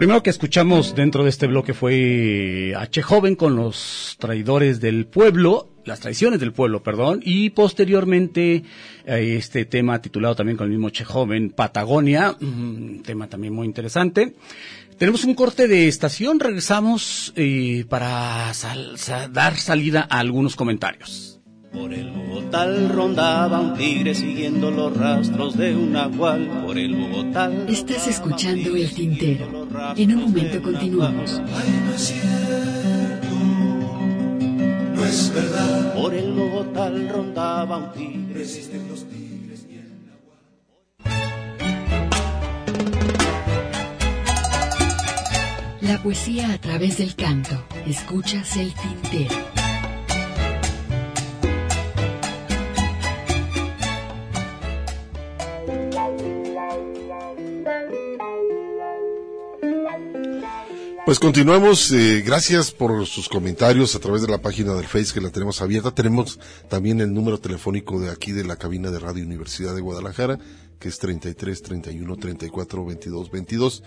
Primero 0.10 0.24
que 0.24 0.32
escuchamos 0.32 0.96
dentro 0.96 1.24
de 1.24 1.30
este 1.30 1.46
bloque 1.46 1.76
fue 1.76 2.74
Che 2.90 3.04
Joven 3.04 3.36
con 3.36 3.56
los 3.56 4.16
traidores 4.18 4.80
del 4.80 5.06
pueblo, 5.06 5.70
las 5.86 6.00
traiciones 6.00 6.40
del 6.40 6.52
pueblo, 6.52 6.82
perdón, 6.82 7.22
y 7.24 7.52
posteriormente 7.52 8.64
eh, 9.06 9.36
este 9.38 9.66
tema 9.66 10.02
titulado 10.02 10.38
también 10.38 10.58
con 10.58 10.66
el 10.66 10.72
mismo 10.72 10.90
Che 10.90 11.06
Joven, 11.06 11.52
Patagonia, 11.52 12.36
un 12.42 13.04
tema 13.06 13.28
también 13.28 13.54
muy 13.54 13.68
interesante. 13.68 14.34
Tenemos 14.98 15.26
un 15.26 15.36
corte 15.36 15.68
de 15.68 15.88
estación, 15.88 16.40
regresamos 16.40 17.32
eh, 17.36 17.86
para 17.88 18.52
dar 19.32 19.58
salida 19.58 20.08
a 20.10 20.18
algunos 20.18 20.56
comentarios. 20.56 21.39
Por 21.72 21.94
el 21.94 22.10
Bogotá 22.10 22.66
rondaba 22.88 23.60
un 23.60 23.76
tigre 23.76 24.16
siguiendo 24.16 24.72
los 24.72 24.96
rastros 24.96 25.56
de 25.56 25.76
un 25.76 25.92
nahual. 25.92 26.64
Por 26.66 26.78
el 26.80 26.96
Bogotá. 26.96 27.52
Estás 27.68 28.08
escuchando 28.08 28.76
El 28.76 28.92
Tintero. 28.92 29.68
En 29.96 30.16
un 30.16 30.22
momento 30.22 30.62
continuamos. 30.62 31.42
No 34.96 35.06
es 35.06 35.32
verdad. 35.34 35.94
Por 35.94 36.14
el 36.16 36.34
Bogotá 36.34 36.90
rondaba 36.90 37.78
un 37.78 37.92
tigre. 37.94 38.34
Resisten 38.34 38.88
los 38.90 39.06
tigres 39.06 39.66
y 39.70 39.76
el 39.76 39.90
La 45.88 46.02
poesía 46.02 46.52
a 46.54 46.58
través 46.58 46.98
del 46.98 47.16
canto. 47.16 47.64
Escuchas 47.86 48.58
El 48.58 48.74
Tintero. 48.74 49.59
Pues 61.10 61.18
continuamos, 61.18 61.92
eh, 61.92 62.22
gracias 62.24 62.70
por 62.70 63.08
sus 63.08 63.30
comentarios 63.30 63.96
a 63.96 64.00
través 64.00 64.22
de 64.22 64.28
la 64.28 64.44
página 64.44 64.76
del 64.76 64.86
Face 64.86 65.12
que 65.12 65.20
la 65.20 65.32
tenemos 65.32 65.60
abierta. 65.60 65.90
Tenemos 65.90 66.40
también 66.70 67.02
el 67.02 67.16
número 67.16 67.40
telefónico 67.40 68.00
de 68.00 68.12
aquí 68.12 68.32
de 68.32 68.44
la 68.44 68.58
cabina 68.58 68.92
de 68.92 69.00
Radio 69.00 69.26
Universidad 69.26 69.74
de 69.74 69.82
Guadalajara, 69.82 70.38
que 70.78 70.88
es 70.88 71.00
33 71.00 71.64
31 71.64 72.16
34 72.16 72.86
22 72.86 73.32
22, 73.32 73.84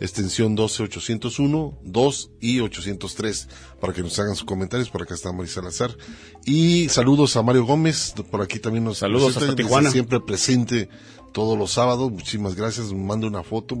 extensión 0.00 0.54
12 0.54 0.82
801, 0.82 1.78
2 1.82 2.30
y 2.42 2.60
803, 2.60 3.48
para 3.80 3.94
que 3.94 4.02
nos 4.02 4.18
hagan 4.18 4.36
sus 4.36 4.44
comentarios. 4.44 4.90
Por 4.90 5.00
acá 5.00 5.14
está 5.14 5.32
María 5.32 5.50
Salazar. 5.50 5.96
Y 6.44 6.90
saludos 6.90 7.36
a 7.36 7.42
Mario 7.42 7.64
Gómez, 7.64 8.12
por 8.30 8.42
aquí 8.42 8.58
también 8.58 8.84
nos 8.84 8.98
Saludos 8.98 9.32
presenta, 9.32 9.52
hasta 9.52 9.56
Tijuana. 9.56 9.90
siempre 9.90 10.20
presente 10.20 10.90
todos 11.36 11.58
los 11.58 11.72
sábados. 11.72 12.10
Muchísimas 12.10 12.54
gracias. 12.54 12.94
Me 12.94 13.04
manda 13.04 13.26
una 13.26 13.42
foto 13.42 13.76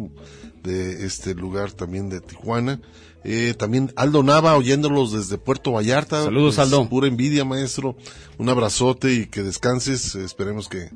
de 0.62 1.06
este 1.06 1.34
lugar 1.34 1.72
también 1.72 2.10
de 2.10 2.20
Tijuana. 2.20 2.82
Eh, 3.24 3.54
también 3.56 3.94
Aldo 3.96 4.22
Nava 4.22 4.54
oyéndolos 4.58 5.12
desde 5.12 5.38
Puerto 5.38 5.72
Vallarta. 5.72 6.22
Saludos, 6.24 6.56
Pues, 6.56 6.66
Aldo. 6.66 6.86
Pura 6.90 7.06
envidia, 7.08 7.46
maestro. 7.46 7.96
Un 8.36 8.50
abrazote 8.50 9.10
y 9.14 9.26
que 9.28 9.42
descanses. 9.42 10.16
Esperemos 10.16 10.68
que 10.68 10.90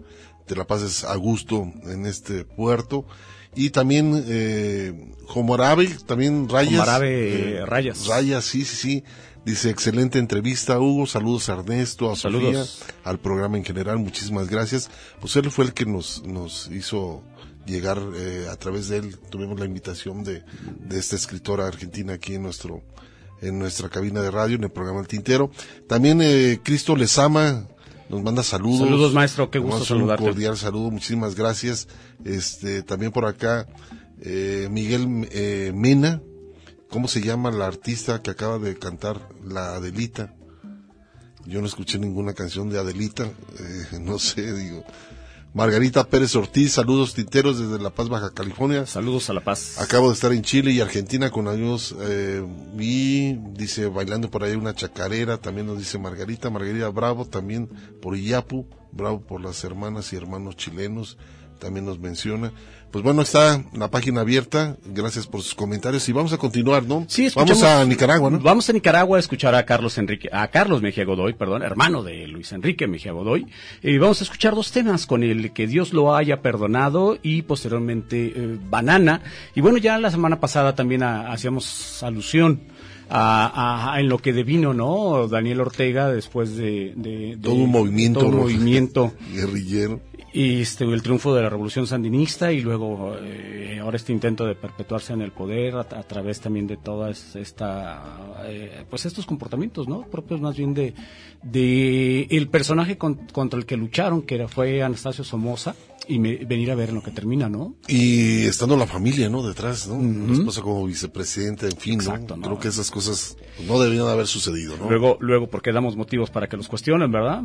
te 0.47 0.55
la 0.55 0.67
pases 0.67 1.05
a 1.05 1.17
gusto 1.17 1.73
en 1.87 2.05
este 2.05 2.45
puerto. 2.45 3.07
Y 3.55 3.71
también 3.71 4.23
eh, 4.29 5.15
Jomarabe, 5.29 5.89
también 6.05 6.47
Rayas. 6.47 6.87
Eh, 7.03 7.63
Rayas. 7.65 8.07
Rayas, 8.07 8.45
sí, 8.45 8.67
sí, 8.67 8.77
sí. 8.77 9.05
Dice, 9.45 9.71
excelente 9.71 10.19
entrevista, 10.19 10.79
Hugo. 10.79 11.07
Saludos 11.07 11.49
a 11.49 11.55
Ernesto, 11.55 12.11
a 12.13 12.17
Saludos. 12.17 12.69
Sofía, 12.69 12.95
al 13.05 13.19
programa 13.19 13.57
en 13.57 13.65
general. 13.65 13.99
Muchísimas 13.99 14.49
gracias. 14.49 14.91
Pues 15.21 15.35
él 15.37 15.51
fue 15.51 15.65
el 15.65 15.73
que 15.73 15.87
nos, 15.87 16.23
nos 16.27 16.69
hizo 16.71 17.23
llegar 17.67 17.99
eh, 18.17 18.47
a 18.51 18.57
través 18.57 18.89
de 18.89 18.99
él. 18.99 19.19
Tuvimos 19.31 19.59
la 19.59 19.65
invitación 19.67 20.25
de, 20.25 20.43
de 20.81 20.99
esta 20.99 21.17
escritora 21.17 21.67
argentina 21.67 22.15
aquí 22.15 22.35
en 22.35 22.43
nuestro, 22.43 22.83
en 23.41 23.59
nuestra 23.59 23.89
cabina 23.89 24.21
de 24.21 24.31
radio, 24.31 24.57
en 24.57 24.65
el 24.65 24.71
programa 24.71 25.01
El 25.01 25.09
Tintero. 25.09 25.51
También 25.89 26.21
eh, 26.23 26.61
Cristo 26.63 26.95
les 26.95 27.19
ama, 27.19 27.67
nos 28.11 28.23
manda 28.23 28.43
saludos. 28.43 28.81
Saludos, 28.81 29.15
maestro, 29.15 29.51
qué 29.51 29.59
gusto 29.59 29.77
manda 29.77 29.83
un 29.83 29.87
saludarte. 30.01 30.25
cordial 30.25 30.57
saludo, 30.59 30.91
muchísimas 30.91 31.35
gracias. 31.35 31.89
Este, 32.25 32.83
también 32.83 33.11
por 33.11 33.25
acá, 33.25 33.67
eh, 34.21 34.69
Miguel 34.71 35.29
eh, 35.33 35.73
Mena, 35.75 36.21
¿cómo 36.91 37.09
se 37.09 37.23
llama 37.23 37.51
la 37.51 37.67
artista 37.67 38.21
que 38.21 38.31
acaba 38.31 38.59
de 38.59 38.79
cantar 38.79 39.29
la 39.45 39.77
Adelita? 39.77 40.35
Yo 41.47 41.61
no 41.61 41.67
escuché 41.67 41.99
ninguna 41.99 42.35
canción 42.35 42.69
de 42.69 42.79
Adelita, 42.79 43.25
eh, 43.25 43.99
no 44.01 44.19
sé, 44.19 44.53
digo. 44.53 44.85
Margarita 45.53 46.05
Pérez 46.05 46.37
Ortiz, 46.37 46.75
saludos 46.75 47.15
tinteros 47.15 47.59
desde 47.59 47.83
La 47.83 47.91
Paz, 47.91 48.09
Baja 48.09 48.31
California. 48.31 48.87
Saludos 48.87 49.31
a 49.31 49.33
La 49.33 49.41
Paz. 49.41 49.81
Acabo 49.81 50.09
de 50.09 50.15
estar 50.15 50.33
en 50.33 50.43
Chile 50.43 50.71
y 50.71 50.81
Argentina 50.81 51.31
con 51.31 51.49
amigos 51.49 51.97
eh, 52.03 52.45
y 52.79 53.33
dice 53.33 53.87
bailando 53.87 54.31
por 54.31 54.45
ahí 54.45 54.55
una 54.55 54.75
chacarera, 54.75 55.39
también 55.39 55.67
nos 55.67 55.79
dice 55.79 55.99
Margarita, 55.99 56.51
Margarita 56.51 56.89
Bravo 56.91 57.25
también 57.25 57.69
por 58.01 58.17
Iyapu, 58.17 58.69
bravo 58.93 59.23
por 59.23 59.41
las 59.41 59.65
hermanas 59.65 60.13
y 60.13 60.17
hermanos 60.17 60.57
chilenos, 60.57 61.19
también 61.61 61.87
nos 61.87 61.99
menciona. 62.01 62.53
Pues 62.91 63.05
bueno, 63.05 63.23
está 63.23 63.63
la 63.73 63.89
página 63.89 64.23
abierta, 64.23 64.77
gracias 64.85 65.29
por 65.29 65.43
sus 65.43 65.55
comentarios 65.55 66.09
y 66.09 66.13
vamos 66.13 66.33
a 66.33 66.39
continuar, 66.39 66.83
¿no? 66.83 67.05
Sí, 67.07 67.29
vamos 67.37 67.63
a 67.63 67.85
Nicaragua, 67.85 68.31
¿no? 68.31 68.41
Vamos 68.41 68.69
a 68.69 68.73
Nicaragua 68.73 69.17
a 69.17 69.21
escuchar 69.21 69.55
a 69.55 69.65
Carlos 69.65 69.97
Enrique, 69.97 70.29
a 70.33 70.49
Carlos 70.49 70.83
Mejía 70.83 71.05
Godoy, 71.05 71.35
perdón, 71.35 71.63
hermano 71.63 72.03
de 72.03 72.27
Luis 72.27 72.51
Enrique 72.51 72.89
Mejía 72.89 73.13
Godoy. 73.13 73.47
Y 73.81 73.97
vamos 73.99 74.21
a 74.23 74.25
escuchar 74.25 74.57
dos 74.57 74.73
temas 74.73 75.07
con 75.07 75.23
el 75.23 75.53
que 75.53 75.69
Dios 75.69 75.93
lo 75.93 76.17
haya 76.17 76.43
perdonado 76.43 77.17
y 77.23 77.43
posteriormente 77.43 78.33
eh, 78.35 78.59
Banana. 78.69 79.23
Y 79.55 79.61
bueno, 79.61 79.79
ya 79.79 79.97
la 79.99 80.11
semana 80.11 80.41
pasada 80.41 80.75
también 80.75 81.05
ah, 81.05 81.31
hacíamos 81.31 82.03
alusión 82.03 82.61
a, 83.09 83.93
a- 83.95 84.01
en 84.01 84.09
lo 84.09 84.19
que 84.19 84.33
devino, 84.33 84.75
¿no? 84.75 85.29
Daniel 85.29 85.61
Ortega 85.61 86.09
después 86.11 86.57
de, 86.57 86.93
de- 86.97 87.37
de- 87.37 87.39
Todo 87.41 87.55
un 87.55 87.71
movimiento, 87.71 88.19
todo 88.19 88.31
un 88.31 88.37
movimiento 88.37 89.13
guerrillero. 89.33 90.01
Y 90.33 90.61
este 90.61 90.85
el 90.85 91.03
triunfo 91.03 91.35
de 91.35 91.43
la 91.43 91.51
revolución 91.51 91.87
sandinista 91.87 92.53
y 92.53 92.61
luego 92.61 93.17
eh, 93.21 93.79
ahora 93.83 93.97
este 93.97 94.13
intento 94.13 94.47
de 94.47 94.55
perpetuarse 94.55 95.13
en 95.13 95.23
el 95.23 95.33
poder 95.33 95.75
a, 95.77 95.85
través 95.85 96.41
también 96.41 96.67
de 96.69 96.77
todas 96.77 97.35
esta 97.37 98.01
eh, 98.45 98.85
pues 98.89 99.07
estos 99.07 99.27
comportamientos 99.27 99.89
no 99.89 100.03
propios 100.03 100.41
más 100.41 100.57
bien 100.57 100.73
de 100.75 100.95
de 101.43 102.29
el 102.31 102.49
personaje 102.49 102.97
con- 102.97 103.27
contra 103.33 103.59
el 103.59 103.67
que 103.67 103.77
lucharon 103.77 104.23
que 104.23 104.37
era, 104.37 104.47
fue 104.49 104.83
Anastasio 104.83 105.25
Somoza 105.25 105.75
y 106.11 106.19
me- 106.19 106.37
venir 106.45 106.71
a 106.71 106.75
ver 106.75 106.89
en 106.91 106.97
lo 106.97 107.03
que 107.03 107.11
termina 107.11 107.49
no 107.49 107.77
Y 107.89 108.45
estando 108.47 108.77
la 108.77 108.87
familia, 108.87 109.29
¿no? 109.31 109.43
Detrás, 109.47 109.87
¿no? 109.89 110.01
La 110.27 110.33
esposa 110.35 110.61
como 110.63 110.85
vicepresidente, 110.87 111.67
en 111.67 111.77
fin. 111.77 111.95
Exacto, 111.95 112.37
¿no? 112.37 112.43
Creo 112.43 112.59
que 112.59 112.69
esas 112.69 112.91
cosas 112.91 113.37
no 113.67 113.81
deberían 113.81 114.07
haber 114.09 114.27
sucedido, 114.27 114.77
¿no? 114.77 114.89
Luego, 114.89 115.17
luego, 115.21 115.49
porque 115.49 115.73
damos 115.73 115.97
motivos 115.97 116.31
para 116.31 116.49
que 116.49 116.57
los 116.57 116.69
cuestionen, 116.69 117.11
¿verdad? 117.13 117.43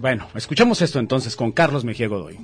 Bueno, 0.00 0.28
escuchamos 0.34 0.82
esto 0.82 0.98
entonces 0.98 1.36
con 1.36 1.52
Carlos 1.52 1.84
Mejía 1.84 2.08
Godoy. 2.08 2.38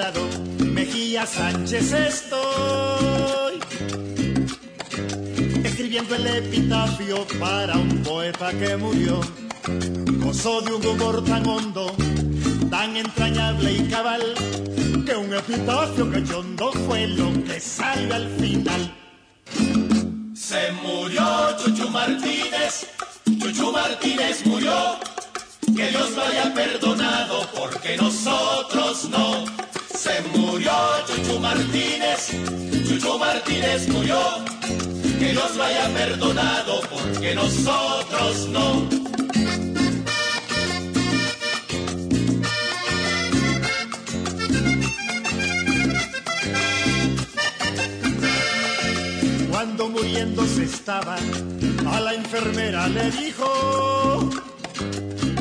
Al 0.00 0.12
renombrado 0.12 0.28
Mejía 0.58 1.26
Sánchez 1.26 1.92
estoy 1.92 3.60
escribiendo 5.62 6.14
el 6.16 6.26
epitafio 6.26 7.26
para 7.38 7.76
un 7.76 8.02
poeta 8.02 8.50
que 8.52 8.76
murió. 8.76 9.20
Gozó 10.18 10.60
de 10.62 10.72
un 10.72 10.86
humor 10.86 11.24
tan 11.24 11.46
hondo, 11.46 11.94
tan 12.70 12.96
entrañable 12.96 13.72
y 13.72 13.88
cabal, 13.88 14.34
que 15.06 15.16
un 15.16 15.32
epitafio 15.32 16.10
cachondo 16.10 16.72
fue 16.72 17.06
lo 17.06 17.32
que 17.44 17.60
salió 17.60 18.14
al 18.14 18.28
final. 18.36 18.94
Se 20.34 20.72
murió 20.82 21.56
Chuchu 21.58 21.88
Martínez, 21.88 22.86
Chuchu 23.40 23.72
Martínez 23.72 24.44
murió. 24.46 24.98
Que 25.76 25.88
Dios 25.88 26.10
lo 26.12 26.22
haya 26.22 26.54
perdonado 26.54 27.48
porque 27.54 27.96
nosotros 27.96 29.08
no. 29.08 29.63
Se 30.04 30.20
murió 30.38 30.70
Chuchu 31.06 31.40
Martínez, 31.40 32.28
Chuchu 32.86 33.18
Martínez 33.18 33.88
murió. 33.88 34.20
Que 35.18 35.32
Dios 35.32 35.56
lo 35.56 35.62
haya 35.62 35.88
perdonado 35.94 36.82
porque 36.90 37.34
nosotros 37.34 38.48
no. 38.50 38.86
Cuando 49.50 49.88
muriéndose 49.88 50.64
estaba, 50.64 51.16
a 51.90 52.00
la 52.00 52.12
enfermera 52.12 52.88
le 52.88 53.10
dijo, 53.10 54.28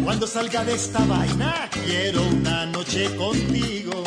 Cuando 0.05 0.25
salga 0.25 0.63
de 0.63 0.75
esta 0.75 1.03
vaina, 1.03 1.69
quiero 1.85 2.21
una 2.21 2.65
noche 2.67 3.13
contigo. 3.17 4.03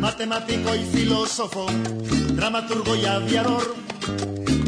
Matemático 0.00 0.74
y 0.76 0.84
filósofo, 0.96 1.66
dramaturgo 2.34 2.94
y 2.94 3.04
aviador. 3.04 3.74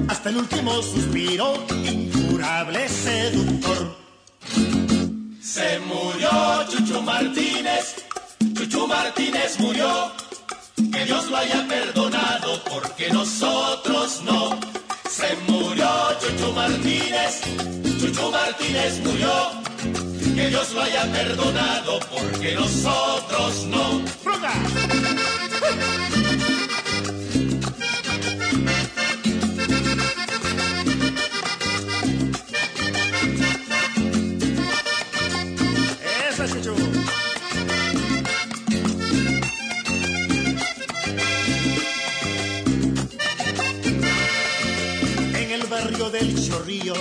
Hasta 0.08 0.30
el 0.30 0.38
último 0.38 0.82
suspiro, 0.82 1.54
incurable 1.84 2.88
seductor. 2.88 3.96
Se 5.40 5.78
murió 5.80 6.30
Chuchu 6.68 7.00
Martínez, 7.02 7.94
Chuchu 8.54 8.88
Martínez 8.88 9.60
murió. 9.60 10.12
Que 10.92 11.04
Dios 11.04 11.30
lo 11.30 11.36
haya 11.36 11.66
perdonado 11.68 12.62
porque 12.68 13.10
nosotros 13.10 14.22
no. 14.24 14.58
Se 15.08 15.36
murió 15.48 15.88
Chuchu 16.20 16.52
Martínez, 16.52 17.40
Chuchu 18.00 18.30
Martínez 18.32 19.00
murió. 19.04 19.59
Dios 20.50 20.72
lo 20.72 20.82
haya 20.82 21.04
perdonado 21.12 22.00
porque 22.10 22.56
nosotros 22.56 23.66
no. 23.66 24.02
Esa 36.28 36.48
Chuchu. 36.48 36.74
En 45.32 45.50
el 45.52 45.64
barrio 45.68 46.10
del 46.10 46.34
Chorrillo 46.44 46.94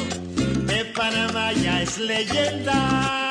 de 0.67 0.85
Panamá 0.93 1.51
ya 1.53 1.81
es 1.81 1.97
leyenda. 1.97 3.28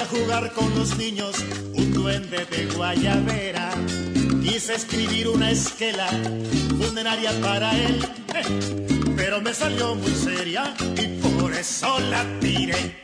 A 0.00 0.06
jugar 0.06 0.50
con 0.54 0.74
los 0.78 0.96
niños, 0.96 1.36
un 1.74 1.92
duende 1.92 2.46
de 2.46 2.64
Guayavera. 2.74 3.70
Quise 4.42 4.74
escribir 4.74 5.28
una 5.28 5.50
esquela 5.50 6.08
funeraria 6.78 7.30
para 7.42 7.70
él, 7.76 8.00
pero 9.16 9.42
me 9.42 9.52
salió 9.52 9.94
muy 9.94 10.10
seria 10.12 10.74
y 10.96 11.06
por 11.20 11.52
eso 11.52 12.00
la 12.08 12.24
tiré. 12.40 12.96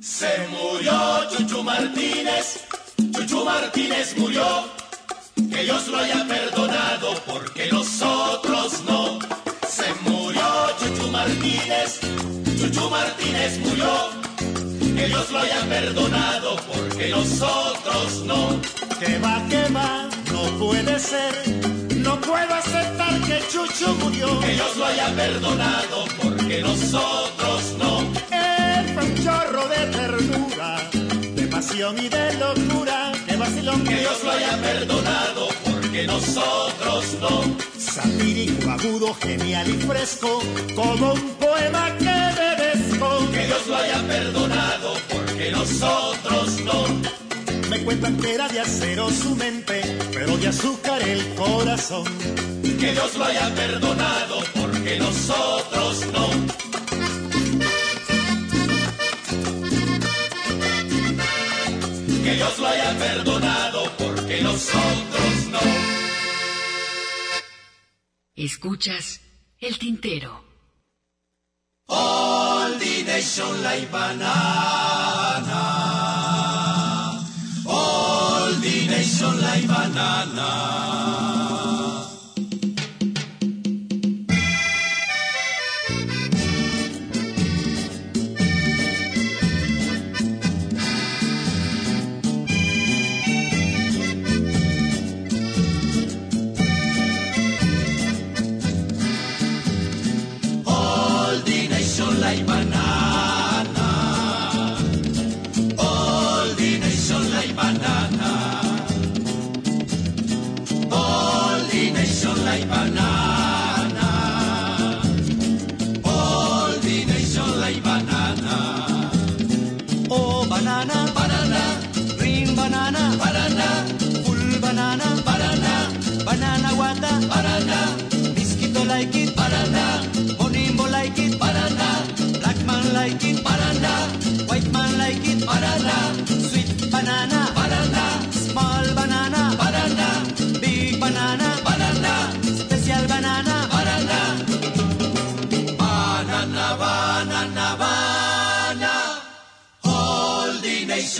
Se 0.00 0.48
murió 0.50 1.30
Chuchu 1.30 1.62
Martínez, 1.62 2.64
Chuchu 3.12 3.44
Martínez 3.44 4.16
murió. 4.16 4.64
Que 5.36 5.62
Dios 5.62 5.86
lo 5.86 5.98
haya 5.98 6.26
perdonado 6.26 7.14
porque 7.24 7.70
nosotros 7.70 8.82
no. 8.84 9.20
Se 9.68 9.94
murió 10.10 10.42
Chuchu 10.80 11.06
Martínez, 11.08 12.00
Chuchu 12.58 12.90
Martínez 12.90 13.58
murió. 13.60 14.21
Que 15.02 15.08
Dios 15.08 15.32
lo 15.32 15.38
haya 15.40 15.60
perdonado 15.68 16.56
porque 16.72 17.08
nosotros 17.08 18.22
no. 18.24 18.60
Que 19.00 19.18
va, 19.18 19.42
que 19.48 19.68
va, 19.72 20.08
no 20.30 20.42
puede 20.60 20.96
ser. 21.00 21.34
No 21.96 22.20
puedo 22.20 22.54
aceptar 22.54 23.20
que 23.22 23.40
Chuchu 23.50 23.96
murió. 23.96 24.38
Que 24.38 24.52
Dios 24.52 24.76
lo 24.76 24.84
haya 24.86 25.08
perdonado 25.16 26.04
porque 26.22 26.62
nosotros 26.62 27.74
no. 27.80 28.02
Él 28.30 28.94
fue 28.94 29.02
un 29.02 29.24
chorro 29.24 29.66
de 29.66 29.86
ternura, 29.86 30.88
de 31.34 31.46
pasión 31.48 31.98
y 31.98 32.08
de 32.08 32.34
locura. 32.34 33.10
Que 33.26 33.36
vacilón 33.36 33.82
Que 33.82 33.96
Dios 33.96 34.22
lo 34.22 34.30
haya 34.30 34.56
perdonado 34.62 35.48
porque 35.64 35.71
nosotros 36.06 37.16
no. 37.20 37.44
Satírico, 37.78 38.70
agudo, 38.70 39.14
genial 39.14 39.68
y 39.68 39.78
fresco, 39.86 40.42
como 40.74 41.12
un 41.12 41.28
poema 41.34 41.94
que 41.98 42.04
merezco. 42.04 43.30
Que 43.32 43.46
Dios 43.46 43.66
lo 43.68 43.76
haya 43.76 44.02
perdonado 44.06 44.94
porque 45.10 45.50
nosotros 45.50 46.60
no. 46.64 46.86
Me 47.68 47.84
cuentan 47.84 48.16
que 48.16 48.34
era 48.34 48.48
de 48.48 48.60
acero 48.60 49.10
su 49.10 49.36
mente, 49.36 49.82
pero 50.12 50.36
de 50.38 50.48
azúcar 50.48 51.02
el 51.02 51.34
corazón. 51.34 52.04
Que 52.62 52.92
Dios 52.92 53.14
lo 53.16 53.24
haya 53.24 53.54
perdonado 53.54 54.40
porque 54.54 54.98
nosotros 54.98 56.06
no. 56.12 56.28
Que 62.24 62.34
Dios 62.34 62.58
lo 62.58 62.66
haya 62.66 62.98
perdonado 62.98 63.92
porque 63.98 64.40
nosotros 64.42 65.46
no. 65.50 65.81
Escuchas 68.34 69.20
el 69.60 69.78
tintero. 69.78 70.42
All 71.88 72.78
the 72.78 73.02
nation 73.04 73.62
like 73.62 73.90
banana. 73.90 74.32
All 77.66 78.52
the 78.54 78.86
nation 78.86 79.38
like 79.42 79.66
banana. 79.66 80.91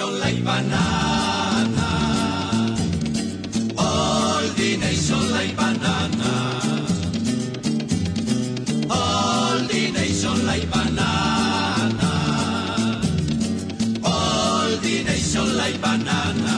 Nation 0.03 0.21
like 0.21 0.45
banana. 0.45 1.89
All 3.79 4.43
the 4.57 4.77
nation 4.79 5.31
like 5.31 5.57
banana. 5.57 6.33
All 8.91 9.59
the 9.71 9.93
nation 9.93 10.47
like 10.47 10.69
banana. 10.71 12.11
All 14.05 14.71
the 14.83 15.05
nation 15.05 15.57
like 15.57 15.81
banana. 15.81 16.57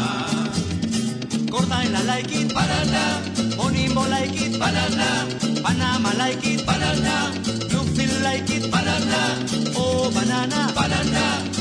Cordaina 1.50 2.06
like 2.06 2.32
it, 2.32 2.48
Banana, 2.54 3.22
Bonimbo 3.56 4.08
like 4.10 4.40
it, 4.40 4.58
banana, 4.58 5.28
Panama 5.62 6.10
like 6.18 6.44
it, 6.46 6.66
banana, 6.66 7.30
Bluefield 7.70 8.22
like 8.24 8.50
it, 8.50 8.70
banana, 8.70 9.46
oh 9.76 10.10
banana, 10.12 10.72
banana, 10.74 11.53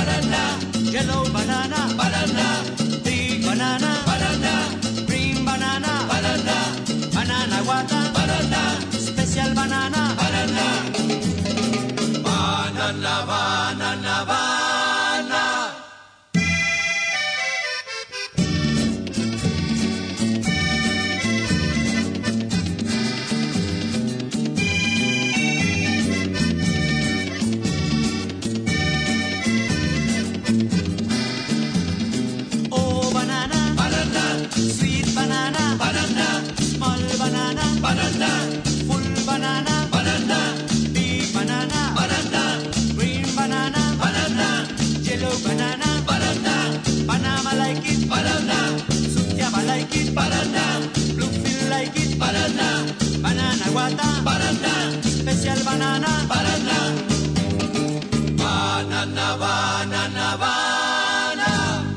banana, 0.00 0.42
yellow 0.94 1.24
banana, 1.34 1.80
banana, 1.98 2.46
big 3.04 3.42
banana, 3.44 3.90
banana, 4.08 4.52
green 5.06 5.44
banana, 5.44 5.92
banana, 6.10 6.56
banana 7.14 7.58
guata, 7.66 8.00
banana, 8.16 8.62
special 9.08 9.50
banana, 9.54 10.02
banana, 10.20 10.66
banana, 12.24 13.14
banana, 13.28 14.14
banana. 14.30 14.59
it, 50.10 50.14
banana. 50.14 50.90
Blue 51.14 51.26
feel 51.26 52.18
banana. 52.18 52.86
Banana 53.22 53.70
guata, 53.72 54.22
banana. 54.24 55.00
Banana, 55.64 56.26
banana. 56.28 56.78
Banana, 58.36 59.36
banana, 59.36 60.36
banana. 60.36 61.96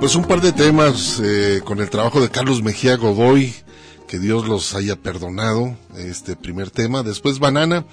Pues 0.00 0.14
un 0.14 0.24
par 0.24 0.40
de 0.40 0.52
temas 0.52 1.20
eh, 1.22 1.60
con 1.62 1.80
el 1.80 1.90
trabajo 1.90 2.22
de 2.22 2.30
Carlos 2.30 2.62
Mejía 2.62 2.96
Godoy, 2.96 3.54
que 4.08 4.18
Dios 4.18 4.48
los 4.48 4.74
haya 4.74 4.96
perdonado, 4.96 5.76
este 5.94 6.36
primer 6.36 6.70
tema. 6.70 7.02
Después 7.02 7.38
Banana, 7.38 7.84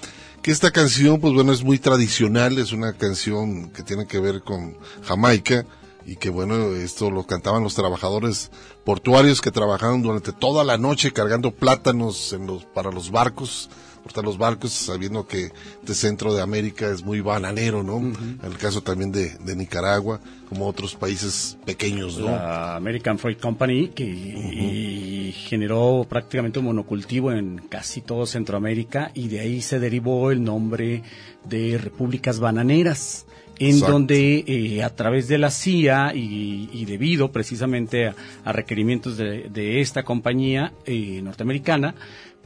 que 0.42 0.50
esta 0.50 0.70
canción, 0.70 1.20
pues 1.20 1.34
bueno, 1.34 1.52
es 1.52 1.62
muy 1.62 1.78
tradicional, 1.78 2.58
es 2.58 2.72
una 2.72 2.92
canción 2.92 3.70
que 3.70 3.82
tiene 3.82 4.06
que 4.06 4.20
ver 4.20 4.42
con 4.42 4.76
Jamaica 5.02 5.66
y 6.06 6.16
que 6.16 6.30
bueno, 6.30 6.74
esto 6.74 7.10
lo 7.10 7.26
cantaban 7.26 7.62
los 7.62 7.74
trabajadores 7.74 8.50
portuarios 8.84 9.40
que 9.40 9.50
trabajaban 9.50 10.02
durante 10.02 10.32
toda 10.32 10.64
la 10.64 10.78
noche 10.78 11.12
cargando 11.12 11.50
plátanos 11.50 12.32
en 12.32 12.46
los, 12.46 12.64
para 12.64 12.90
los 12.90 13.10
barcos 13.10 13.68
portar 14.08 14.24
los 14.24 14.38
barcos, 14.38 14.72
sabiendo 14.72 15.26
que 15.26 15.52
este 15.82 15.94
centro 15.94 16.32
de 16.32 16.40
América 16.40 16.90
es 16.90 17.04
muy 17.04 17.20
bananero, 17.20 17.82
¿no? 17.82 17.98
En 17.98 18.38
el 18.42 18.56
caso 18.56 18.82
también 18.82 19.12
de, 19.12 19.36
de, 19.36 19.54
Nicaragua, 19.54 20.18
como 20.48 20.66
otros 20.66 20.94
países 20.94 21.58
pequeños, 21.66 22.16
¿no? 22.18 22.24
La 22.24 22.76
American 22.76 23.18
Freight 23.18 23.38
Company, 23.38 23.88
que 23.88 24.04
y 24.04 25.32
generó 25.32 26.06
prácticamente 26.08 26.58
un 26.58 26.64
monocultivo 26.64 27.32
en 27.32 27.58
casi 27.68 28.00
todo 28.00 28.24
Centroamérica, 28.24 29.10
y 29.12 29.28
de 29.28 29.40
ahí 29.40 29.60
se 29.60 29.78
derivó 29.78 30.30
el 30.30 30.42
nombre 30.42 31.02
de 31.44 31.76
repúblicas 31.76 32.40
bananeras 32.40 33.26
en 33.58 33.74
Exacto. 33.74 33.92
donde 33.92 34.44
eh, 34.46 34.82
a 34.82 34.94
través 34.94 35.28
de 35.28 35.38
la 35.38 35.50
CIA 35.50 36.12
y, 36.14 36.70
y 36.72 36.84
debido 36.84 37.32
precisamente 37.32 38.06
a, 38.06 38.14
a 38.44 38.52
requerimientos 38.52 39.16
de, 39.16 39.48
de, 39.48 39.80
esta 39.80 40.04
compañía 40.04 40.72
eh, 40.86 41.20
norteamericana, 41.22 41.94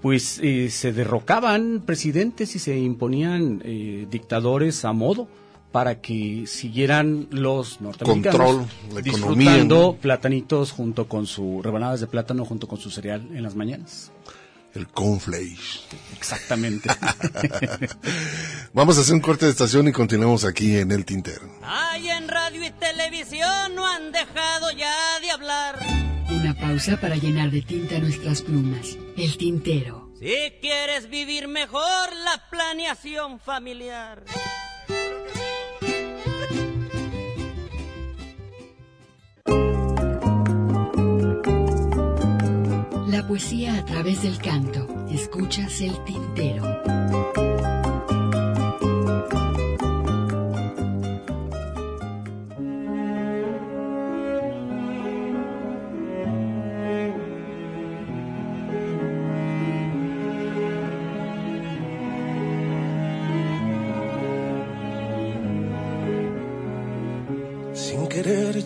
pues 0.02 0.40
eh, 0.42 0.68
se 0.70 0.92
derrocaban 0.92 1.82
presidentes 1.86 2.56
y 2.56 2.58
se 2.58 2.76
imponían 2.76 3.62
eh, 3.64 4.06
dictadores 4.10 4.84
a 4.84 4.92
modo 4.92 5.28
para 5.70 6.00
que 6.00 6.44
siguieran 6.46 7.28
los 7.30 7.80
norteamericanos 7.80 8.36
Control, 8.36 9.02
disfrutando 9.02 9.40
economía, 9.40 9.64
¿no? 9.64 9.94
platanitos 9.94 10.72
junto 10.72 11.08
con 11.08 11.26
su 11.26 11.62
rebanadas 11.62 12.00
de 12.00 12.08
plátano 12.08 12.44
junto 12.44 12.68
con 12.68 12.78
su 12.78 12.90
cereal 12.90 13.26
en 13.32 13.42
las 13.42 13.54
mañanas. 13.54 14.12
El 14.74 14.88
cornflakes. 14.88 15.80
Exactamente. 16.16 16.88
Vamos 18.72 18.96
a 18.96 19.02
hacer 19.02 19.14
un 19.14 19.20
corte 19.20 19.44
de 19.44 19.50
estación 19.50 19.86
y 19.88 19.92
continuamos 19.92 20.44
aquí 20.44 20.76
en 20.76 20.90
El 20.92 21.04
Tintero. 21.04 21.42
Ay, 21.62 22.08
en 22.08 22.26
radio 22.26 22.64
y 22.64 22.70
televisión 22.70 23.74
no 23.74 23.86
han 23.86 24.12
dejado 24.12 24.70
ya 24.72 25.20
de 25.20 25.30
hablar. 25.30 26.01
Una 26.42 26.54
pausa 26.54 26.96
para 26.96 27.14
llenar 27.14 27.52
de 27.52 27.62
tinta 27.62 28.00
nuestras 28.00 28.42
plumas. 28.42 28.98
El 29.16 29.36
tintero. 29.36 30.10
Si 30.18 30.54
quieres 30.60 31.08
vivir 31.08 31.46
mejor, 31.46 32.08
la 32.24 32.50
planeación 32.50 33.38
familiar. 33.38 34.24
La 43.06 43.24
poesía 43.28 43.78
a 43.78 43.84
través 43.84 44.24
del 44.24 44.36
canto. 44.38 44.88
Escuchas 45.12 45.80
el 45.80 46.02
tintero. 46.02 46.64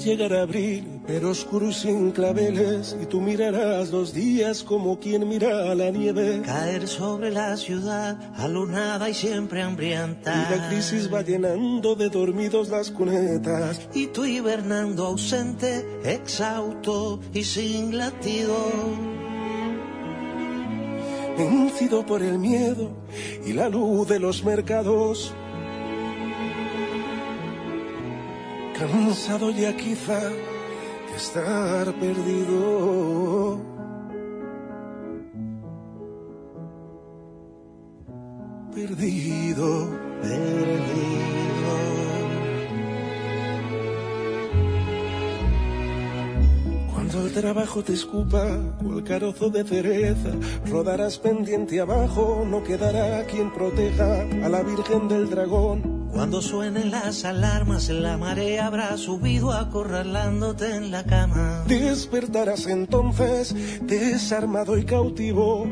Querer 0.07 0.19
llegar 0.19 0.39
a 0.39 0.43
abril, 0.43 1.01
pero 1.07 1.31
oscuro 1.31 1.69
y 1.69 1.73
sin 1.73 2.13
claveles, 2.13 2.97
y 3.01 3.07
tú 3.07 3.21
mirarás 3.21 3.91
los 3.91 4.13
días 4.13 4.63
como 4.63 4.99
quien 4.99 5.29
mira 5.29 5.75
la 5.75 5.91
nieve. 5.91 6.43
Caer 6.45 6.87
sobre 6.87 7.31
la 7.31 7.57
ciudad, 7.57 8.17
alunada 8.37 9.09
y 9.11 9.15
siempre 9.15 9.63
hambrienta. 9.63 10.33
Y 10.33 10.57
la 10.57 10.69
crisis 10.69 11.13
va 11.13 11.23
llenando 11.23 11.95
de 11.97 12.09
dormidos 12.09 12.69
las 12.69 12.91
cunetas. 12.91 13.89
Y 13.95 14.07
tú 14.09 14.25
hibernando 14.25 15.07
ausente, 15.07 15.85
exhausto 16.05 17.21
y 17.35 17.43
sin 17.43 17.99
latido. 17.99 18.57
Vencido 21.37 22.07
por 22.07 22.23
el 22.23 22.39
miedo 22.39 22.91
y 23.45 23.53
la 23.53 23.69
luz 23.69 24.09
de 24.09 24.19
los 24.19 24.43
mercados. 24.45 25.35
Cansado 28.79 29.51
ya 29.53 29.75
quizá 29.75 30.21
de 30.21 31.17
estar 31.17 31.95
perdido. 31.95 33.59
Perdido, 38.75 39.89
perdido. 40.21 41.73
Cuando 46.93 47.23
el 47.23 47.33
trabajo 47.33 47.83
te 47.83 47.95
escupa 47.95 48.45
cual 48.83 49.03
carozo 49.05 49.49
de 49.49 49.65
cereza, 49.65 50.33
rodarás 50.67 51.19
pendiente 51.19 51.81
abajo, 51.81 52.45
no 52.47 52.63
quedará 52.63 53.25
quien 53.25 53.51
proteja 53.55 54.21
a 54.45 54.49
la 54.51 54.63
Virgen 54.63 55.09
del 55.09 55.31
Dragón. 55.31 55.96
Cuando 56.13 56.41
suenen 56.41 56.91
las 56.91 57.25
alarmas, 57.25 57.89
la 57.89 58.17
marea 58.17 58.67
habrá 58.67 58.97
subido 58.97 59.53
acorralándote 59.53 60.75
en 60.75 60.91
la 60.91 61.05
cama. 61.05 61.65
Despertarás 61.69 62.67
entonces 62.67 63.55
desarmado 63.83 64.79
y 64.79 64.85
cautivo. 64.85 65.67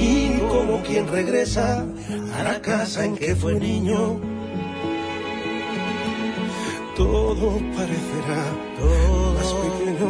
Y 0.00 0.38
como 0.48 0.82
quien 0.82 1.08
regresa 1.08 1.84
a 2.38 2.42
la 2.42 2.60
casa 2.60 3.04
en 3.04 3.16
que 3.16 3.34
fue 3.34 3.54
niño, 3.54 4.20
todo 6.96 7.58
parecerá 7.76 8.44
todo 8.78 9.34
más 9.34 9.52
pequeño, 9.52 10.08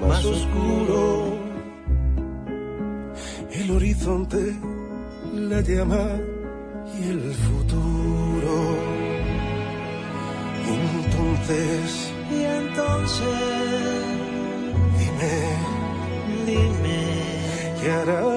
más, 0.00 0.08
más 0.08 0.24
oscuro. 0.24 1.38
El 3.50 3.70
horizonte, 3.70 4.56
la 5.34 5.60
llama 5.60 6.20
y 7.00 7.08
el 7.10 7.34
futuro. 7.34 8.56
Y 10.66 10.70
entonces, 10.70 12.12
Y 12.30 12.44
entonces, 12.44 13.26
dime, 14.98 15.34
dime, 16.44 17.00
¿qué 17.80 17.90
harás? 17.90 18.28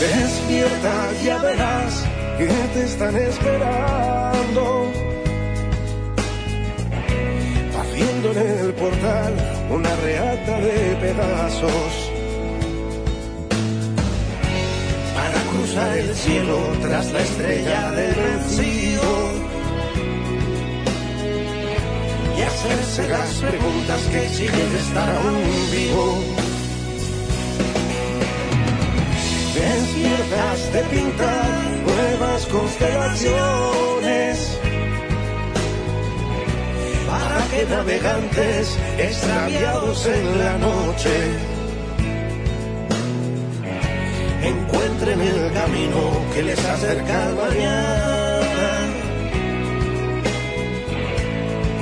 Despierta, 0.00 0.94
ya 1.24 1.38
verás 1.38 2.04
que 2.36 2.46
te 2.74 2.84
están 2.84 3.16
esperando. 3.16 4.92
Haciendo 7.80 8.32
en 8.32 8.38
el 8.38 8.74
portal 8.74 9.32
una 9.70 9.96
reata 9.96 10.60
de 10.60 10.96
pedazos. 11.00 12.15
Para 15.56 15.56
cruzar 15.56 15.98
el 15.98 16.14
cielo 16.14 16.58
tras 16.82 17.10
la 17.12 17.20
estrella 17.20 17.90
del 17.92 18.14
vencido. 18.14 19.46
y 22.36 22.42
hacerse 22.42 23.08
las 23.08 23.30
preguntas 23.36 24.02
que 24.10 24.26
exigen 24.26 24.76
estar 24.76 25.08
aún 25.08 25.70
vivo. 25.72 26.22
Despiertas 29.54 30.72
de 30.72 30.82
pintar 30.82 31.48
nuevas 31.86 32.44
constelaciones 32.46 34.58
para 37.08 37.46
que 37.48 37.64
navegantes 37.74 38.78
extraviados 38.98 40.06
en 40.06 40.38
la 40.38 40.58
noche 40.58 41.55
encuentren 44.48 45.20
el 45.20 45.52
camino 45.52 46.00
que 46.34 46.42
les 46.42 46.64
acerca 46.64 47.26
al 47.26 47.34
mañana. 47.34 48.16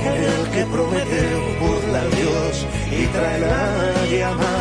en 0.05 0.23
el 0.23 0.49
que 0.51 0.65
Prometeo 0.65 1.41
burla 1.59 2.01
a 2.01 2.09
Dios 2.15 2.67
y 2.91 3.05
trae 3.07 3.39
la 3.39 4.05
llama. 4.11 4.55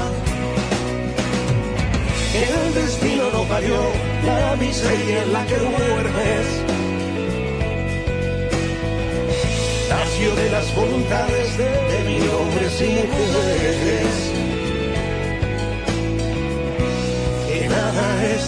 El 2.34 2.74
destino 2.74 3.24
no 3.32 3.42
parió 3.44 3.76
la 4.24 4.56
miseria 4.56 5.22
en 5.22 5.32
la 5.32 5.46
que 5.46 5.56
duermes. 5.56 6.46
Nació 9.88 10.34
de 10.34 10.50
las 10.50 10.74
voluntades 10.74 11.58
de, 11.58 11.64
de 11.64 12.04
mil 12.08 12.28
hombres 12.30 12.80
y 12.80 13.06
mujeres. 13.06 14.43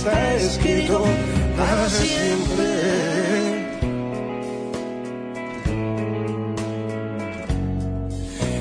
está 0.07 0.35
escrito 0.37 1.05
para 1.57 1.89
siempre. 1.89 2.66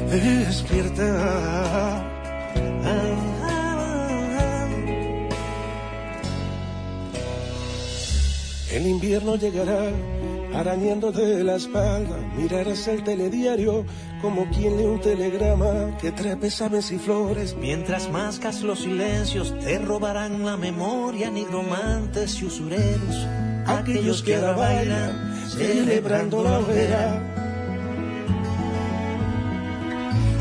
Despierta. 0.09 2.01
El 8.71 8.87
invierno 8.87 9.35
llegará 9.37 9.91
arañándote 10.55 11.43
la 11.43 11.55
espalda, 11.55 12.17
mirarás 12.37 12.87
el 12.87 13.03
telediario 13.03 13.85
como 14.21 14.49
quien 14.49 14.77
lee 14.77 14.85
un 14.85 15.01
telegrama 15.01 15.97
que 15.99 16.11
trae 16.11 16.37
pesames 16.37 16.91
y 16.91 16.97
flores. 16.97 17.55
Mientras 17.59 18.09
mascas 18.09 18.61
los 18.61 18.79
silencios, 18.79 19.53
te 19.59 19.77
robarán 19.79 20.45
la 20.45 20.55
memoria, 20.55 21.29
nigromantes 21.29 22.41
y 22.41 22.45
usureros, 22.45 23.27
aquellos 23.67 24.23
que 24.23 24.35
ahora 24.35 24.53
bailan, 24.53 25.35
celebrando 25.49 26.43
la 26.43 26.59
hoguera. 26.59 27.31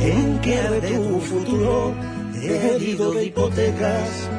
En 0.00 0.38
que 0.40 0.58
arde 0.58 0.98
tu 0.98 1.20
futuro, 1.20 1.94
herido 2.40 3.12
de 3.12 3.24
hipotecas. 3.26 4.30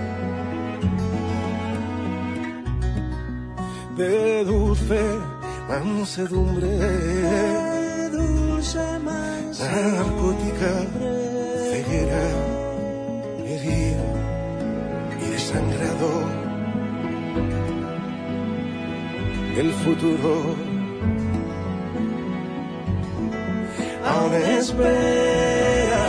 De 3.97 4.43
dulce 4.43 5.34
mansedumbre, 5.67 6.77
dulce 8.11 8.99
mansedumbre, 8.99 9.91
narcótica 9.97 10.73
ceguera, 11.69 12.25
herido 13.45 14.07
y 15.21 15.31
desangrado. 15.31 16.11
El 19.57 19.71
futuro 19.71 20.55
aún 24.05 24.33
espera. 24.33 26.05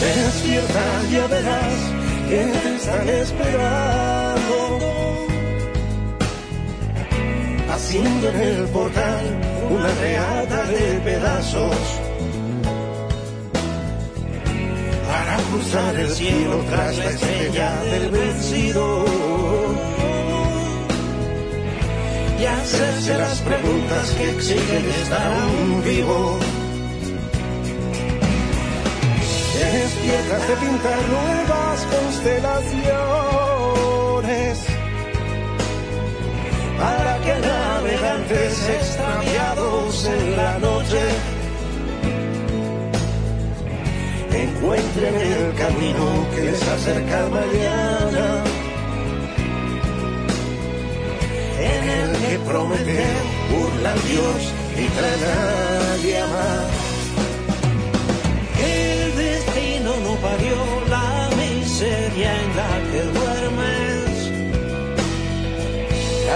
Despierta, 0.00 1.02
ya 1.10 1.26
verás 1.26 1.74
que 2.28 2.44
te 2.62 2.76
están 2.76 3.08
esperando. 3.08 4.15
Haciendo 7.88 8.28
en 8.30 8.40
el 8.40 8.64
portal 8.70 9.24
una 9.70 9.86
reata 9.86 10.64
de 10.64 11.00
pedazos. 11.04 11.76
Para 15.06 15.36
cruzar 15.36 15.94
el 15.94 16.10
cielo 16.10 16.64
tras 16.68 16.98
la 16.98 17.04
estrella 17.10 17.80
del 17.84 18.10
vencido. 18.10 19.04
Y 22.40 22.44
hacerse 22.44 23.18
las 23.18 23.38
preguntas 23.42 24.10
que 24.18 24.30
exigen 24.30 24.84
estar 25.02 25.32
aún 25.32 25.84
vivo. 25.84 26.40
Despierta 29.54 30.38
de 30.38 30.56
pintar 30.56 30.98
nuevas 31.08 31.86
constelaciones 31.94 33.46
para 36.78 37.18
que 37.20 37.55
navegantes 37.96 38.68
extraviados 38.68 40.04
en 40.06 40.36
la 40.36 40.58
noche 40.58 41.00
encuentren 44.32 45.14
el 45.14 45.54
camino 45.54 46.26
que 46.34 46.42
les 46.42 46.62
acerca 46.62 47.28
mañana, 47.28 48.44
en 51.58 51.88
el 51.88 52.10
que 52.18 52.38
prometen 52.40 53.16
burla 53.50 53.94
Dios 54.08 54.52
y 54.76 56.16
a 56.16 56.26
más. 56.26 56.66
El 58.62 59.16
destino 59.16 59.90
no 60.04 60.14
parió 60.16 60.56
la 60.90 61.30
miseria 61.36 62.42
en 62.42 62.56
la 62.56 62.92
que 62.92 63.02
duermes. 63.02 63.35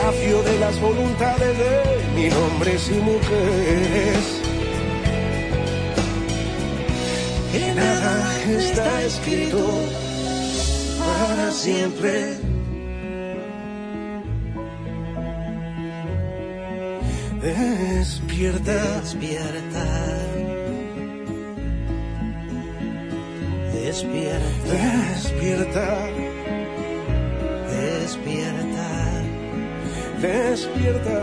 De 0.01 0.59
las 0.59 0.81
voluntades 0.81 1.59
de 1.59 1.83
mil 2.17 2.33
hombres 2.33 2.91
y 2.91 2.95
mujeres. 2.95 4.43
Que 7.53 7.75
nada 7.75 8.39
está 8.49 9.03
escrito 9.03 9.71
para 10.99 11.53
siempre. 11.53 12.39
Despierta. 17.43 19.01
Despierta, 19.03 19.85
despierta, 23.75 24.41
despierta, 25.15 26.20
despierta, 30.21 31.21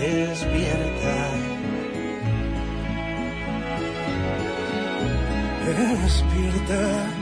despierta, 0.00 1.16
despierta. 5.66 7.14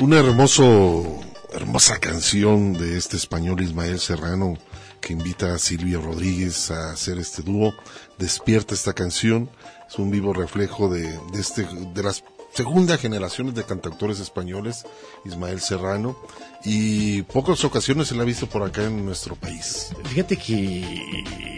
Una 0.00 0.18
hermoso, 0.20 1.20
hermosa 1.52 1.98
canción 1.98 2.72
de 2.72 2.96
este 2.96 3.16
español 3.16 3.60
Ismael 3.60 3.98
Serrano 3.98 4.56
que 5.00 5.12
invita 5.12 5.54
a 5.54 5.58
Silvia 5.58 5.98
Rodríguez 5.98 6.70
a 6.70 6.92
hacer 6.92 7.18
este 7.18 7.42
dúo. 7.42 7.74
Despierta 8.18 8.74
esta 8.74 8.92
canción. 8.92 9.50
Es 9.88 9.98
un 9.98 10.10
vivo 10.10 10.32
reflejo 10.32 10.88
de, 10.88 11.02
de 11.32 11.40
este, 11.40 11.66
de 11.94 12.02
las 12.02 12.22
segunda 12.52 12.98
generaciones 12.98 13.54
de 13.54 13.64
cantautores 13.64 14.20
españoles, 14.20 14.84
Ismael 15.24 15.60
Serrano, 15.60 16.16
y 16.64 17.22
pocas 17.22 17.64
ocasiones 17.64 18.08
se 18.08 18.14
la 18.14 18.22
ha 18.22 18.26
visto 18.26 18.48
por 18.48 18.62
acá 18.62 18.84
en 18.84 19.04
nuestro 19.04 19.36
país. 19.36 19.92
Fíjate 20.04 20.36
que 20.36 20.84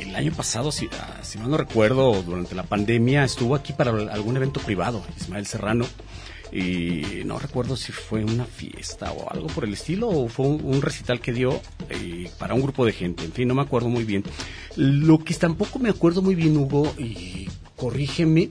el 0.03 0.15
año 0.15 0.33
pasado, 0.33 0.71
si, 0.71 0.89
si 1.23 1.39
mal 1.39 1.51
no 1.51 1.57
recuerdo, 1.57 2.23
durante 2.23 2.55
la 2.55 2.65
pandemia 2.65 3.25
estuvo 3.25 3.55
aquí 3.55 3.73
para 3.73 3.91
algún 3.91 4.37
evento 4.37 4.61
privado, 4.61 5.03
Ismael 5.19 5.47
Serrano 5.47 5.87
y 6.53 7.23
no 7.25 7.39
recuerdo 7.39 7.77
si 7.77 7.93
fue 7.93 8.25
una 8.25 8.45
fiesta 8.45 9.13
o 9.13 9.31
algo 9.31 9.47
por 9.49 9.65
el 9.65 9.75
estilo 9.75 10.09
o 10.09 10.29
fue 10.29 10.47
un, 10.47 10.83
recital 10.83 11.21
que 11.21 11.33
dio 11.33 11.61
eh, 11.89 12.31
para 12.39 12.55
un 12.55 12.63
grupo 12.63 12.85
de 12.85 12.93
gente, 12.93 13.25
en 13.25 13.33
fin, 13.33 13.49
no 13.49 13.55
me 13.55 13.63
acuerdo 13.63 13.89
muy 13.89 14.05
bien. 14.05 14.25
Lo 14.77 15.19
que 15.19 15.35
tampoco 15.35 15.79
me 15.79 15.91
acuerdo 15.91 16.23
muy 16.23 16.35
bien, 16.35 16.57
Hugo, 16.57 16.93
y 16.99 17.49
corrígeme, 17.77 18.51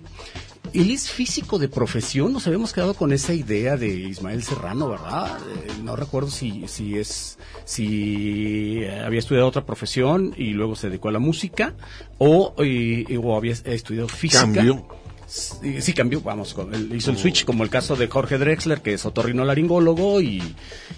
él 0.74 0.92
es 0.92 1.10
físico 1.10 1.58
de 1.58 1.68
profesión, 1.68 2.32
nos 2.32 2.46
habíamos 2.46 2.74
quedado 2.74 2.94
con 2.94 3.12
esa 3.12 3.34
idea 3.34 3.76
de 3.76 3.88
Ismael 3.88 4.44
Serrano, 4.44 4.90
¿verdad? 4.90 5.38
Eh, 5.38 5.72
no 5.84 5.96
recuerdo 5.96 6.30
si, 6.30 6.68
si 6.68 6.98
es, 6.98 7.40
si 7.66 8.86
había 8.86 9.20
estudiado 9.20 9.48
otra 9.48 9.66
profesión 9.66 10.34
y 10.38 10.52
luego 10.52 10.76
se 10.76 10.90
dedicó 10.90 11.10
a 11.10 11.14
la 11.14 11.20
música 11.20 11.76
o, 12.18 12.54
eh, 12.60 13.18
o 13.22 13.36
había 13.36 13.54
estudiado 13.54 14.08
física. 14.08 14.64
Sí, 15.30 15.94
cambió, 15.94 16.22
vamos, 16.22 16.56
con 16.56 16.74
el, 16.74 16.96
hizo 16.96 17.12
el 17.12 17.18
switch 17.18 17.46
como 17.46 17.64
el 17.64 17.70
caso 17.70 17.96
de 17.96 18.08
Jorge 18.08 18.40
Drexler, 18.40 18.82
que 18.82 18.94
es 18.94 19.06
otorrinolaringólogo 19.06 20.22
y, 20.22 20.42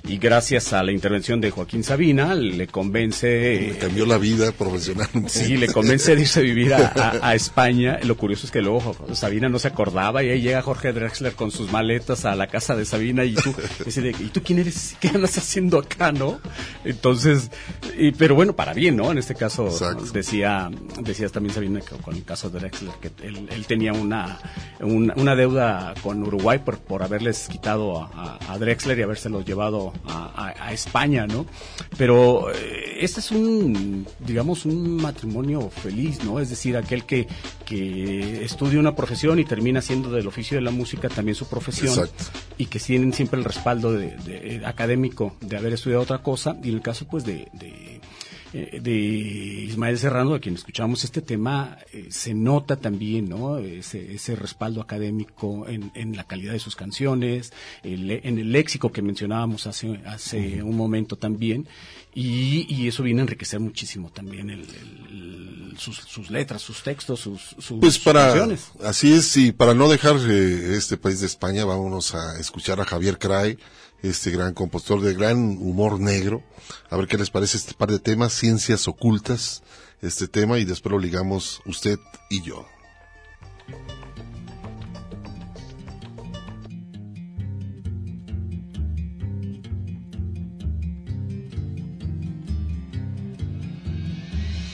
y 0.07 0.17
gracias 0.19 0.71
a 0.71 0.81
la 0.83 0.93
intervención 0.93 1.41
de 1.41 1.51
Joaquín 1.51 1.83
Sabina 1.83 2.33
le 2.33 2.67
convence... 2.67 3.27
Le 3.27 3.77
cambió 3.77 4.05
la 4.05 4.17
vida 4.17 4.53
profesionalmente. 4.53 5.29
Sí, 5.29 5.57
le 5.57 5.67
convence 5.67 6.15
de 6.15 6.21
irse 6.21 6.39
a 6.39 6.43
vivir 6.43 6.73
a, 6.73 6.93
a, 6.95 7.29
a, 7.29 7.35
España. 7.35 7.99
Lo 8.03 8.15
curioso 8.15 8.45
es 8.45 8.51
que 8.53 8.61
luego 8.61 8.95
Sabina 9.13 9.49
no 9.49 9.59
se 9.59 9.67
acordaba 9.67 10.23
y 10.23 10.29
ahí 10.29 10.41
llega 10.41 10.61
Jorge 10.61 10.93
Drexler 10.93 11.33
con 11.33 11.51
sus 11.51 11.69
maletas 11.69 12.23
a 12.23 12.33
la 12.33 12.47
casa 12.47 12.73
de 12.77 12.85
Sabina 12.85 13.25
y 13.25 13.35
tú, 13.35 13.53
¿y 14.19 14.29
tú 14.29 14.41
quién 14.43 14.59
eres? 14.59 14.95
¿Qué 15.01 15.09
andas 15.09 15.37
haciendo 15.37 15.77
acá, 15.77 16.13
no? 16.13 16.39
Entonces, 16.85 17.51
y, 17.97 18.11
pero 18.11 18.35
bueno, 18.35 18.55
para 18.55 18.73
bien, 18.73 18.95
¿no? 18.95 19.11
En 19.11 19.17
este 19.17 19.35
caso 19.35 19.67
Exacto. 19.67 20.05
decía, 20.13 20.71
decías 21.01 21.33
también 21.33 21.53
Sabina 21.53 21.81
que 21.81 21.97
con 21.97 22.15
el 22.15 22.23
caso 22.23 22.49
de 22.49 22.59
Drexler 22.59 22.93
que 23.01 23.11
él, 23.27 23.49
él 23.51 23.65
tenía 23.65 23.91
una 23.91 24.20
una, 24.80 25.14
una, 25.15 25.35
deuda 25.35 25.93
con 26.02 26.23
Uruguay 26.23 26.60
por, 26.60 26.80
por 26.80 27.03
haberles 27.03 27.48
quitado 27.48 28.02
a, 28.02 28.39
a, 28.48 28.57
Drexler 28.57 28.98
y 28.99 29.03
habérselos 29.03 29.45
llevado 29.45 29.93
a, 30.06 30.53
a 30.60 30.73
España, 30.73 31.27
¿no? 31.27 31.45
Pero 31.98 32.52
eh, 32.52 32.98
este 33.02 33.19
es 33.19 33.31
un, 33.31 34.06
digamos, 34.19 34.65
un 34.65 34.98
matrimonio 34.98 35.69
feliz, 35.69 36.23
¿no? 36.23 36.39
Es 36.39 36.49
decir, 36.49 36.77
aquel 36.77 37.06
que, 37.06 37.27
que 37.65 38.43
estudia 38.43 38.80
una 38.80 38.95
profesión 38.95 39.39
y 39.39 39.45
termina 39.45 39.80
haciendo 39.80 40.11
del 40.11 40.27
oficio 40.27 40.57
de 40.57 40.61
la 40.61 40.72
música 40.72 41.10
también 41.10 41.35
su 41.35 41.48
profesión 41.48 41.89
Exacto. 41.89 42.39
y 42.57 42.65
que 42.65 42.80
tienen 42.80 43.14
siempre 43.14 43.39
el 43.39 43.45
respaldo 43.45 43.93
de, 43.93 44.18
de, 44.18 44.65
académico 44.65 45.35
de 45.41 45.57
haber 45.57 45.73
estudiado 45.73 46.03
otra 46.03 46.19
cosa 46.19 46.57
y 46.64 46.69
en 46.69 46.76
el 46.76 46.81
caso 46.81 47.07
pues 47.07 47.23
de, 47.23 47.48
de 47.53 47.68
eh, 47.68 48.01
de 48.53 48.91
Ismael 48.91 49.98
Serrano, 49.98 50.34
a 50.34 50.40
quien 50.40 50.56
escuchamos 50.56 51.03
este 51.03 51.22
tema, 51.22 51.78
eh, 51.94 52.07
se 52.10 52.34
nota 52.34 52.76
también 52.76 53.30
¿no? 53.30 53.57
ese, 53.60 54.14
ese 54.14 54.36
respaldo 54.36 54.82
académico 54.82 55.68
en, 55.68 55.91
en, 55.95 56.15
la 56.15 56.26
calidad 56.26 56.53
de 56.53 56.60
sus 56.60 56.76
canciones, 56.76 57.53
el, 57.84 58.11
en 58.11 58.38
el 58.38 58.52
léxico 58.52 58.91
que 58.91 59.02
mencionábamos 59.02 59.68
hace, 59.68 60.02
hace 60.06 60.61
un 60.64 60.76
momento 60.76 61.15
también, 61.15 61.68
y, 62.14 62.65
y, 62.68 62.90
eso 62.90 63.03
viene 63.03 63.22
a 63.22 63.23
enriquecer 63.23 63.61
muchísimo 63.61 64.10
también 64.10 64.49
el, 64.49 64.61
el, 64.61 65.76
sus, 65.78 65.95
sus, 65.95 66.30
letras, 66.30 66.61
sus 66.61 66.84
textos, 66.84 67.22
sus, 67.22 67.56
sus 67.57 67.80
pues 67.80 67.98
para, 67.99 68.28
canciones. 68.28 68.72
Así 68.84 69.14
es, 69.14 69.38
y 69.38 69.53
para 69.53 69.73
no 69.73 69.88
dejar 69.88 70.18
eh, 70.28 70.76
este 70.76 70.98
país 70.98 71.22
de 71.22 71.28
España, 71.28 71.64
vámonos 71.64 72.14
a 72.14 72.38
escuchar 72.38 72.82
a 72.82 72.86
Javier 72.86 73.18
Cray, 73.18 73.57
este 74.02 74.32
gran 74.32 74.53
compositor 74.53 75.02
de 75.02 75.14
gran 75.14 75.57
humor 75.60 75.99
negro. 75.99 76.44
A 76.90 76.98
ver 76.98 77.07
qué 77.07 77.18
les 77.18 77.30
parece 77.30 77.57
este 77.57 77.73
par 77.73 77.90
de 77.90 77.99
temas, 77.99 78.34
ciencias 78.34 78.88
ocultas, 78.88 79.64
este 80.02 80.28
tema, 80.28 80.60
y 80.60 80.65
después 80.65 80.91
lo 80.91 80.99
ligamos 80.99 81.61
usted 81.65 81.99
y 82.30 82.41
yo. 82.41 82.65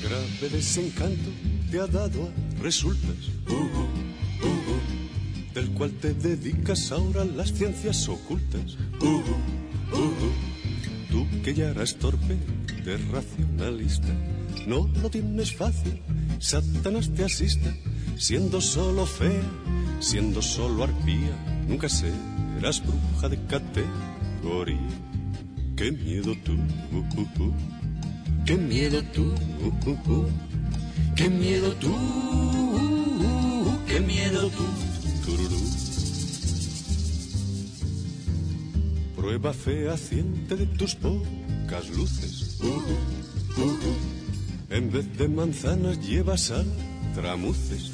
Grave 0.03 0.49
desencanto 0.49 1.29
te 1.69 1.79
ha 1.79 1.87
dado 1.87 2.29
resultas, 2.61 3.15
del 5.57 5.69
cual 5.71 5.91
te 5.93 6.13
dedicas 6.13 6.91
ahora 6.91 7.23
a 7.23 7.25
las 7.25 7.51
ciencias 7.51 8.07
ocultas. 8.07 8.77
Tú 11.09 11.25
que 11.43 11.55
ya 11.55 11.69
eras 11.69 11.95
torpe, 11.95 12.37
de 12.85 12.97
racionalista, 13.11 14.13
no 14.67 14.87
lo 15.01 15.09
tienes 15.09 15.55
fácil, 15.55 15.99
Satanás 16.37 17.09
te 17.09 17.23
asista, 17.23 17.75
siendo 18.17 18.61
solo 18.61 19.07
fea, 19.07 19.41
siendo 19.99 20.43
solo 20.43 20.83
arpía, 20.83 21.35
nunca 21.67 21.89
serás 21.89 22.83
bruja 22.85 23.27
de 23.27 23.39
categoría. 23.45 24.77
Qué 25.75 25.91
miedo 25.91 26.35
tú, 26.43 26.53
uh, 26.53 27.19
uh, 27.19 27.43
uh. 27.45 27.53
qué 28.45 28.57
miedo 28.57 29.01
tú, 29.11 29.33
qué 31.15 31.29
miedo 31.29 31.73
tú, 31.73 31.95
qué 33.87 33.99
miedo 33.99 34.49
tú. 34.49 34.96
Prueba 39.27 39.51
fehaciente 39.51 40.55
de 40.55 40.65
tus 40.65 40.95
pocas 40.95 41.89
luces. 41.89 42.61
En 44.69 44.89
vez 44.89 45.17
de 45.17 45.27
manzanas 45.27 45.99
llevas 45.99 46.49
altramuces. 46.49 47.91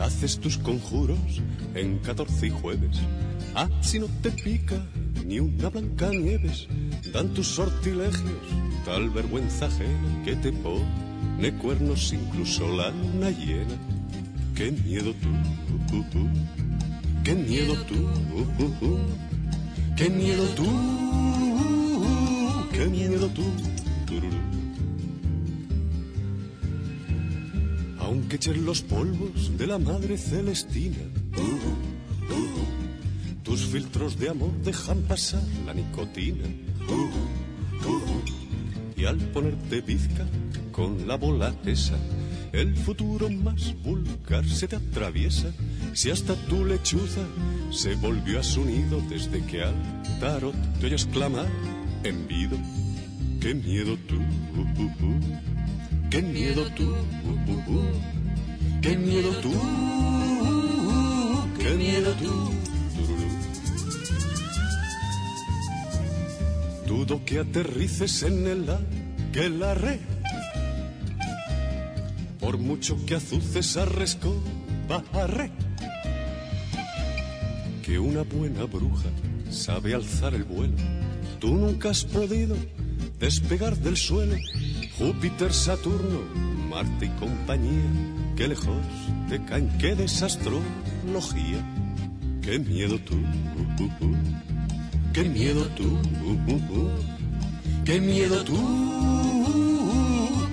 Haces 0.00 0.40
tus 0.40 0.58
conjuros 0.58 1.40
en 1.76 1.98
catorce 1.98 2.48
y 2.48 2.50
jueves. 2.50 2.98
Ah, 3.54 3.68
si 3.80 4.00
no 4.00 4.08
te 4.22 4.32
pica 4.32 4.84
ni 5.24 5.38
una 5.38 5.68
blanca 5.68 6.10
nieves, 6.10 6.66
dan 7.12 7.32
tus 7.32 7.46
sortilegios 7.46 8.48
tal 8.84 9.10
vergüenza 9.10 9.66
ajena 9.66 10.24
que 10.24 10.34
te 10.34 10.50
pone 10.50 11.52
cuernos 11.62 12.12
incluso 12.12 12.66
la 12.76 12.90
luna 12.90 13.30
llena. 13.30 13.78
Qué 14.56 14.72
miedo 14.72 15.14
tú, 15.22 16.04
qué 17.26 17.34
miedo 17.34 17.74
tú, 17.88 17.96
qué 19.96 20.08
miedo 20.08 20.44
tú, 20.54 20.64
qué 22.72 22.86
miedo 22.86 23.28
tú. 23.30 23.42
Aunque 27.98 28.36
eches 28.36 28.56
los 28.58 28.82
polvos 28.82 29.58
de 29.58 29.66
la 29.66 29.78
madre 29.78 30.16
celestina, 30.16 31.02
tus 33.42 33.60
filtros 33.66 34.16
de 34.20 34.28
amor 34.28 34.52
dejan 34.62 35.02
pasar 35.02 35.42
la 35.66 35.74
nicotina. 35.74 36.44
Y 38.96 39.04
al 39.04 39.16
ponerte 39.16 39.80
bizca 39.80 40.24
con 40.70 41.08
la 41.08 41.16
bola 41.16 41.52
esa, 41.64 41.98
el 42.56 42.74
futuro 42.74 43.28
más 43.28 43.74
vulgar 43.82 44.46
se 44.46 44.66
te 44.66 44.76
atraviesa. 44.76 45.52
Si 45.92 46.10
hasta 46.10 46.34
tu 46.46 46.64
lechuza 46.64 47.20
se 47.70 47.94
volvió 47.96 48.40
a 48.40 48.42
su 48.42 48.64
nido 48.64 49.02
desde 49.10 49.44
que 49.44 49.62
al 49.62 49.74
tarot 50.20 50.54
te 50.80 50.86
oyes 50.86 51.06
clamar 51.06 51.46
en 52.02 52.26
vido. 52.26 52.56
Qué 53.40 53.54
miedo 53.54 53.98
tú, 54.08 54.16
uh, 54.16 54.82
uh, 54.82 55.06
uh. 55.06 55.20
qué 56.10 56.22
miedo 56.22 56.64
tú, 56.74 56.84
uh, 56.84 57.52
uh, 57.52 57.76
uh. 57.76 58.80
qué 58.80 58.96
miedo 58.96 59.30
tú, 59.42 59.52
qué 61.58 61.74
miedo 61.74 62.12
tú. 62.14 62.52
Dudo 66.86 67.22
que 67.24 67.40
aterrices 67.40 68.22
en 68.22 68.46
el 68.46 68.66
que 69.32 69.50
la 69.50 69.74
red. 69.74 70.15
Por 72.46 72.58
mucho 72.58 72.96
que 73.06 73.16
azuces 73.16 73.76
arresco 73.76 74.32
barre. 75.12 75.50
Que 77.82 77.98
una 77.98 78.22
buena 78.22 78.62
bruja 78.66 79.08
sabe 79.50 79.94
alzar 79.94 80.32
el 80.32 80.44
vuelo. 80.44 80.76
Tú 81.40 81.56
nunca 81.56 81.90
has 81.90 82.04
podido 82.04 82.54
despegar 83.18 83.76
del 83.78 83.96
suelo. 83.96 84.36
Júpiter, 84.96 85.52
Saturno, 85.52 86.20
Marte 86.70 87.06
y 87.06 87.08
compañía. 87.18 87.90
Que 88.36 88.46
lejos 88.46 88.76
te 89.28 89.44
caen, 89.44 89.68
qué 89.78 89.96
desastrología. 89.96 91.58
Qué 92.42 92.60
miedo 92.60 92.96
tú, 93.00 93.16
uh, 93.16 93.82
uh, 93.82 94.06
uh. 94.06 94.16
qué 95.12 95.24
miedo 95.24 95.64
tú, 95.76 95.82
uh, 95.82 96.52
uh, 96.52 96.78
uh. 96.78 96.90
qué 97.84 98.00
miedo 98.00 98.44
tú, 98.44 98.56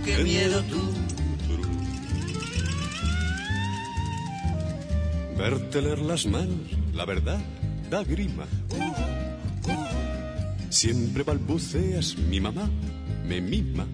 qué 0.03 0.23
miedo 0.23 0.63
tú. 0.63 0.92
Verte 5.37 5.81
leer 5.81 5.99
las 5.99 6.25
manos, 6.25 6.69
la 6.93 7.05
verdad 7.05 7.39
da 7.89 8.03
grima. 8.03 8.45
Siempre 10.69 11.23
balbuceas, 11.23 12.17
mi 12.17 12.39
mamá 12.39 12.69
me 13.27 13.41
mima. 13.41 13.85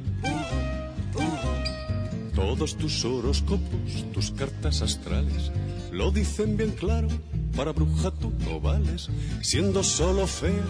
Todos 2.35 2.77
tus 2.77 3.03
horóscopos, 3.03 4.05
tus 4.13 4.31
cartas 4.31 4.81
astrales, 4.81 5.51
lo 5.91 6.11
dicen 6.11 6.55
bien 6.55 6.71
claro, 6.71 7.07
para 7.55 7.73
bruja 7.73 8.11
tú 8.11 8.31
no 8.45 8.59
vales. 8.61 9.09
Siendo 9.41 9.83
solo 9.83 10.27
fea, 10.27 10.65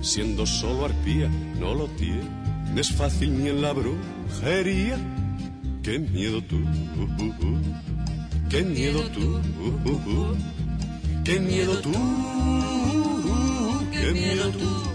siendo 0.00 0.46
solo 0.46 0.86
arpía, 0.86 1.28
no 1.58 1.74
lo 1.74 1.88
tienes 1.88 2.90
fácil 2.92 3.42
ni 3.42 3.48
en 3.50 3.62
la 3.62 3.72
brujería. 3.72 4.98
Qué 5.82 5.98
miedo 5.98 6.42
tú. 6.42 6.60
Qué 8.50 8.64
miedo 8.64 9.08
tú, 9.10 9.40
qué 11.24 11.38
miedo 11.38 11.80
tú, 11.80 11.92
qué 13.92 14.12
miedo 14.12 14.50
tú. 14.50 14.90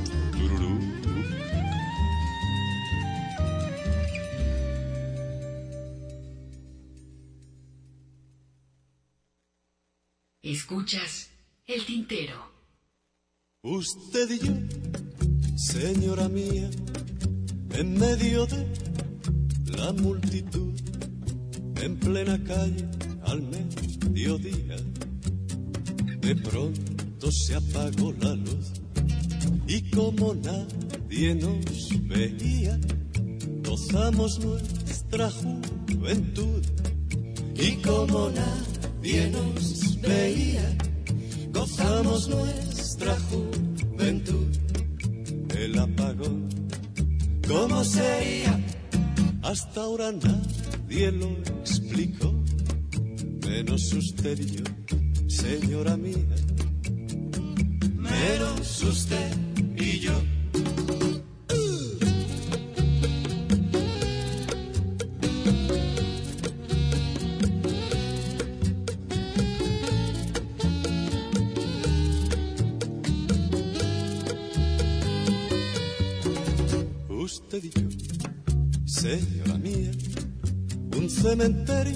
Escuchas 10.41 11.29
el 11.65 11.85
tintero. 11.85 12.51
Usted 13.63 14.29
y 14.31 14.39
yo, 14.39 14.53
señora 15.57 16.27
mía, 16.27 16.69
en 17.71 17.97
medio 17.97 18.45
de 18.45 18.67
la 19.77 19.91
multitud, 19.93 20.73
en 21.81 21.97
plena 21.97 22.43
calle 22.43 22.87
al 23.25 23.41
mediodía, 23.41 24.77
de 26.21 26.35
pronto 26.35 27.31
se 27.31 27.55
apagó 27.55 28.13
la 28.21 28.35
luz 28.35 28.71
y 29.67 29.81
como 29.91 30.33
nadie 30.35 31.35
nos 31.35 32.07
veía, 32.07 32.79
gozamos 33.63 34.39
nuestra 34.39 35.29
juventud 35.31 36.63
y 37.55 37.71
como 37.77 38.29
nadie 38.29 39.29
nos 39.29 40.01
veía, 40.01 40.77
gozamos 41.53 42.29
nuestra 42.29 43.17
juventud. 43.19 44.47
El 45.57 45.79
apagón, 45.79 46.47
¿cómo 47.47 47.83
sería? 47.83 48.59
Hasta 49.41 49.81
ahora 49.81 50.11
nadie 50.11 51.11
lo 51.11 51.31
explicó, 51.61 52.33
menos 53.47 53.93
usted 53.93 54.39
y 54.39 54.57
yo, 54.57 54.63
señora 55.27 55.97
mía, 55.97 56.15
menos 57.95 58.83
usted 58.83 59.31
y 59.77 59.99
yo. 59.99 60.13
Usted 77.09 77.63
y 77.63 77.69
yo, 77.69 77.89
señora 78.85 79.57
mía, 79.57 79.91
un 80.97 81.09
cementerio, 81.09 81.95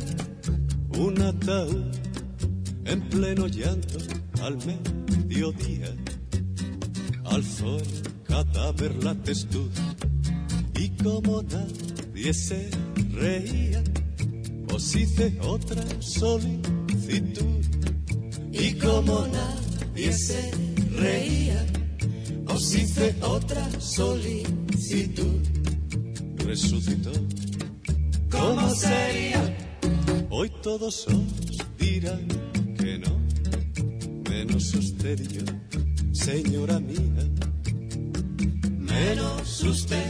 una 0.98 1.29
en 2.86 3.10
pleno 3.10 3.48
llanto 3.48 3.98
al 4.44 4.58
mediodía. 4.68 5.96
Alzó 7.26 7.78
el 7.78 7.86
cadáver 8.24 9.04
la 9.04 9.16
testuda 9.16 9.96
y 10.76 10.90
como 10.90 11.42
nadie 11.42 12.34
se 12.34 12.70
reía, 13.14 13.84
os 14.72 14.96
hice 14.96 15.40
otra 15.42 15.84
solicitud. 16.00 17.66
Y 18.52 18.74
como 18.74 19.28
nadie 19.28 20.14
se 20.14 20.52
reía, 20.98 21.66
os 22.48 22.76
hice 22.76 23.16
otra 23.22 23.68
solicitud. 23.82 25.42
Resucitó. 26.46 27.12
¿Cómo 28.30 28.70
sería? 28.70 29.70
Hoy 30.30 30.52
todos 30.62 31.08
os 31.08 31.39
que 32.00 32.98
no, 32.98 33.20
menos 34.30 34.74
usted 34.74 35.20
yo, 35.30 35.42
señora 36.14 36.80
mía. 36.80 37.28
Menos 38.78 39.64
usted 39.64 40.09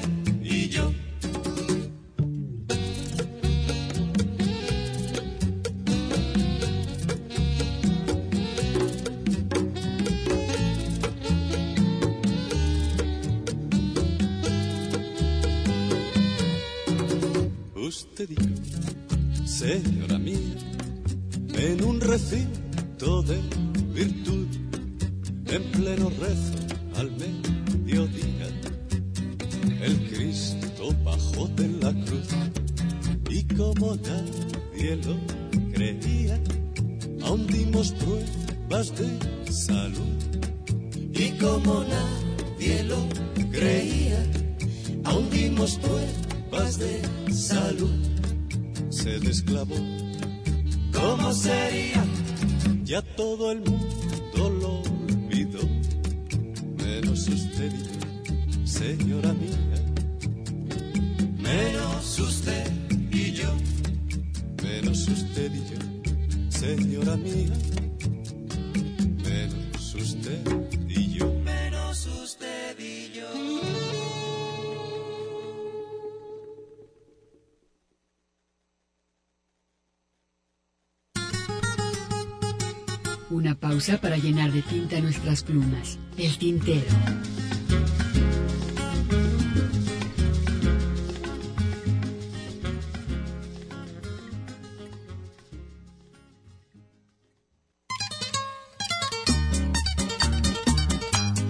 nuestras 85.30 85.43
plumas. 85.43 85.99
El 86.18 86.38
tintero. 86.38 86.85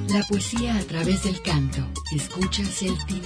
La 0.10 0.23
poesía 0.27 0.76
a 0.76 0.81
través 0.81 1.23
del 1.23 1.41
canto. 1.41 1.80
Escuchas 2.11 2.81
el 2.81 2.97
tintero. 3.06 3.18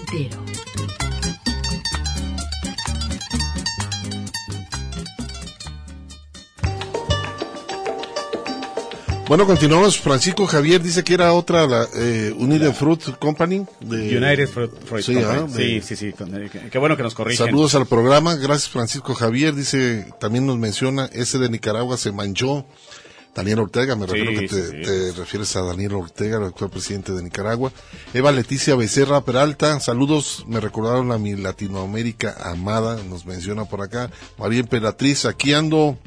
Bueno, 9.34 9.48
continuamos. 9.48 10.00
Francisco 10.00 10.46
Javier 10.46 10.80
dice 10.80 11.04
que 11.04 11.16
era 11.16 11.34
otra, 11.34 11.66
la 11.66 11.88
eh, 11.96 12.36
United 12.38 12.72
Fruit 12.74 13.02
Company. 13.18 13.66
De, 13.80 14.16
United 14.16 14.48
Fruit, 14.48 14.70
Fruit 14.86 15.04
Sí, 15.04 15.16
Company. 15.16 15.40
ah, 15.40 15.48
de- 15.58 15.82
sí, 15.82 15.82
sí, 15.82 15.96
sí, 15.96 16.06
eh, 16.10 16.50
qué 16.52 16.70
qué 16.70 16.78
bueno 16.78 16.96
que 16.96 17.02
nos 17.02 17.16
corrigen. 17.16 17.48
Saludos 17.48 17.74
al 17.74 17.88
programa. 17.88 18.36
Gracias, 18.36 18.70
Francisco 18.70 19.16
Javier. 19.16 19.56
Dice, 19.56 20.06
también 20.20 20.46
nos 20.46 20.60
menciona, 20.60 21.10
ese 21.14 21.40
de 21.40 21.50
Nicaragua 21.50 21.98
se 21.98 22.12
manchó. 22.12 22.64
Daniel 23.34 23.58
Ortega, 23.62 23.96
me 23.96 24.06
Sí, 24.06 24.12
refiero 24.14 24.40
que 24.40 24.48
te, 24.48 24.56
sí, 24.70 24.72
sí. 24.72 24.82
te 24.84 25.12
refieres 25.14 25.56
a 25.56 25.62
Daniel 25.64 25.94
Ortega, 25.96 26.38
el 26.38 26.44
actual 26.44 26.70
presidente 26.70 27.12
de 27.14 27.24
Nicaragua. 27.24 27.72
Eva 28.14 28.32
Leticia 28.32 28.76
Becerra 28.76 29.22
Peralta, 29.22 29.80
saludos, 29.80 30.46
me 30.48 30.60
recordaron 30.60 31.12
a 31.12 31.18
mi 31.18 31.36
Latinoamérica 31.36 32.36
amada, 32.44 33.02
nos 33.10 33.26
menciona 33.26 33.66
por 33.66 33.82
acá. 33.82 34.12
María 34.38 34.60
Emperatriz, 34.60 35.26
aquí 35.26 35.54
ando, 35.56 35.98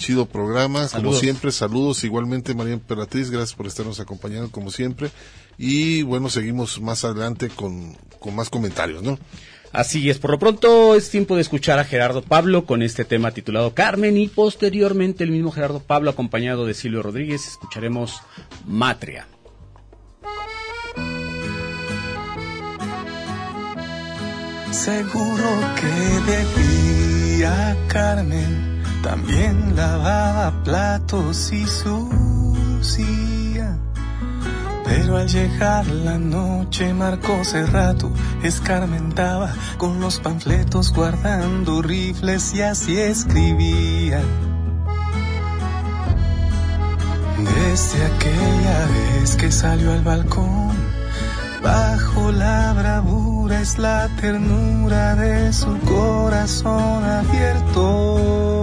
chido 0.00 0.24
programa, 0.24 0.88
como 0.88 1.12
siempre, 1.12 1.52
saludos 1.52 2.02
igualmente 2.04 2.54
María 2.54 2.72
Emperatriz, 2.72 3.30
gracias 3.30 3.54
por 3.54 3.66
estarnos 3.66 4.00
acompañando 4.00 4.50
como 4.50 4.70
siempre. 4.70 5.10
Y 5.58 6.02
bueno, 6.02 6.30
seguimos 6.30 6.80
más 6.80 7.04
adelante 7.04 7.50
con, 7.50 7.96
con 8.18 8.34
más 8.34 8.48
comentarios, 8.48 9.02
¿no? 9.02 9.18
Así 9.72 10.10
es, 10.10 10.18
por 10.18 10.30
lo 10.30 10.38
pronto 10.38 10.96
es 10.96 11.10
tiempo 11.10 11.36
de 11.36 11.42
escuchar 11.42 11.78
a 11.78 11.84
Gerardo 11.84 12.22
Pablo 12.22 12.64
con 12.64 12.82
este 12.82 13.04
tema 13.04 13.30
titulado 13.30 13.74
Carmen 13.74 14.16
y 14.16 14.26
posteriormente 14.26 15.22
el 15.22 15.30
mismo 15.30 15.52
Gerardo 15.52 15.80
Pablo 15.80 16.10
acompañado 16.10 16.66
de 16.66 16.74
Silvio 16.74 17.02
Rodríguez 17.02 17.46
escucharemos 17.46 18.22
Matria. 18.66 19.28
Seguro 24.72 25.60
que 25.76 26.32
debía 26.32 27.76
Carmen, 27.88 28.69
también 29.02 29.74
lavaba 29.76 30.52
platos 30.62 31.52
y 31.52 31.66
sucia. 31.66 33.00
Pero 34.84 35.16
al 35.16 35.28
llegar 35.28 35.86
la 35.86 36.18
noche 36.18 36.92
marcó 36.92 37.44
cerrato, 37.44 38.10
escarmentaba 38.42 39.52
con 39.78 40.00
los 40.00 40.18
panfletos 40.18 40.92
guardando 40.92 41.80
rifles 41.80 42.52
y 42.54 42.62
así 42.62 42.98
escribía. 42.98 44.20
Desde 47.38 48.04
aquella 48.04 48.86
vez 48.86 49.36
que 49.36 49.50
salió 49.52 49.92
al 49.92 50.02
balcón, 50.02 50.72
bajo 51.62 52.32
la 52.32 52.72
bravura 52.72 53.60
es 53.60 53.78
la 53.78 54.08
ternura 54.20 55.14
de 55.14 55.52
su 55.52 55.78
corazón 55.80 57.04
abierto. 57.04 58.59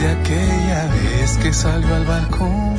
Desde 0.00 0.14
aquella 0.14 0.86
vez 0.86 1.36
que 1.42 1.52
salió 1.52 1.94
al 1.94 2.06
balcón, 2.06 2.76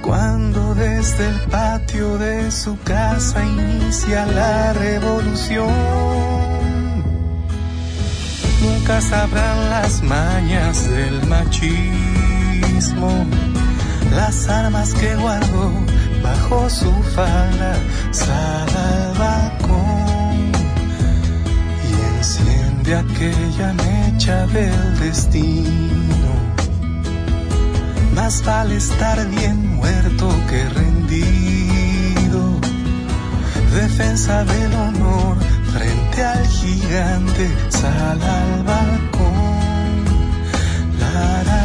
cuando 0.00 0.72
desde 0.76 1.26
el 1.26 1.40
patio 1.50 2.16
de 2.16 2.52
su 2.52 2.78
casa 2.82 3.44
inicia 3.44 4.24
la 4.24 4.72
revolución. 4.72 5.66
Nunca 8.62 9.00
sabrán 9.00 9.68
las 9.68 10.00
mañas 10.04 10.88
del 10.88 11.26
machismo, 11.26 13.26
las 14.14 14.48
armas 14.48 14.94
que 14.94 15.16
guardó 15.16 15.72
bajo 16.22 16.70
su 16.70 16.92
falda, 17.16 17.74
sale 18.12 18.78
al 18.78 19.18
balcón 19.18 20.52
y 21.82 22.16
enciende 22.16 22.94
aquella 22.94 23.72
mecha 23.72 24.46
del 24.46 25.00
destino. 25.00 26.07
Más 28.20 28.44
vale 28.44 28.76
estar 28.76 29.24
bien 29.28 29.76
muerto 29.76 30.28
que 30.50 30.68
rendido. 30.80 32.42
Defensa 33.72 34.44
del 34.44 34.74
honor 34.74 35.36
frente 35.72 36.24
al 36.24 36.44
gigante, 36.48 37.48
sal 37.68 38.20
al 38.20 38.64
balcón. 38.64 40.04
La, 40.98 41.57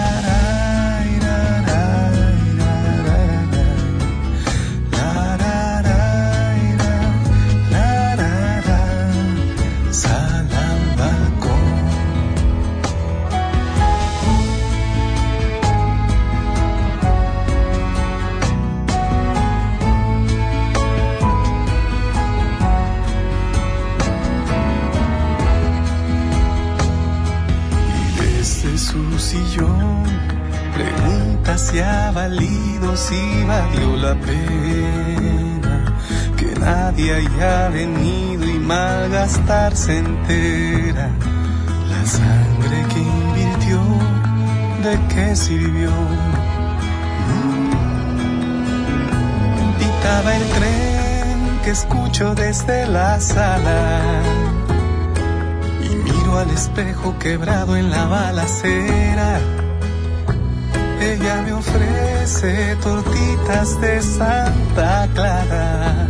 si 31.58 31.80
ha 31.80 32.12
valido, 32.12 32.96
si 32.98 33.44
valió 33.46 33.96
la 33.98 34.16
pena 34.16 35.86
que 36.38 36.60
nadie 36.60 37.14
haya 37.14 37.70
venido 37.70 38.46
y 38.46 38.60
malgastarse 38.60 40.00
entera 40.00 41.10
la 41.90 42.06
sangre 42.06 42.86
que 42.92 43.00
invirtió, 43.00 43.80
de 44.84 45.00
qué 45.14 45.36
sirvió. 45.36 45.92
Pitaba 49.80 50.36
el 50.36 50.50
tren 50.50 51.60
que 51.64 51.72
escucho 51.72 52.36
desde 52.36 52.88
la 52.88 53.20
sala 53.22 54.22
y 55.84 55.96
miro 55.96 56.40
al 56.40 56.50
espejo 56.50 57.18
quebrado 57.20 57.78
en 57.78 57.92
la 57.92 58.06
balacera. 58.06 59.63
Ella 61.12 61.42
me 61.42 61.52
ofrece 61.52 62.78
tortitas 62.82 63.82
de 63.82 64.02
Santa 64.02 65.08
Clara 65.14 66.08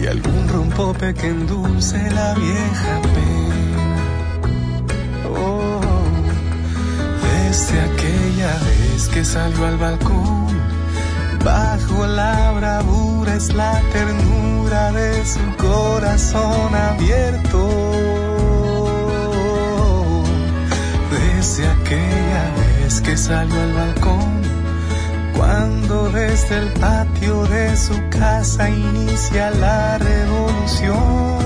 y 0.00 0.06
algún 0.06 0.48
rompope 0.48 1.14
que 1.14 1.28
endulce 1.28 2.10
la 2.10 2.34
vieja 2.34 2.94
pena. 3.14 3.96
Oh, 5.38 5.80
desde 7.28 7.80
aquella 7.80 8.52
vez 8.66 9.08
que 9.08 9.24
salió 9.24 9.66
al 9.66 9.76
balcón, 9.76 10.48
bajo 11.44 12.06
la 12.06 12.52
bravura 12.58 13.36
es 13.36 13.54
la 13.54 13.80
ternura 13.92 14.90
de 14.92 15.24
su 15.24 15.44
corazón 15.56 16.74
abierto. 16.74 17.62
Desde 21.12 21.68
aquella 21.68 22.44
vez 22.56 22.71
que 23.00 23.16
salió 23.16 23.58
al 23.60 23.72
balcón, 23.72 24.42
cuando 25.36 26.10
desde 26.10 26.58
el 26.58 26.68
patio 26.74 27.44
de 27.46 27.74
su 27.76 27.94
casa 28.10 28.68
inicia 28.68 29.50
la 29.52 29.98
revolución. 29.98 31.38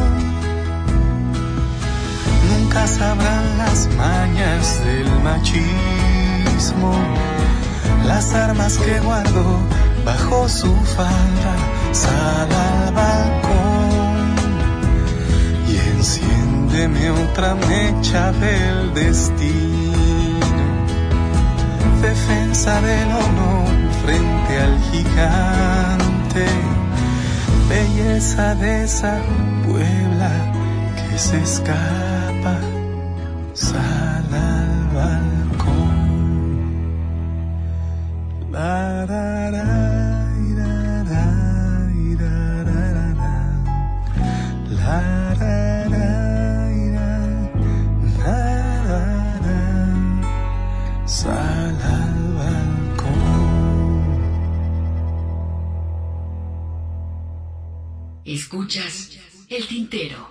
Nunca 2.51 2.87
sabrán 2.87 3.59
las 3.59 3.89
mañas 3.97 4.81
del 4.85 5.09
machismo, 5.23 6.93
las 8.07 8.35
armas 8.35 8.77
que 8.79 8.99
guardó 9.01 9.59
bajo 10.05 10.49
su 10.49 10.75
falda, 10.97 11.55
sal 11.93 12.49
al 12.51 12.93
balcón 12.93 14.35
y 15.69 15.77
enciéndeme 15.97 17.11
otra 17.11 17.55
mecha 17.55 18.33
del 18.33 18.95
destino 18.95 19.96
defensa 22.03 22.81
del 22.81 23.09
honor 23.09 23.69
frente 24.05 24.59
al 24.61 24.79
gigante, 24.91 26.47
belleza 27.69 28.55
de 28.55 28.85
esa 28.85 29.19
Puebla 29.65 30.31
que 30.97 31.19
se 31.19 31.39
escapa, 31.41 32.59
Escuchas 58.47 59.19
el 59.49 59.67
tintero. 59.67 60.29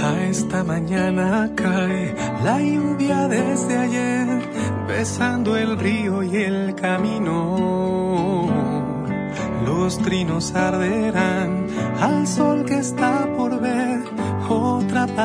A 0.00 0.22
esta 0.30 0.62
mañana 0.62 1.50
cae 1.56 2.14
la 2.44 2.62
lluvia 2.62 3.26
desde 3.26 3.76
ayer, 3.76 4.28
besando 4.86 5.56
el 5.56 5.76
río 5.80 6.22
y 6.22 6.36
el 6.36 6.76
camino. 6.76 8.46
Los 9.66 9.98
trinos 9.98 10.54
arderán 10.54 11.66
al 12.00 12.24
sol 12.24 12.64
que 12.64 12.78
está 12.78 13.27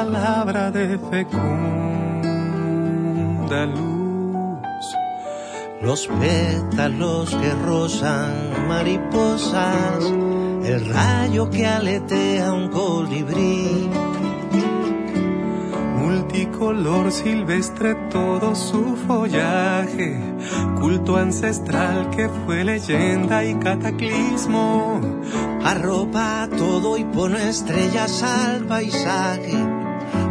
palabra 0.04 0.70
de 0.70 0.98
fecunda 0.98 1.40
luz. 3.66 4.86
Los 5.82 6.08
pétalos 6.08 7.34
que 7.36 7.54
rozan 7.66 8.68
mariposas, 8.68 10.04
el 10.66 10.94
rayo 10.94 11.50
que 11.50 11.66
aletea 11.66 12.52
un 12.54 12.68
colibrí. 12.70 13.90
Multicolor 15.98 17.12
silvestre 17.12 17.96
todo 18.12 18.56
su 18.56 18.98
follaje, 19.08 20.20
culto 20.80 21.16
ancestral 21.18 22.10
que 22.10 22.28
fue 22.46 22.64
leyenda 22.66 23.46
y 23.46 23.56
cataclismo. 23.56 25.00
Arropa 25.64 26.50
todo 26.58 26.98
y 26.98 27.06
pone 27.06 27.50
estrellas 27.50 28.22
al 28.22 28.66
paisaje, 28.66 29.58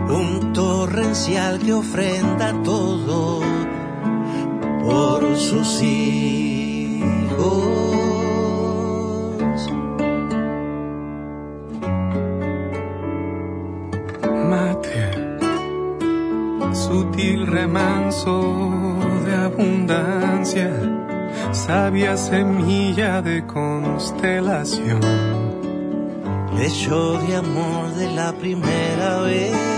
un 0.09 0.53
torrencial 0.53 1.59
que 1.59 1.73
ofrenda 1.73 2.53
todo 2.63 3.41
por 4.83 5.37
sus 5.37 5.83
hijos. 5.83 7.03
Mate, 14.51 15.11
sutil 16.73 17.47
remanso 17.47 18.71
de 19.25 19.35
abundancia, 19.35 20.71
sabia 21.53 22.17
semilla 22.17 23.23
de 23.23 23.47
constelación. 23.47 25.01
Lecho 26.59 27.19
de 27.27 27.37
amor 27.37 27.95
de 27.95 28.13
la 28.15 28.33
primera 28.33 29.23
vez. 29.23 29.72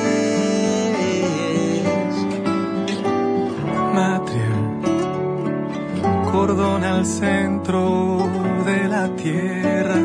Al 6.84 7.06
centro 7.06 8.28
de 8.66 8.88
la 8.88 9.08
tierra, 9.16 10.00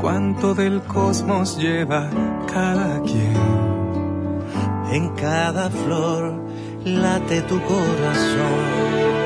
cuánto 0.00 0.54
del 0.54 0.80
cosmos 0.82 1.58
lleva 1.58 2.10
cada 2.52 3.02
quien. 3.02 3.34
En 4.92 5.08
cada 5.16 5.70
flor 5.70 6.34
late 6.84 7.42
tu 7.42 7.60
corazón. 7.62 9.23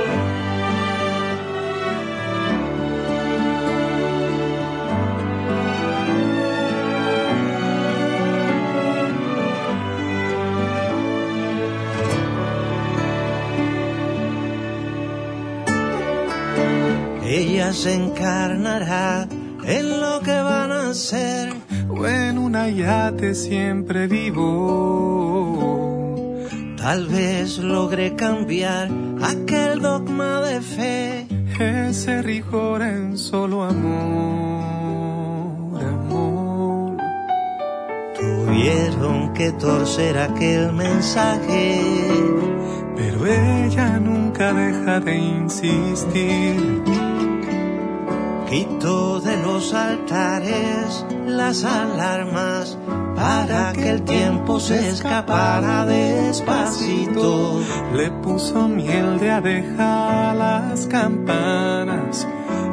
Ella 17.69 17.77
se 17.77 17.93
encarnará 17.93 19.29
en 19.67 20.01
lo 20.01 20.21
que 20.21 20.41
van 20.41 20.73
a 20.73 20.95
ser. 20.95 21.53
O 21.91 22.07
en 22.07 22.39
un 22.39 22.57
ayate 22.57 23.35
siempre 23.35 24.07
vivo. 24.07 25.69
Tal 26.79 27.09
vez 27.09 27.59
logre 27.59 28.17
cambiar 28.17 28.89
aquel 29.23 29.83
dogma 29.83 30.41
de 30.41 30.63
fe. 30.63 31.27
Ese 31.61 32.23
rigor 32.23 32.81
en 32.81 33.19
solo 33.19 33.65
amor, 33.65 33.85
amor. 35.85 36.97
Tuvieron 38.19 39.35
que 39.35 39.53
torcer 39.53 40.17
aquel 40.17 40.73
mensaje. 40.73 41.83
Pero 42.97 43.27
ella 43.27 43.99
nunca 43.99 44.55
deja 44.55 45.01
de 45.01 45.19
insistir. 45.19 46.98
Quito 48.49 49.21
de 49.21 49.37
los 49.37 49.75
altares 49.75 51.05
las 51.27 51.65
alarmas 51.65 52.79
para 53.15 53.75
que 53.75 53.91
el 53.91 54.03
tiempo 54.03 54.59
se 54.59 54.89
escapara 54.89 55.85
despacito. 55.85 57.61
Le 57.95 58.11
puso 58.11 58.67
miel 58.67 59.19
de 59.19 59.31
abeja 59.31 60.31
a 60.31 60.35
las 60.35 60.87
campanas 60.87 62.27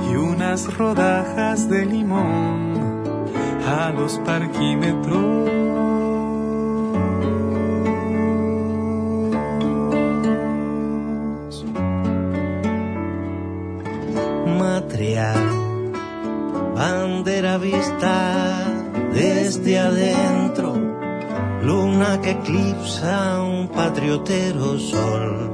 y 0.09 0.15
unas 0.15 0.73
rodajas 0.77 1.69
de 1.69 1.85
limón 1.85 3.25
a 3.67 3.89
los 3.89 4.17
parquímetros. 4.19 5.49
Matrial, 14.57 15.44
vista 17.57 18.65
desde 19.13 19.79
adentro, 19.79 20.75
luna 21.61 22.19
que 22.21 22.31
eclipsa 22.31 23.41
un 23.41 23.67
patriotero 23.67 24.77
sol, 24.79 25.51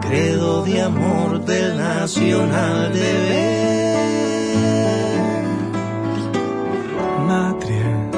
credo 0.00 0.64
de 0.64 0.82
amor 0.82 1.44
del 1.44 1.76
nacional 1.76 2.92
deber. 2.92 3.94
Matria, 7.26 8.10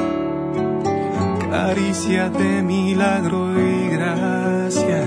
caricia 1.50 2.30
de 2.30 2.62
milagro 2.62 3.52
y 3.60 3.88
gracia, 3.88 5.04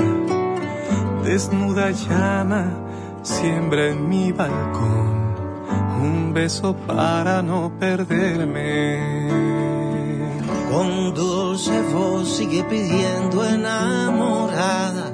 desnuda 1.23 1.91
llama, 1.91 2.71
siembra 3.23 3.87
en 3.87 4.07
mi 4.07 4.31
balcón 4.31 4.98
beso 6.39 6.73
para 6.87 7.41
no 7.41 7.69
perderme. 7.77 9.27
Con 10.71 11.13
dulce 11.13 11.81
voz 11.93 12.37
sigue 12.37 12.63
pidiendo 12.63 13.43
enamorada. 13.43 15.11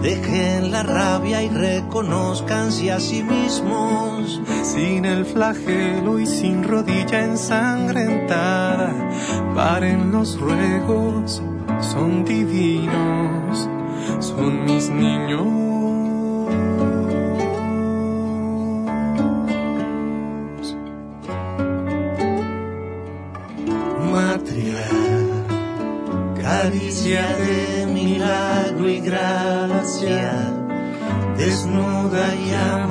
Dejen 0.00 0.70
la 0.70 0.84
rabia 0.84 1.42
y 1.42 1.48
reconozcanse 1.48 2.92
a 2.92 3.00
sí 3.00 3.24
mismos. 3.24 4.40
Sin 4.62 5.04
el 5.04 5.24
flagelo 5.24 6.20
y 6.20 6.26
sin 6.26 6.62
rodilla 6.62 7.24
ensangrentada, 7.24 8.92
paren 9.56 10.12
los 10.12 10.38
ruegos, 10.38 11.42
son 11.80 12.24
divinos, 12.24 13.68
son 14.20 14.64
mis 14.64 14.88
niños. 14.90 15.67
De 27.08 27.86
milagro 27.86 28.86
y 28.86 29.00
gracia, 29.00 30.30
desnuda 31.38 32.34
llama, 32.34 32.87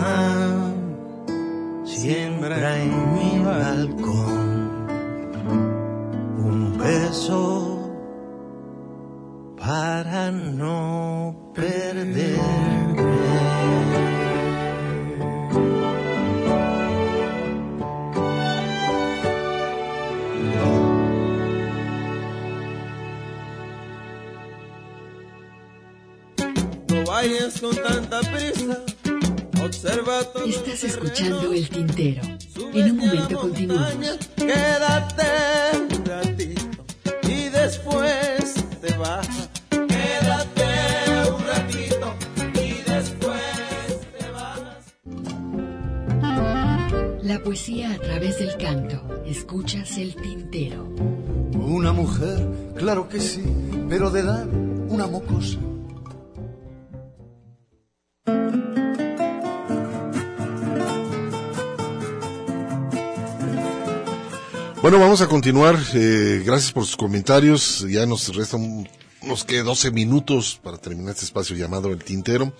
Bueno, 64.90 65.02
vamos 65.02 65.22
a 65.22 65.28
continuar. 65.28 65.76
Eh, 65.96 66.44
gracias 66.46 66.72
por 66.72 66.86
sus 66.86 66.96
comentarios. 66.96 67.86
Ya 67.90 68.06
nos 68.06 68.34
restan 68.34 68.88
unos 69.22 69.44
que 69.44 69.62
12 69.62 69.92
minutos 69.92 70.62
para 70.64 70.78
terminar 70.78 71.12
este 71.12 71.26
espacio 71.26 71.58
llamado 71.58 71.92
El 71.92 72.02
Tintero. 72.02 72.54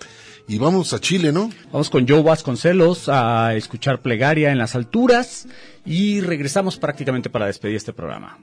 Y 0.46 0.58
vamos 0.58 0.92
a 0.92 1.00
Chile, 1.00 1.32
¿no? 1.32 1.48
Vamos 1.72 1.88
con 1.88 2.06
Joe 2.06 2.22
Vasconcelos 2.22 3.08
a 3.08 3.54
escuchar 3.54 4.02
plegaria 4.02 4.52
en 4.52 4.58
las 4.58 4.74
alturas 4.74 5.46
y 5.86 6.20
regresamos 6.20 6.76
prácticamente 6.76 7.30
para 7.30 7.46
despedir 7.46 7.76
este 7.76 7.94
programa. 7.94 8.36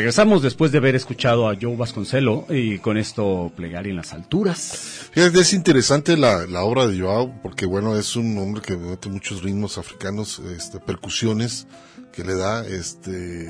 Regresamos 0.00 0.40
después 0.40 0.72
de 0.72 0.78
haber 0.78 0.96
escuchado 0.96 1.46
a 1.46 1.54
Joe 1.60 1.76
Vasconcelo 1.76 2.46
y 2.48 2.78
con 2.78 2.96
esto 2.96 3.52
plegaria 3.54 3.90
en 3.90 3.96
las 3.96 4.14
alturas. 4.14 5.10
Fíjate, 5.12 5.40
es 5.40 5.52
interesante 5.52 6.16
la, 6.16 6.46
la 6.46 6.62
obra 6.62 6.86
de 6.86 6.98
Joao, 6.98 7.38
porque 7.42 7.66
bueno, 7.66 7.94
es 7.94 8.16
un 8.16 8.38
hombre 8.38 8.62
que 8.62 8.78
mete 8.78 9.10
muchos 9.10 9.42
ritmos 9.42 9.76
africanos, 9.76 10.38
este, 10.56 10.80
percusiones 10.80 11.66
que 12.14 12.24
le 12.24 12.34
da, 12.34 12.66
este, 12.66 13.44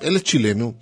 él 0.00 0.16
es 0.16 0.24
chileno, 0.24 0.74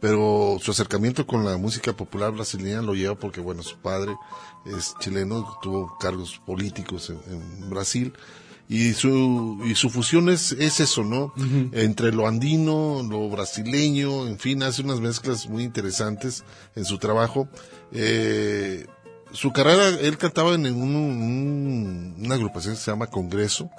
pero 0.00 0.58
su 0.60 0.72
acercamiento 0.72 1.24
con 1.24 1.44
la 1.44 1.56
música 1.56 1.92
popular 1.92 2.32
brasileña 2.32 2.82
lo 2.82 2.96
lleva 2.96 3.14
porque 3.14 3.40
bueno, 3.40 3.62
su 3.62 3.78
padre 3.78 4.12
es 4.76 4.92
chileno, 4.98 5.56
tuvo 5.62 5.96
cargos 6.00 6.42
políticos 6.44 7.10
en 7.10 7.70
Brasil, 7.70 8.12
y 8.68 8.92
su, 8.94 9.60
y 9.66 9.74
su 9.74 9.90
fusión 9.90 10.28
es, 10.30 10.52
es 10.52 10.80
eso, 10.80 11.04
¿no? 11.04 11.34
Entre 11.72 12.10
lo 12.12 12.26
andino, 12.26 13.02
lo 13.08 13.28
brasileño, 13.28 14.26
en 14.26 14.38
fin, 14.38 14.62
hace 14.62 14.82
unas 14.82 15.00
mezclas 15.00 15.48
muy 15.48 15.62
interesantes 15.64 16.42
en 16.74 16.84
su 16.84 16.98
trabajo. 16.98 17.48
Eh, 17.92 18.86
su 19.32 19.52
carrera, 19.52 19.88
él 19.88 20.16
cantaba 20.18 20.54
en 20.54 20.66
un- 20.66 20.94
un- 20.96 22.14
una 22.18 22.34
agrupación 22.34 22.74
que 22.74 22.80
se 22.80 22.90
llama 22.90 23.06
Congreso, 23.08 23.70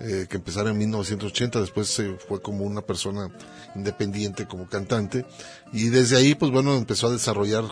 eh, 0.00 0.26
que 0.28 0.36
empezaron 0.36 0.72
en 0.72 0.78
1980, 0.78 1.60
después 1.60 1.88
se 1.88 2.14
fue 2.28 2.42
como 2.42 2.64
una 2.64 2.82
persona 2.82 3.30
independiente 3.74 4.46
como 4.46 4.66
cantante, 4.68 5.24
y 5.72 5.88
desde 5.88 6.16
ahí, 6.16 6.34
pues 6.34 6.50
bueno, 6.52 6.74
empezó 6.76 7.06
a 7.08 7.12
desarrollar 7.12 7.64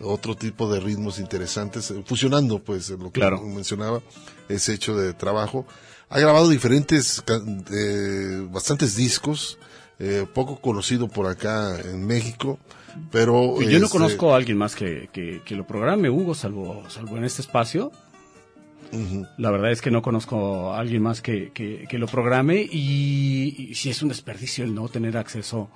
otro 0.00 0.36
tipo 0.36 0.72
de 0.72 0.78
ritmos 0.80 1.18
interesantes, 1.18 1.92
fusionando, 2.06 2.60
pues, 2.60 2.90
lo 2.90 3.10
que 3.10 3.20
Claro. 3.20 3.42
mencionaba, 3.42 4.00
ese 4.48 4.74
hecho 4.74 4.96
de 4.96 5.12
trabajo. 5.14 5.66
Ha 6.12 6.20
grabado 6.20 6.50
diferentes, 6.50 7.24
eh, 7.72 8.46
bastantes 8.50 8.96
discos, 8.96 9.58
eh, 9.98 10.26
poco 10.34 10.60
conocido 10.60 11.08
por 11.08 11.26
acá 11.26 11.80
en 11.80 12.06
México, 12.06 12.58
pero... 13.10 13.58
Yo 13.62 13.78
no 13.78 13.86
este, 13.86 13.98
conozco 13.98 14.34
a 14.34 14.36
alguien 14.36 14.58
más 14.58 14.76
que, 14.76 15.08
que, 15.10 15.40
que 15.42 15.54
lo 15.54 15.66
programe, 15.66 16.10
Hugo, 16.10 16.34
salvo, 16.34 16.84
salvo 16.90 17.16
en 17.16 17.24
este 17.24 17.40
espacio. 17.40 17.92
La 19.38 19.50
verdad 19.50 19.70
es 19.70 19.80
que 19.80 19.90
no 19.90 20.02
conozco 20.02 20.74
a 20.74 20.78
alguien 20.78 21.00
más 21.00 21.22
que, 21.22 21.50
que, 21.54 21.86
que 21.88 21.96
lo 21.96 22.06
programe 22.06 22.60
y, 22.60 23.70
y 23.70 23.74
sí 23.74 23.88
es 23.88 24.02
un 24.02 24.10
desperdicio 24.10 24.64
el 24.64 24.74
no 24.74 24.90
tener 24.90 25.16
acceso 25.16 25.70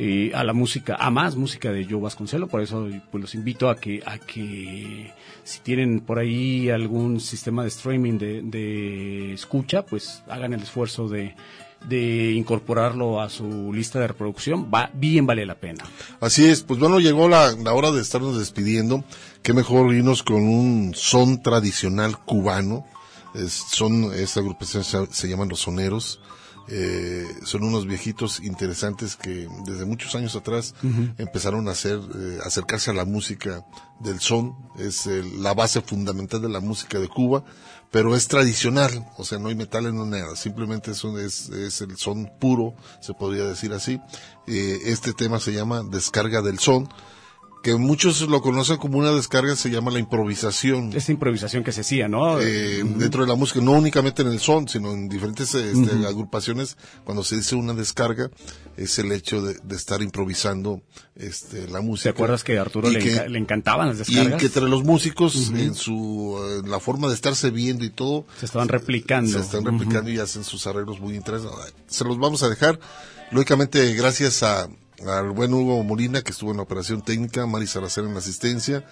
eh, 0.00 0.30
a 0.32 0.44
la 0.44 0.52
música, 0.52 0.94
a 0.94 1.10
más 1.10 1.34
música 1.34 1.72
de 1.72 1.84
Joe 1.84 2.00
Vasconcelo, 2.00 2.46
por 2.46 2.60
eso 2.60 2.86
pues 3.10 3.20
los 3.20 3.34
invito 3.34 3.68
a 3.68 3.74
que, 3.74 4.00
a 4.06 4.20
que 4.20 5.12
si 5.42 5.58
tienen 5.58 5.98
por 5.98 6.20
ahí 6.20 6.70
algún 6.70 7.18
sistema 7.18 7.62
de 7.62 7.68
streaming 7.68 8.16
de, 8.16 9.32
escucha, 9.32 9.84
pues 9.84 10.22
hagan 10.28 10.52
el 10.52 10.62
esfuerzo 10.62 11.08
de, 11.08 11.34
de 11.88 12.30
incorporarlo 12.30 13.20
a 13.20 13.28
su 13.28 13.72
lista 13.72 13.98
de 13.98 14.06
reproducción, 14.06 14.70
va, 14.72 14.88
bien 14.94 15.26
vale 15.26 15.44
la 15.44 15.56
pena. 15.56 15.82
Así 16.20 16.46
es, 16.46 16.62
pues 16.62 16.78
bueno, 16.78 17.00
llegó 17.00 17.28
la, 17.28 17.50
la 17.50 17.72
hora 17.72 17.90
de 17.90 18.00
estarnos 18.00 18.38
despidiendo. 18.38 19.02
Qué 19.42 19.52
mejor 19.52 19.92
irnos 19.92 20.22
con 20.22 20.42
un 20.44 20.92
son 20.94 21.42
tradicional 21.42 22.16
cubano. 22.24 22.86
Son, 23.48 24.14
esta 24.14 24.38
agrupación 24.38 24.84
se, 24.84 25.06
se 25.06 25.28
llaman 25.28 25.48
Los 25.48 25.58
Soneros. 25.58 26.20
Eh, 26.70 27.26
son 27.44 27.64
unos 27.64 27.86
viejitos 27.86 28.40
interesantes 28.40 29.16
que 29.16 29.48
desde 29.64 29.84
muchos 29.86 30.14
años 30.14 30.36
atrás 30.36 30.74
empezaron 31.16 31.66
a 31.68 31.72
hacer, 31.72 31.98
eh, 32.14 32.38
acercarse 32.44 32.90
a 32.90 32.94
la 32.94 33.04
música 33.04 33.64
del 34.00 34.20
son. 34.20 34.54
Es 34.78 35.06
la 35.06 35.54
base 35.54 35.80
fundamental 35.80 36.42
de 36.42 36.48
la 36.48 36.60
música 36.60 36.98
de 36.98 37.08
Cuba, 37.08 37.42
pero 37.90 38.14
es 38.14 38.28
tradicional. 38.28 39.06
O 39.16 39.24
sea, 39.24 39.38
no 39.38 39.48
hay 39.48 39.54
metales, 39.54 39.94
no 39.94 40.04
nada. 40.04 40.36
Simplemente 40.36 40.90
es, 40.90 41.02
un- 41.04 41.18
es, 41.18 41.48
es 41.48 41.80
el 41.80 41.96
son 41.96 42.30
puro, 42.38 42.74
se 43.00 43.14
podría 43.14 43.44
decir 43.44 43.72
así. 43.72 44.00
Eh, 44.46 44.78
este 44.84 45.12
tema 45.14 45.40
se 45.40 45.52
llama 45.52 45.82
Descarga 45.82 46.42
del 46.42 46.58
Son. 46.58 46.88
Que 47.62 47.74
muchos 47.74 48.20
lo 48.22 48.40
conocen 48.40 48.76
como 48.76 48.98
una 48.98 49.10
descarga, 49.12 49.56
se 49.56 49.68
llama 49.70 49.90
la 49.90 49.98
improvisación. 49.98 50.92
Esa 50.94 51.10
improvisación 51.12 51.64
que 51.64 51.72
se 51.72 51.80
hacía, 51.80 52.06
¿no? 52.08 52.40
Eh, 52.40 52.84
Dentro 52.84 53.22
de 53.22 53.28
la 53.28 53.34
música, 53.34 53.60
no 53.60 53.72
únicamente 53.72 54.22
en 54.22 54.28
el 54.28 54.38
son, 54.38 54.68
sino 54.68 54.92
en 54.92 55.08
diferentes 55.08 55.52
este, 55.54 56.06
agrupaciones, 56.06 56.76
cuando 57.04 57.24
se 57.24 57.36
dice 57.36 57.56
una 57.56 57.74
descarga, 57.74 58.30
es 58.76 58.98
el 59.00 59.10
hecho 59.10 59.42
de, 59.42 59.56
de 59.62 59.74
estar 59.76 60.02
improvisando 60.02 60.82
este, 61.16 61.66
la 61.66 61.80
música. 61.80 62.04
¿Te 62.04 62.10
acuerdas 62.10 62.44
que 62.44 62.58
a 62.58 62.60
Arturo 62.62 62.90
Y 62.90 62.94
le, 62.94 63.00
que- 63.00 63.16
enca- 63.16 63.28
le 63.28 63.38
encantaban 63.38 63.88
las 63.88 64.08
Y 64.08 64.12
en 64.12 64.18
descargas? 64.18 64.40
que 64.40 64.46
entre 64.46 64.68
los 64.68 64.84
músicos, 64.84 65.50
en 65.50 65.74
su 65.74 66.38
en 66.64 66.70
la 66.70 66.78
forma 66.78 67.08
de 67.08 67.14
estarse 67.14 67.50
viendo 67.50 67.84
y 67.84 67.90
todo, 67.90 68.24
Se 68.38 68.46
estaban 68.46 68.68
replicando. 68.68 69.30
se 69.32 69.40
están 69.40 69.64
replicando 69.64 70.10
y 70.10 70.18
hacen 70.18 70.44
sus 70.44 70.66
arreglos 70.68 71.00
muy 71.00 71.16
interesantes. 71.16 71.74
Se 71.88 72.04
los 72.04 72.18
vamos 72.18 72.42
a 72.44 72.48
dejar, 72.48 72.78
lógicamente, 73.32 73.92
gracias 73.94 74.42
a 74.44 74.68
al 75.06 75.30
buen 75.30 75.52
Hugo 75.52 75.82
Molina, 75.82 76.22
que 76.22 76.32
estuvo 76.32 76.50
en 76.50 76.56
la 76.58 76.62
operación 76.62 77.02
técnica, 77.02 77.46
Mari 77.46 77.66
Salazar 77.66 78.04
en 78.04 78.12
la 78.12 78.18
asistencia. 78.18 78.84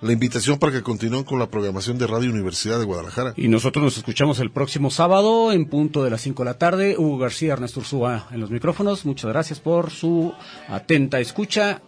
La 0.00 0.12
invitación 0.12 0.58
para 0.58 0.72
que 0.72 0.82
continúen 0.82 1.22
con 1.22 1.38
la 1.38 1.48
programación 1.48 1.96
de 1.96 2.08
Radio 2.08 2.30
Universidad 2.30 2.80
de 2.80 2.84
Guadalajara. 2.84 3.34
Y 3.36 3.46
nosotros 3.46 3.84
nos 3.84 3.96
escuchamos 3.96 4.40
el 4.40 4.50
próximo 4.50 4.90
sábado 4.90 5.52
en 5.52 5.66
punto 5.66 6.02
de 6.02 6.10
las 6.10 6.22
5 6.22 6.42
de 6.42 6.44
la 6.44 6.58
tarde. 6.58 6.96
Hugo 6.98 7.18
García, 7.18 7.52
Ernesto 7.52 7.78
Ursúa 7.78 8.26
en 8.32 8.40
los 8.40 8.50
micrófonos. 8.50 9.04
Muchas 9.04 9.30
gracias 9.30 9.60
por 9.60 9.90
su 9.90 10.34
atenta 10.68 11.20
escucha. 11.20 11.82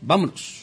Vámonos. 0.00 0.62